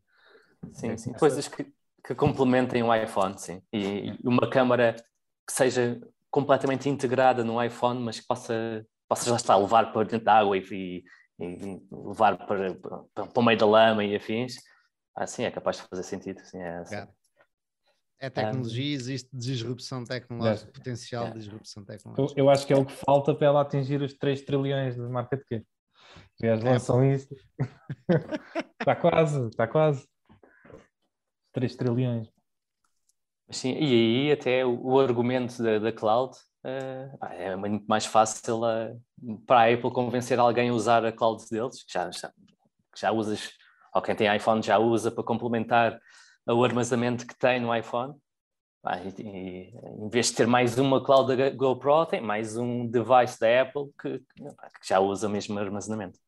[0.73, 1.13] Sim, sim.
[1.13, 1.71] Coisas que,
[2.09, 3.61] que complementem o iPhone, sim.
[3.71, 4.97] E, e uma câmara
[5.47, 10.09] que seja completamente integrada no iPhone, mas que possa, possa já estar a levar para
[10.09, 11.05] dentro da água e, e,
[11.39, 14.55] e levar para, para, para, o meio da lama e afins,
[15.15, 16.41] assim é capaz de fazer sentido.
[16.41, 17.07] Assim, é, assim.
[18.21, 20.73] é tecnologia, existe disrupção tecnológica, é.
[20.73, 22.41] potencial de disrupção tecnológica.
[22.41, 25.03] Eu, eu, acho que é o que falta para ela atingir os 3 trilhões de
[25.03, 25.67] market cap.
[26.41, 27.13] Já lançam é.
[27.13, 27.35] isso.
[28.81, 30.09] está quase, está quase.
[31.59, 32.29] 3 trilhões.
[33.51, 38.61] Sim, e aí até o, o argumento da, da cloud uh, é muito mais fácil
[38.61, 43.01] uh, para a Apple convencer alguém a usar a cloud deles, que já, já, que
[43.01, 43.51] já usas,
[43.95, 45.99] ou quem tem iPhone já usa para complementar
[46.47, 48.15] o armazenamento que tem no iPhone.
[48.85, 52.87] Ah, e, e, em vez de ter mais uma cloud da GoPro, tem mais um
[52.87, 56.19] device da Apple que, que já usa o mesmo armazenamento.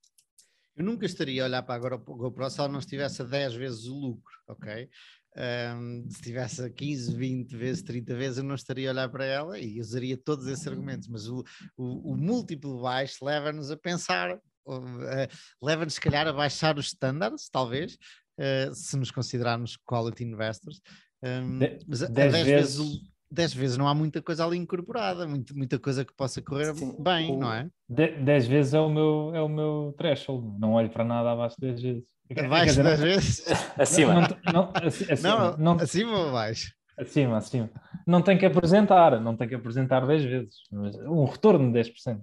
[0.76, 3.84] Eu nunca estaria a olhar para a GoPro se ela não estivesse a 10 vezes
[3.84, 4.88] o lucro, ok?
[5.36, 9.58] Um, se tivesse 15, 20 vezes, 30 vezes, eu não estaria a olhar para ela
[9.58, 11.44] e usaria todos esses argumentos, mas o,
[11.76, 15.28] o, o múltiplo baixo leva-nos a pensar, uh,
[15.62, 17.96] leva-nos, se calhar, a baixar os standards, talvez,
[18.38, 20.80] uh, se nos considerarmos quality investors.
[21.22, 25.78] Um, mas 10 vezes, vezes 10 vezes não há muita coisa ali incorporada, muito, muita
[25.78, 27.70] coisa que possa correr Sim, bem, o, não é?
[27.88, 31.68] 10 vezes é o meu, é o meu threshold, não olho para nada abaixo de
[31.68, 32.04] 10 vezes.
[32.38, 33.44] Abaixo de 10 vezes?
[33.78, 34.14] acima.
[34.14, 36.72] Não, não, acima, não, não, acima ou abaixo?
[36.96, 37.70] Acima, acima.
[38.06, 42.20] Não tem que apresentar, não tem que apresentar 10 vezes, mas um retorno de 10%.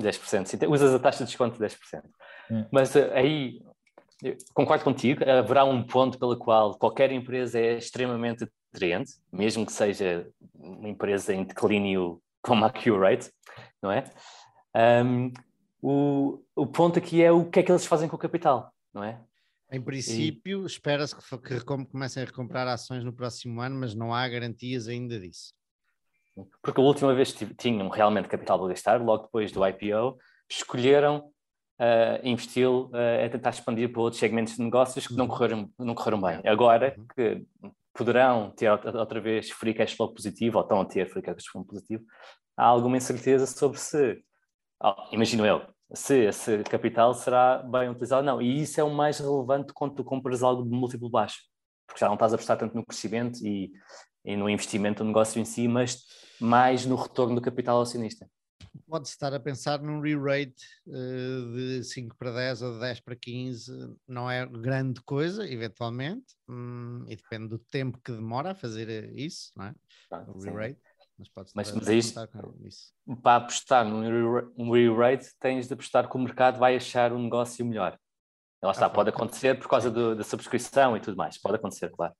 [0.00, 2.02] 10%, sim, usas a taxa de desconto de 10%.
[2.50, 2.66] É.
[2.70, 3.62] Mas uh, aí,
[4.52, 10.28] concordo contigo, haverá um ponto pelo qual qualquer empresa é extremamente atraente, mesmo que seja
[10.54, 13.30] uma empresa em declínio como a Curate,
[13.82, 14.04] não é?
[15.04, 15.32] Um,
[15.80, 19.02] o, o ponto aqui é o que é que eles fazem com o capital, não
[19.02, 19.18] é?
[19.70, 20.66] Em princípio, e...
[20.66, 25.18] espera-se que, que comecem a recomprar ações no próximo ano, mas não há garantias ainda
[25.18, 25.52] disso.
[26.62, 30.18] Porque a última vez que tinham realmente capital para gastar, logo depois do IPO,
[30.48, 31.32] escolheram
[31.80, 35.30] uh, investi-lo uh, a tentar expandir para outros segmentos de negócios que não uhum.
[35.30, 36.40] correram, não correram bem.
[36.44, 37.06] Agora uhum.
[37.14, 37.46] que
[37.94, 41.64] poderão ter outra vez free cash flow positivo, ou estão a ter free cash flow
[41.64, 42.04] positivo,
[42.56, 44.22] há alguma incerteza sobre se,
[44.82, 45.62] oh, imagino eu,
[45.94, 48.42] se esse capital será bem utilizado ou não.
[48.42, 51.40] E isso é o mais relevante quando tu compras algo de múltiplo baixo,
[51.86, 53.70] porque já não estás a apostar tanto no crescimento e,
[54.24, 56.04] e no investimento do negócio em si, mas
[56.40, 58.28] mais no retorno do capital acionista.
[58.88, 63.16] pode estar a pensar num re-rate uh, de 5 para 10 ou de 10 para
[63.16, 68.88] 15, não é grande coisa, eventualmente, hum, e depende do tempo que demora a fazer
[68.88, 69.74] eh, isso, não é?
[70.10, 70.50] Ah, o sim.
[70.50, 70.80] re-rate.
[71.18, 72.14] Mas, pode Mas- mas é isso.
[73.22, 77.22] Para apostar num re- um re-rate, tens de apostar que o mercado vai achar um
[77.22, 77.98] negócio melhor.
[78.62, 81.38] Lá está, Ah, pode acontecer por causa do- da subscrição e tudo mais.
[81.38, 82.12] Pode acontecer, claro.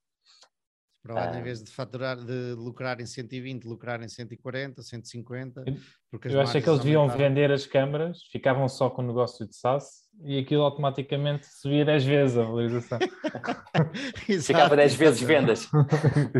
[1.03, 1.39] Provavelmente, Ah.
[1.39, 5.75] em vez de faturar, de lucrar em 120, lucrar em 140, 150, Eu-
[6.11, 7.29] porque Eu achei que eles deviam aumentaram.
[7.29, 12.03] vender as câmaras, ficavam só com o negócio de SaaS e aquilo automaticamente subia 10
[12.03, 12.99] vezes a valorização.
[14.15, 15.69] Ficava Exato, 10 vezes vendas.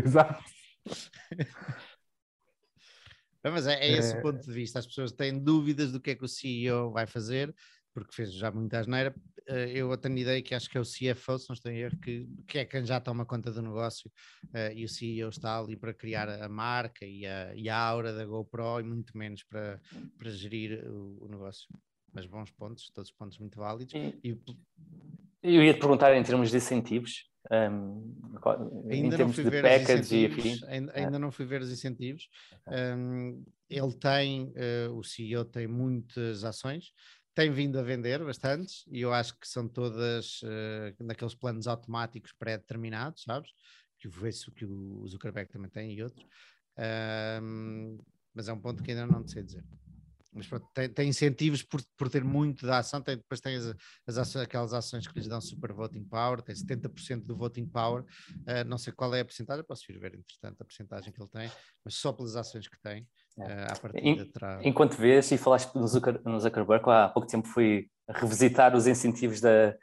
[0.04, 0.42] Exato.
[3.50, 4.18] Mas é, é esse É.
[4.18, 4.78] o ponto de vista.
[4.78, 7.54] As pessoas têm dúvidas do que é que o CEO vai fazer,
[7.94, 9.14] porque fez já muita asneira.
[9.46, 11.96] Eh, Eu tenho ideia que acho que é o CFO, se não estou em erro,
[12.00, 14.10] que, que é quem já toma conta do negócio
[14.52, 18.12] eh, e o CEO está ali para criar a marca e a, e a aura
[18.12, 19.80] da GoPro e muito menos para,
[20.18, 21.66] para gerir o, o negócio.
[22.12, 23.94] Mas bons pontos, todos pontos muito válidos.
[23.94, 24.36] E
[25.42, 28.14] E eu ia te perguntar em termos de incentivos, um,
[28.90, 31.04] em Ainda não fui ver os incentivos, ainda, É.
[31.04, 32.28] ainda não fui ver os incentivos.
[32.66, 36.92] Um, ele tem, eh, o CEO tem muitas ações,
[37.34, 42.32] tem vindo a vender bastantes e eu acho que são todas eh, naqueles planos automáticos
[42.32, 43.50] pré-determinados, sabes?
[43.98, 44.10] Que o
[44.54, 46.26] que o Zuckerberg também tem e outros.
[47.42, 47.98] Um,
[48.34, 49.64] mas é um ponto que ainda não sei dizer.
[50.32, 53.74] Mas pronto, tem, tem incentivos por, por ter muito da ação, tem, depois tem as,
[54.06, 58.02] as ações, aquelas ações que lhes dão super voting power, tem 70% do voting power,
[58.02, 61.30] uh, não sei qual é a porcentagem, posso ir ver entretanto a porcentagem que ele
[61.30, 61.50] tem,
[61.84, 63.02] mas só pelas ações que tem,
[63.38, 64.60] uh, à partida terá...
[64.62, 69.40] Enquanto vês e falaste no, Zucker, no Zuckerberg, há pouco tempo fui revisitar os incentivos
[69.40, 69.74] da,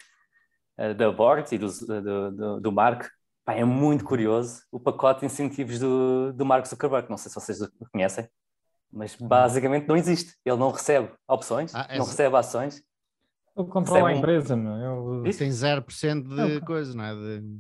[0.77, 3.07] eh, da board e do, do, do, do Mark.
[3.45, 7.09] Pá, é muito curioso o pacote de incentivos do, do Mark Zuckerberg.
[7.09, 8.27] Não sei se vocês o conhecem,
[8.95, 10.35] mas basicamente não existe.
[10.45, 12.81] Ele não recebe opções, Ah, é não recebe ações.
[13.57, 15.19] Ele controla a Recebe um- empresa, meu.
[15.19, 15.39] Ele- Isso.
[15.39, 17.13] Tem 0% de Não, coisa, não é?
[17.15, 17.59] De...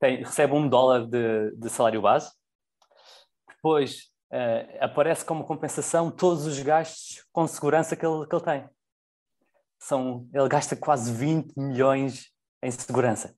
[0.00, 2.32] tem, recebe um dólar de, de salário base,
[3.48, 8.68] depois eh, aparece como compensação todos os gastos com segurança que ele, que ele tem.
[9.78, 12.30] São, ele gasta quase 20 milhões
[12.62, 13.34] em segurança.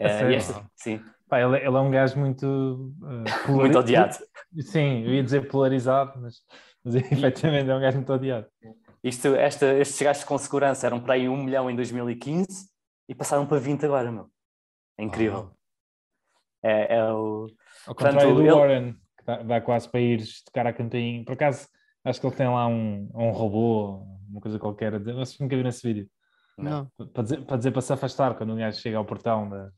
[0.00, 0.36] A e sério?
[0.36, 2.92] esta- sim, Pá, ele, ele é um gajo muito.
[3.46, 4.18] polari- muito odiado.
[4.60, 6.42] Sim, eu ia dizer polarizado, mas,
[6.84, 8.46] mas efetivamente é um gajo muito odiado.
[9.02, 12.68] Isto, esta, estes gastos com segurança eram para aí 1 milhão em 2015
[13.08, 14.28] e passaram para 20 agora, meu.
[14.98, 15.38] É incrível.
[15.38, 15.56] Uau.
[16.62, 17.46] É, é o,
[17.86, 21.24] Ao Portanto, contrário do ele- Warren, que dá, dá quase para ir tocar a campainha.
[21.24, 21.66] Por acaso,
[22.04, 24.94] acho que ele tem lá um, um robô, uma coisa qualquer.
[24.94, 26.10] a dizer- Vocês nunca viram esse vídeo?
[26.58, 26.86] Não.
[27.14, 29.70] Para dizer, para dizer para se afastar quando o gajo chega ao portão da,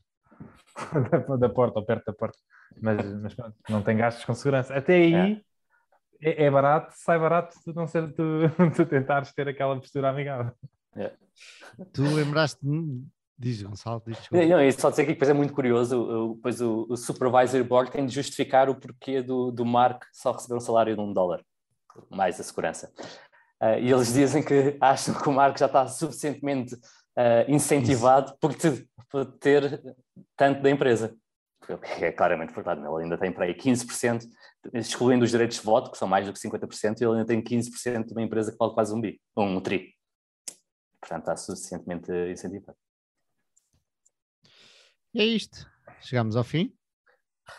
[1.11, 2.37] da, da porta ou perto da porta.
[2.81, 4.73] Mas, mas pronto, não tem gastos com segurança.
[4.75, 5.43] Até aí
[6.21, 8.23] é, é barato, sai barato tu não ser tu,
[8.75, 10.51] tu tentares ter aquela postura amigável.
[11.91, 13.05] Tu lembraste-me,
[13.37, 14.45] diz Gonçalo, diz desculpa.
[14.45, 18.05] Não, só dizer que depois é muito curioso, o- depois o, o Supervisory Board tem
[18.05, 21.43] de justificar o porquê do, do Mark só receber um salário de um dólar,
[22.09, 22.91] mais a segurança.
[23.59, 26.75] Ah, e eles dizem que acham que o Mark já está suficientemente
[27.15, 29.81] ah, incentivado por, te- por ter
[30.35, 31.15] tanto da empresa.
[31.99, 34.23] É claramente verdade, ele ainda tem para aí 15%,
[34.73, 38.05] excluindo os direitos de voto, que são mais do que 50%, ele ainda tem 15%
[38.05, 39.95] de uma empresa que vale quase um bi, um tri.
[41.01, 42.77] Portanto, está suficientemente incentivado.
[45.13, 45.67] E é isto.
[46.01, 46.71] Chegamos ao fim.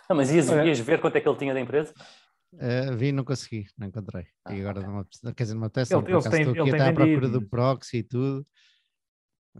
[0.08, 1.92] Não, mas ias, ias ver quanto é que ele tinha da empresa?
[2.52, 4.26] Uh, vi, não consegui, não encontrei.
[4.44, 5.18] Ah, e agora ok.
[5.22, 7.42] não quer dizer, não me apetece, Ele- estou aqui ele até tem à procura do
[7.48, 8.46] proxy e tudo,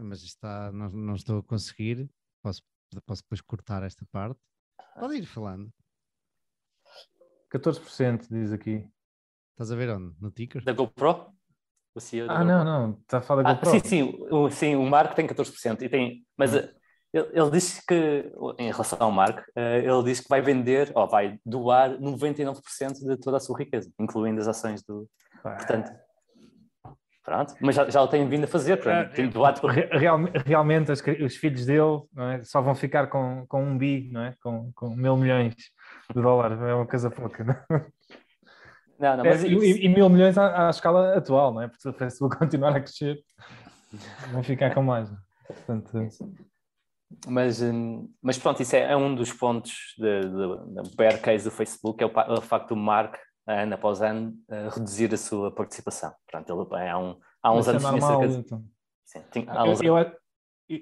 [0.03, 2.09] mas está, não, não estou a conseguir.
[2.41, 2.61] Posso,
[3.05, 4.39] posso depois cortar esta parte.
[4.99, 5.71] Pode ir falando.
[7.51, 8.87] 14% diz aqui.
[9.51, 10.15] Estás a ver onde?
[10.19, 10.63] No ticker?
[10.63, 11.33] Da GoPro?
[11.95, 12.55] O CEO da Ah, GoPro?
[12.55, 13.71] não, não, está a falar da Ah, GoPro.
[13.71, 15.81] sim, sim, o, sim, o Marco tem 14%.
[15.81, 16.57] E tem, mas Hum.
[16.57, 16.73] eh,
[17.13, 21.07] ele, ele disse que, em relação ao Marco, eh, ele disse que vai vender, ou
[21.07, 25.09] vai doar 99% de toda a sua riqueza, incluindo as ações do.
[25.41, 25.91] Pá, Portanto,
[27.27, 28.77] pronto, mas já, já o tem vindo a fazer,
[29.13, 29.69] tem doado por.
[29.69, 32.01] Re- real- realmente cri- os filhos dele
[32.33, 32.41] é?
[32.45, 34.33] só vão ficar com, com um bi, não é?
[34.41, 37.43] com, com mil milhões de dólares, é uma coisa pouca.
[37.43, 37.53] Não?
[37.77, 37.85] é?
[38.97, 41.67] Não, não, mas e, isso- e- e mil milhões à, à escala atual, não é?
[41.67, 43.19] porque se o Facebook continuar a crescer,
[44.31, 45.11] vão ficar com mais.
[45.45, 45.91] Portanto,
[47.27, 52.01] Mas, hum, mas pronto, isso é, é um dos pontos da bear case do Facebook,
[52.01, 53.15] é o, o facto do Mark,
[53.47, 54.37] ano após ano,
[54.73, 56.13] reduzir a sua participação.
[56.29, 58.19] Portanto, ele, há, um, há uns isso é anos tinha normal.
[58.19, 58.39] cerca de...
[58.39, 58.65] então.
[59.05, 60.13] Sim, tinha- há uns Eu, eu, a-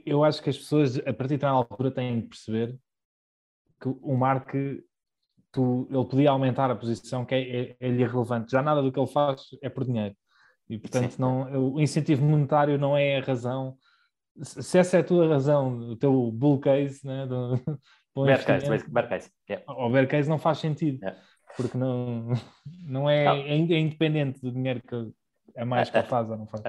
[0.05, 2.77] eu acho que as pessoas, a partir de uma altura, têm de perceber
[3.79, 4.51] que o Mark
[5.51, 8.51] tu, ele podia aumentar a posição, que é, é, é-lhe irrelevante.
[8.51, 10.15] Já nada do que ele faz é por dinheiro.
[10.69, 13.77] E, portanto, não, o incentivo monetário não é a razão.
[14.41, 17.53] Se essa é a tua razão, o teu bull case, né, do,
[18.25, 19.31] bear case, bear case.
[19.49, 19.71] Yeah.
[19.71, 21.21] O bear case não faz sentido, yeah.
[21.55, 22.29] Porque não,
[22.87, 23.35] não é, não.
[23.35, 25.11] é, independente do dinheiro que
[25.55, 26.63] é mais que ele faz ou não faz.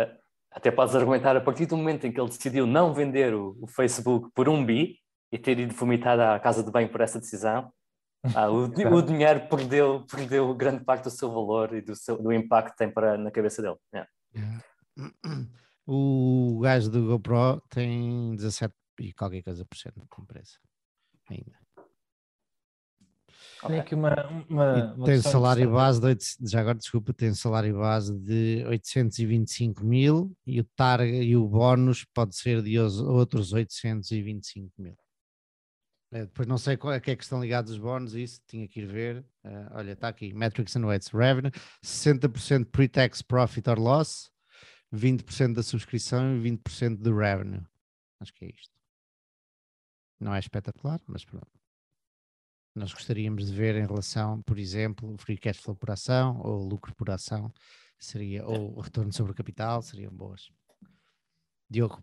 [0.51, 3.67] Até podes argumentar, a partir do momento em que ele decidiu não vender o, o
[3.67, 4.99] Facebook por um bi
[5.31, 7.71] e ter ido vomitar à casa de bem por essa decisão,
[8.35, 8.65] ah, o,
[8.97, 12.79] o, dinheiro perdeu, perdeu grande parte do seu valor e do, seu, do impacto que
[12.79, 13.77] tem para, na cabeça dele.
[13.93, 14.11] Yeah.
[14.35, 14.65] Yeah.
[15.87, 20.59] O gajo do GoPro tem 17 e qualquer coisa por cento de empresa
[21.31, 21.66] ainda.
[23.67, 24.15] Tem aqui uma,
[24.49, 29.85] uma, uma tem salário base de 8, já agora desculpa, tem salário base de 825
[29.85, 34.97] mil e o targa e o bónus pode ser de outros 825 mil.
[36.13, 38.69] É, depois não sei qual, a que é que estão ligados os bónus, isso tinha
[38.69, 39.25] que ir ver.
[39.45, 41.51] Uh, olha, está aqui: Metrics and Weights Revenue,
[41.85, 44.31] 60% pre-tax profit or loss,
[44.95, 47.63] 20% da subscrição e 20% do revenue.
[48.21, 48.75] Acho que é isto.
[50.21, 51.56] Não é espetacular, mas pronto.
[52.77, 56.95] Nós gostaríamos de ver em relação, por exemplo, free cash flow por ação ou lucro
[56.95, 57.51] por ação,
[57.99, 60.51] seria, ou o retorno sobre o capital, seriam boas.
[61.71, 62.03] Diogo.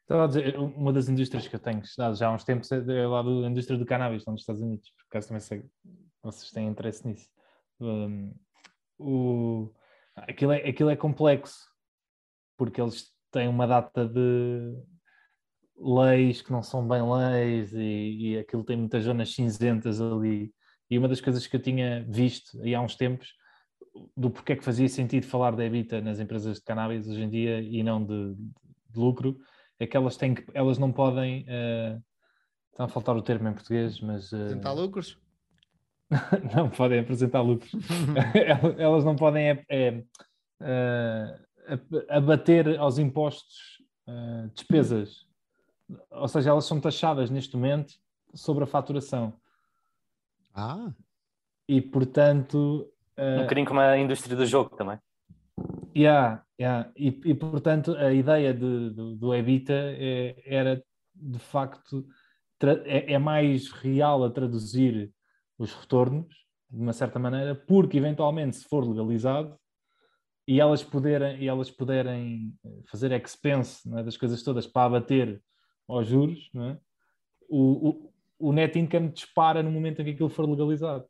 [0.00, 3.06] Estava a dizer, uma das indústrias que eu tenho estudado já há uns tempos é
[3.06, 5.62] lá da indústria do cannabis, lá nos Estados Unidos, por acaso também sei
[6.22, 7.28] vocês têm interesse nisso.
[7.78, 8.34] Um,
[8.98, 9.70] o,
[10.16, 11.68] aquilo, é, aquilo é complexo,
[12.56, 14.82] porque eles têm uma data de
[15.82, 20.52] leis que não são bem leis e, e aquilo tem muitas zonas cinzentas ali.
[20.90, 23.34] E uma das coisas que eu tinha visto aí há uns tempos
[24.16, 27.28] do porquê é que fazia sentido falar da EBITA nas empresas de cannabis hoje em
[27.28, 29.36] dia e não de, de lucro
[29.78, 32.00] é que elas têm que, elas não podem, uh,
[32.70, 34.30] está a faltar o termo em português, mas...
[34.32, 35.18] Uh, apresentar lucros?
[36.54, 37.72] não podem apresentar lucros.
[38.78, 39.64] elas não podem é,
[40.60, 41.34] é,
[42.08, 45.26] abater aos impostos uh, despesas.
[46.10, 47.94] Ou seja, elas são taxadas neste momento
[48.34, 49.34] sobre a faturação.
[50.54, 50.92] Ah!
[51.68, 52.88] E, portanto...
[53.16, 54.98] Uh, um bocadinho como a indústria do jogo também.
[55.96, 56.90] Yeah, yeah.
[56.96, 60.82] E, e portanto a ideia de, do, do Evita é, era
[61.14, 62.06] de facto
[62.84, 65.12] é, é, mais real a traduzir
[65.58, 66.34] os retornos
[66.70, 69.56] de uma certa maneira, porque eventualmente se for legalizado
[70.48, 72.54] e elas poderem, e elas poderem
[72.90, 75.42] fazer expense é, das coisas todas para abater
[75.94, 76.78] aos juros, é?
[77.48, 81.04] o, o, o net income dispara no momento em que aquilo for legalizado.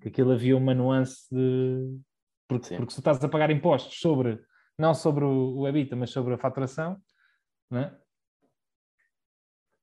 [0.00, 1.98] Que aquilo havia uma nuance de,
[2.48, 4.40] porque, porque se estás a pagar impostos sobre,
[4.78, 7.00] não sobre o, o EBITDA, mas sobre a faturação,
[7.72, 7.92] é?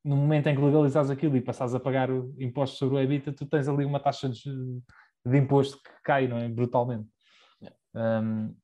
[0.03, 3.45] no momento em que legalizas aquilo e passas a pagar impostos sobre o EBITDA, tu
[3.45, 4.81] tens ali uma taxa de,
[5.25, 6.47] de imposto que cai, não é?
[6.49, 7.09] Brutalmente.
[7.95, 8.55] Um,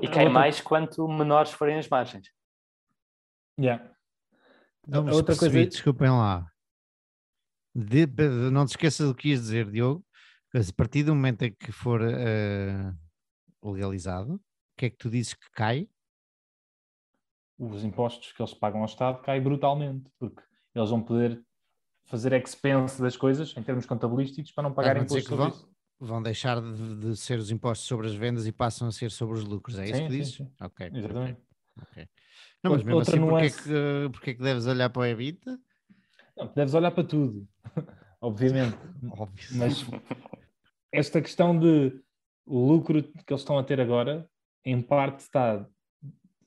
[0.00, 0.30] e cai outra...
[0.30, 2.28] mais quanto menores forem as margens.
[3.60, 3.92] Yeah.
[4.86, 5.66] Não, a outra coisa...
[5.66, 6.46] desculpem lá.
[7.74, 8.06] De,
[8.50, 10.04] não te esqueças do que ias dizer, Diogo.
[10.54, 14.40] A partir do momento em que for uh, legalizado, o
[14.76, 15.88] que é que tu dizes que cai?
[17.58, 20.42] Os impostos que eles pagam ao Estado caem brutalmente, porque
[20.74, 21.42] eles vão poder
[22.04, 25.72] fazer expense das coisas em termos contabilísticos para não pagar impostos sobre vão, isso.
[25.98, 29.38] Vão deixar de, de, ser os impostos sobre as vendas e passam a ser sobre
[29.38, 30.34] os lucros, é sim, isso que dizes?
[30.34, 30.52] Sim, sim.
[30.60, 30.90] Ok.
[30.92, 31.40] Exatamente.
[31.80, 32.08] Okay.
[32.62, 33.56] Não, mas mesmo Outra assim, nuance...
[33.56, 35.58] porquê, é que, porquê é que deves olhar para o EBITDA?
[36.36, 37.46] Não, deves olhar para tudo,
[38.20, 38.76] obviamente.
[39.10, 39.48] Óbvio.
[39.52, 39.84] Mas
[40.92, 42.00] esta questão de
[42.46, 44.28] o lucro que eles estão a ter agora,
[44.64, 45.66] em parte está,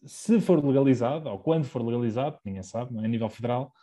[0.05, 3.05] se for legalizado, ou quando for legalizado, ninguém sabe, não é?
[3.05, 3.73] a nível federal,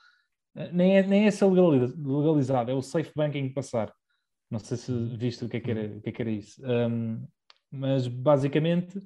[0.55, 3.93] eh, nem é, nem é ser legalizado, é o safe banking passar.
[4.51, 6.63] Não sei se viste o que é que era, o que é que era isso.
[6.65, 7.27] Um,
[7.71, 9.01] mas basicamente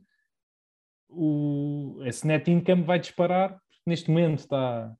[1.08, 4.94] o, esse net income vai disparar, neste momento está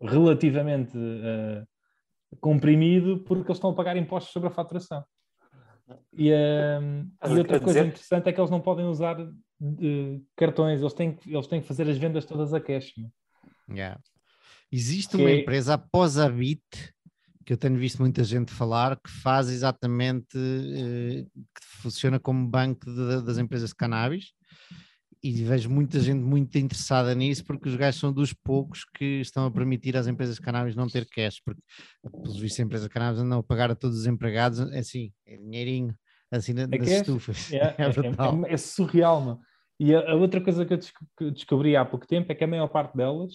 [0.00, 1.66] relativamente uh,
[2.40, 5.04] comprimido porque eles estão a pagar impostos sobre a faturação.
[6.12, 7.88] E, uh, e outra coisa dizer...
[7.88, 11.68] interessante é que eles não podem usar uh, cartões, eles têm, que, eles têm que
[11.68, 12.92] fazer as vendas todas a cash.
[13.70, 14.00] Yeah.
[14.70, 15.40] Existe uma é...
[15.40, 16.94] empresa após a Bit
[17.44, 22.84] que eu tenho visto muita gente falar que faz exatamente uh, que funciona como banco
[22.84, 24.32] de, das empresas de cannabis
[25.28, 29.46] e vejo muita gente muito interessada nisso porque os gajos são dos poucos que estão
[29.46, 31.60] a permitir às empresas de cannabis não ter cash, porque
[32.02, 35.12] pelos vistos a empresa de cannabis andam a pagar a todos os empregados, é assim,
[35.26, 35.94] é dinheirinho,
[36.30, 37.50] assim nas é estufas.
[37.52, 39.40] É, é, é, é, surreal, mano.
[39.78, 40.74] E a, a, outra coisa que
[41.20, 43.32] eu descobri há pouco tempo é que a maior parte delas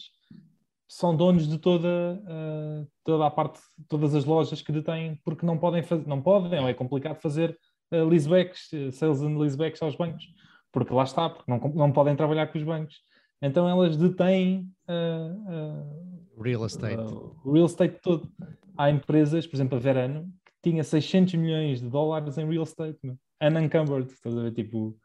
[0.88, 5.58] são donos de toda, uh, toda a parte, todas as lojas que detêm, porque não
[5.58, 7.58] podem fazer, não podem, ou é complicado fazer
[7.94, 10.26] uh, leasebacks, sales and leasebacks aos bancos,
[10.72, 13.02] porque lá está, porque não, não podem trabalhar com os bancos.
[13.42, 17.04] Então elas detêm uh, real estate.
[17.44, 18.32] real estate todo.
[18.78, 23.00] Há empresas, por exemplo, a Verano, que tinha 600 milhões de dólares em real estate,
[23.42, 24.98] unencumbered, estás a ver, tipo,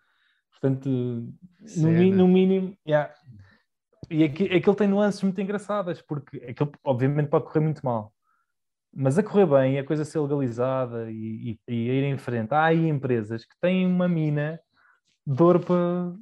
[0.53, 3.13] portanto, no, no, mínimo, yeah,
[4.11, 8.13] e aquilo tem nuances muito engraçadas, porque aquilo obviamente pode correr muito mal.
[8.95, 12.65] Mas a correr bem, a coisa ser legalizada e, e, e ir em frente, há
[12.65, 14.61] aí empresas que têm uma mina
[15.27, 16.15] de ouro para,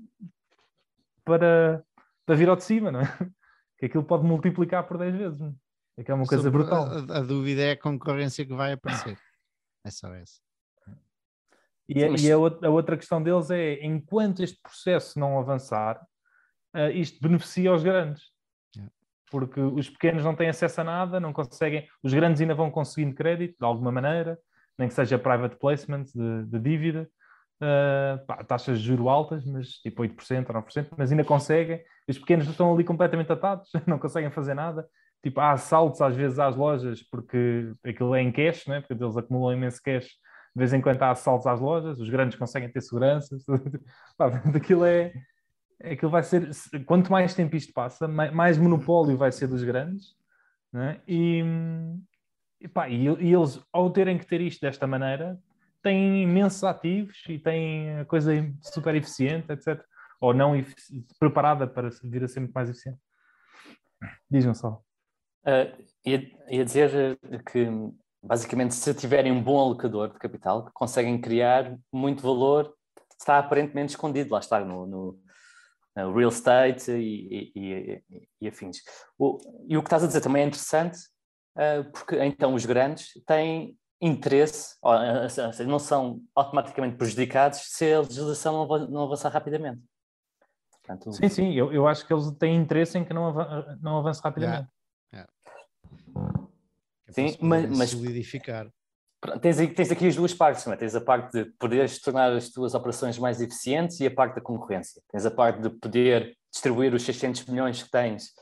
[1.24, 1.84] para,
[2.24, 3.04] para vir ao de cima, não é?
[3.76, 5.40] Que aquilo pode multiplicar por 10 vezes.
[5.96, 6.86] É que é uma coisa Sobre brutal.
[6.86, 9.18] A, a, dúvida é a concorrência que vai aparecer.
[9.84, 10.40] É só essa.
[11.88, 16.00] E, a, e a, outra questão deles é: enquanto este processo não avançar,
[16.74, 18.32] uh, isto beneficia os grandes.
[19.30, 21.86] Porque os pequenos não têm acesso a nada, não conseguem.
[22.02, 24.38] Os grandes ainda vão conseguindo crédito, de alguma maneira,
[24.78, 27.10] nem que seja private placement de, de dívida.
[27.62, 31.80] Uh, pá, taxas de juro altas, mas tipo 8% ou 9%, mas ainda conseguem.
[32.08, 34.86] Os pequenos estão ali completamente atados, não conseguem fazer nada.
[35.22, 38.80] Tipo, há assaltos às vezes às lojas porque aquilo é em cash, né?
[38.80, 40.06] porque eles acumulam imenso cash.
[40.54, 43.36] De vez em quando há assaltos às lojas, os grandes conseguem ter segurança.
[44.54, 45.12] Aquilo é,
[45.82, 46.50] aquilo vai ser,
[46.86, 50.14] quanto mais tempo isto passa, mais monopólio vai ser dos grandes,
[50.72, 51.00] né?
[51.06, 51.42] e,
[52.60, 55.38] e, pá, e, e, eles, ao terem que ter isto desta maneira,
[55.84, 58.32] têm imensos ativos e têm coisa
[58.62, 59.84] super eficiente, etc.
[60.20, 60.52] Ou não
[61.20, 62.98] preparada para vir a ser muito mais eficiente.
[64.30, 64.82] Diz-me só.
[65.46, 67.18] Uh, ia, ia dizer
[67.50, 67.68] que,
[68.22, 72.74] basicamente, se tiverem um bom alocador de capital, conseguem criar muito valor,
[73.18, 75.20] está aparentemente escondido, lá está, no, no
[75.98, 78.78] uh, real estate e, e, e, e afins.
[79.18, 79.38] O,
[79.68, 80.98] e o que estás a dizer também é interessante,
[81.56, 88.00] uh, porque então os grandes têm interesse, ou, uh, não são automaticamente prejudicados se a
[88.00, 89.82] legislação não, não avançar rapidamente.
[90.84, 93.98] Portanto, sim, sim, eu, eu acho que eles têm interesse em que não, av não
[93.98, 94.68] avance rapidamente.
[95.12, 95.30] Yeah.
[96.14, 96.48] Yeah.
[97.08, 98.68] Sim, mas, mas solidificar.
[99.40, 100.76] Tens, tens aqui as duas partes, não é?
[100.76, 104.42] Tens a parte de poderes tornar as tuas operações mais eficientes e a parte da
[104.42, 105.00] concorrência.
[105.10, 108.34] Tens a parte de poder distribuir os 600 milhões que tens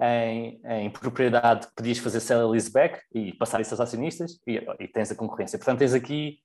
[0.00, 4.88] em, em propriedade que podias fazer sell leaseback e passar isso aos acionistas e, e,
[4.88, 5.58] tens a concorrência.
[5.58, 6.38] Portanto, tens aqui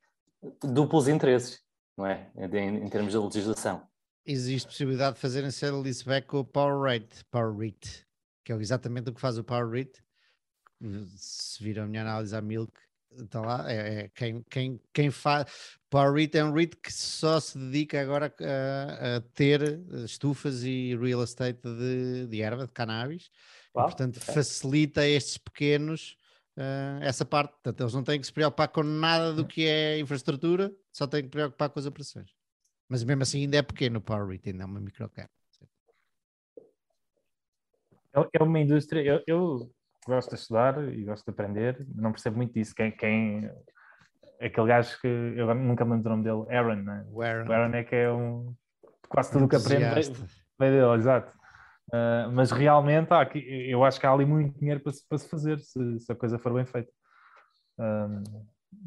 [0.64, 1.62] duplos interesses,
[1.98, 2.32] não é?
[2.36, 3.88] Em, em termos de legislação.
[4.26, 8.06] Existe possibilidade de fazerem sell leaseback com o Power Rate, Power Rate,
[8.44, 10.02] que é exatamente o que faz o Power Rate.
[11.16, 12.74] Se vir a minha análise à Milk,
[13.20, 15.46] está lá, é, é, quem, quem, quem faz.
[15.90, 20.96] Power REIT é um REIT que só se dedica agora a, a ter estufas e
[20.96, 23.30] real estate de, de erva, de cannabis,
[23.76, 24.20] Uau, e, portanto é.
[24.20, 26.18] facilita a estes pequenos
[26.58, 27.52] uh, essa parte.
[27.52, 31.22] Portanto, eles não têm que se preocupar com nada do que é infraestrutura, só têm
[31.22, 32.32] que se preocupar com as operações.
[32.88, 35.30] Mas mesmo assim ainda é pequeno o Power REIT, ainda é uma microcap.
[38.16, 39.72] É, é uma indústria, eu, eu
[40.08, 42.74] gosto de estudar e gosto de aprender, não percebo muito disso.
[42.76, 43.50] Quem, quem
[44.42, 47.06] aquele gajo que eu nunca me lembro do nome dele, Aaron, né?
[47.10, 47.48] o Aaron.
[47.48, 48.54] O Aaron é que é um
[49.08, 49.86] quase tudo o que aprende
[50.60, 51.32] vem dele, exato.
[51.90, 53.40] Uh, mas realmente há aqui,
[53.70, 56.16] eu acho que há ali muito dinheiro para se, para se fazer se, se, a
[56.16, 56.92] coisa for bem feita.
[57.78, 58.24] Um,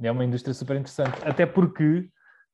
[0.03, 2.09] é uma indústria super interessante, até porque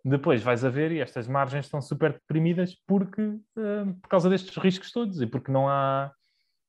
[0.05, 4.57] depois vais a ver e estas margens estão super deprimidas porque, uh, por causa destes
[4.57, 6.22] riscos todos e porque não há Uh,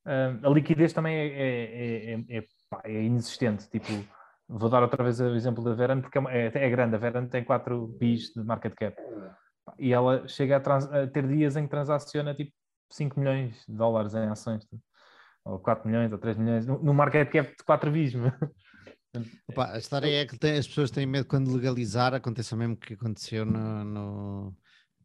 [0.06, 2.48] a liquidez também é, é, é, é,
[2.86, 3.70] é inexistente.
[3.70, 4.06] Tipo,
[4.48, 6.96] vou dar outra vez o exemplo da Verano, porque é, é, grande.
[6.96, 8.96] A Verano tem 4 bis de market cap.
[9.80, 12.52] E ela chega a, trans, a, ter dias em que transaciona tipo
[12.92, 14.66] 5 milhões de dólares em ações.
[14.66, 14.82] Tipo,
[15.46, 18.14] ou 4 milhões, ou 3 milhões, no, market cap de 4 bis.
[19.48, 22.96] Opa, a história é que tem, as pessoas têm medo quando legalizar, aconteceu mesmo que
[22.96, 24.58] aconteceu no, no,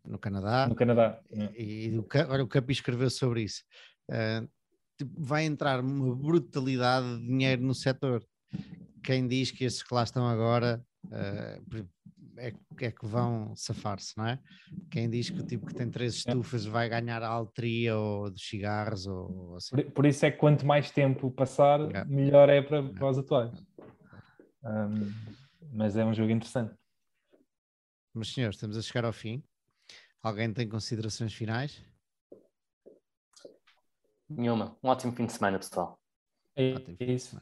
[0.05, 0.67] no Canadá.
[0.67, 1.21] No Canadá.
[1.31, 3.63] E, e o, olha, o Capi escreveu sobre isso.
[4.11, 4.58] Uh, Tipo,
[5.05, 8.25] vai entrar uma brutalidade de dinheiro no setor.
[9.03, 11.89] Quem diz que esses que lá estão agora uh,
[12.39, 14.39] é, é, que vão safar-se, não é?
[14.91, 16.19] Quem diz que o tipo que tem três é.
[16.19, 19.75] estufas vai ganhar a altria ou de cigarros ou, assim.
[19.75, 22.05] Por, por, isso é que quanto mais tempo passar, é.
[22.05, 23.53] melhor é para, para os atuais.
[24.65, 25.13] Um,
[25.73, 26.75] mas é um jogo interessante.
[28.15, 29.43] Mas senhores, estamos a chegar ao fim.
[30.23, 31.83] Alguém tem considerações finais?
[34.29, 34.77] Nenhuma.
[34.83, 35.99] Um ótimo fim de semana, pessoal.
[36.57, 37.39] É isso.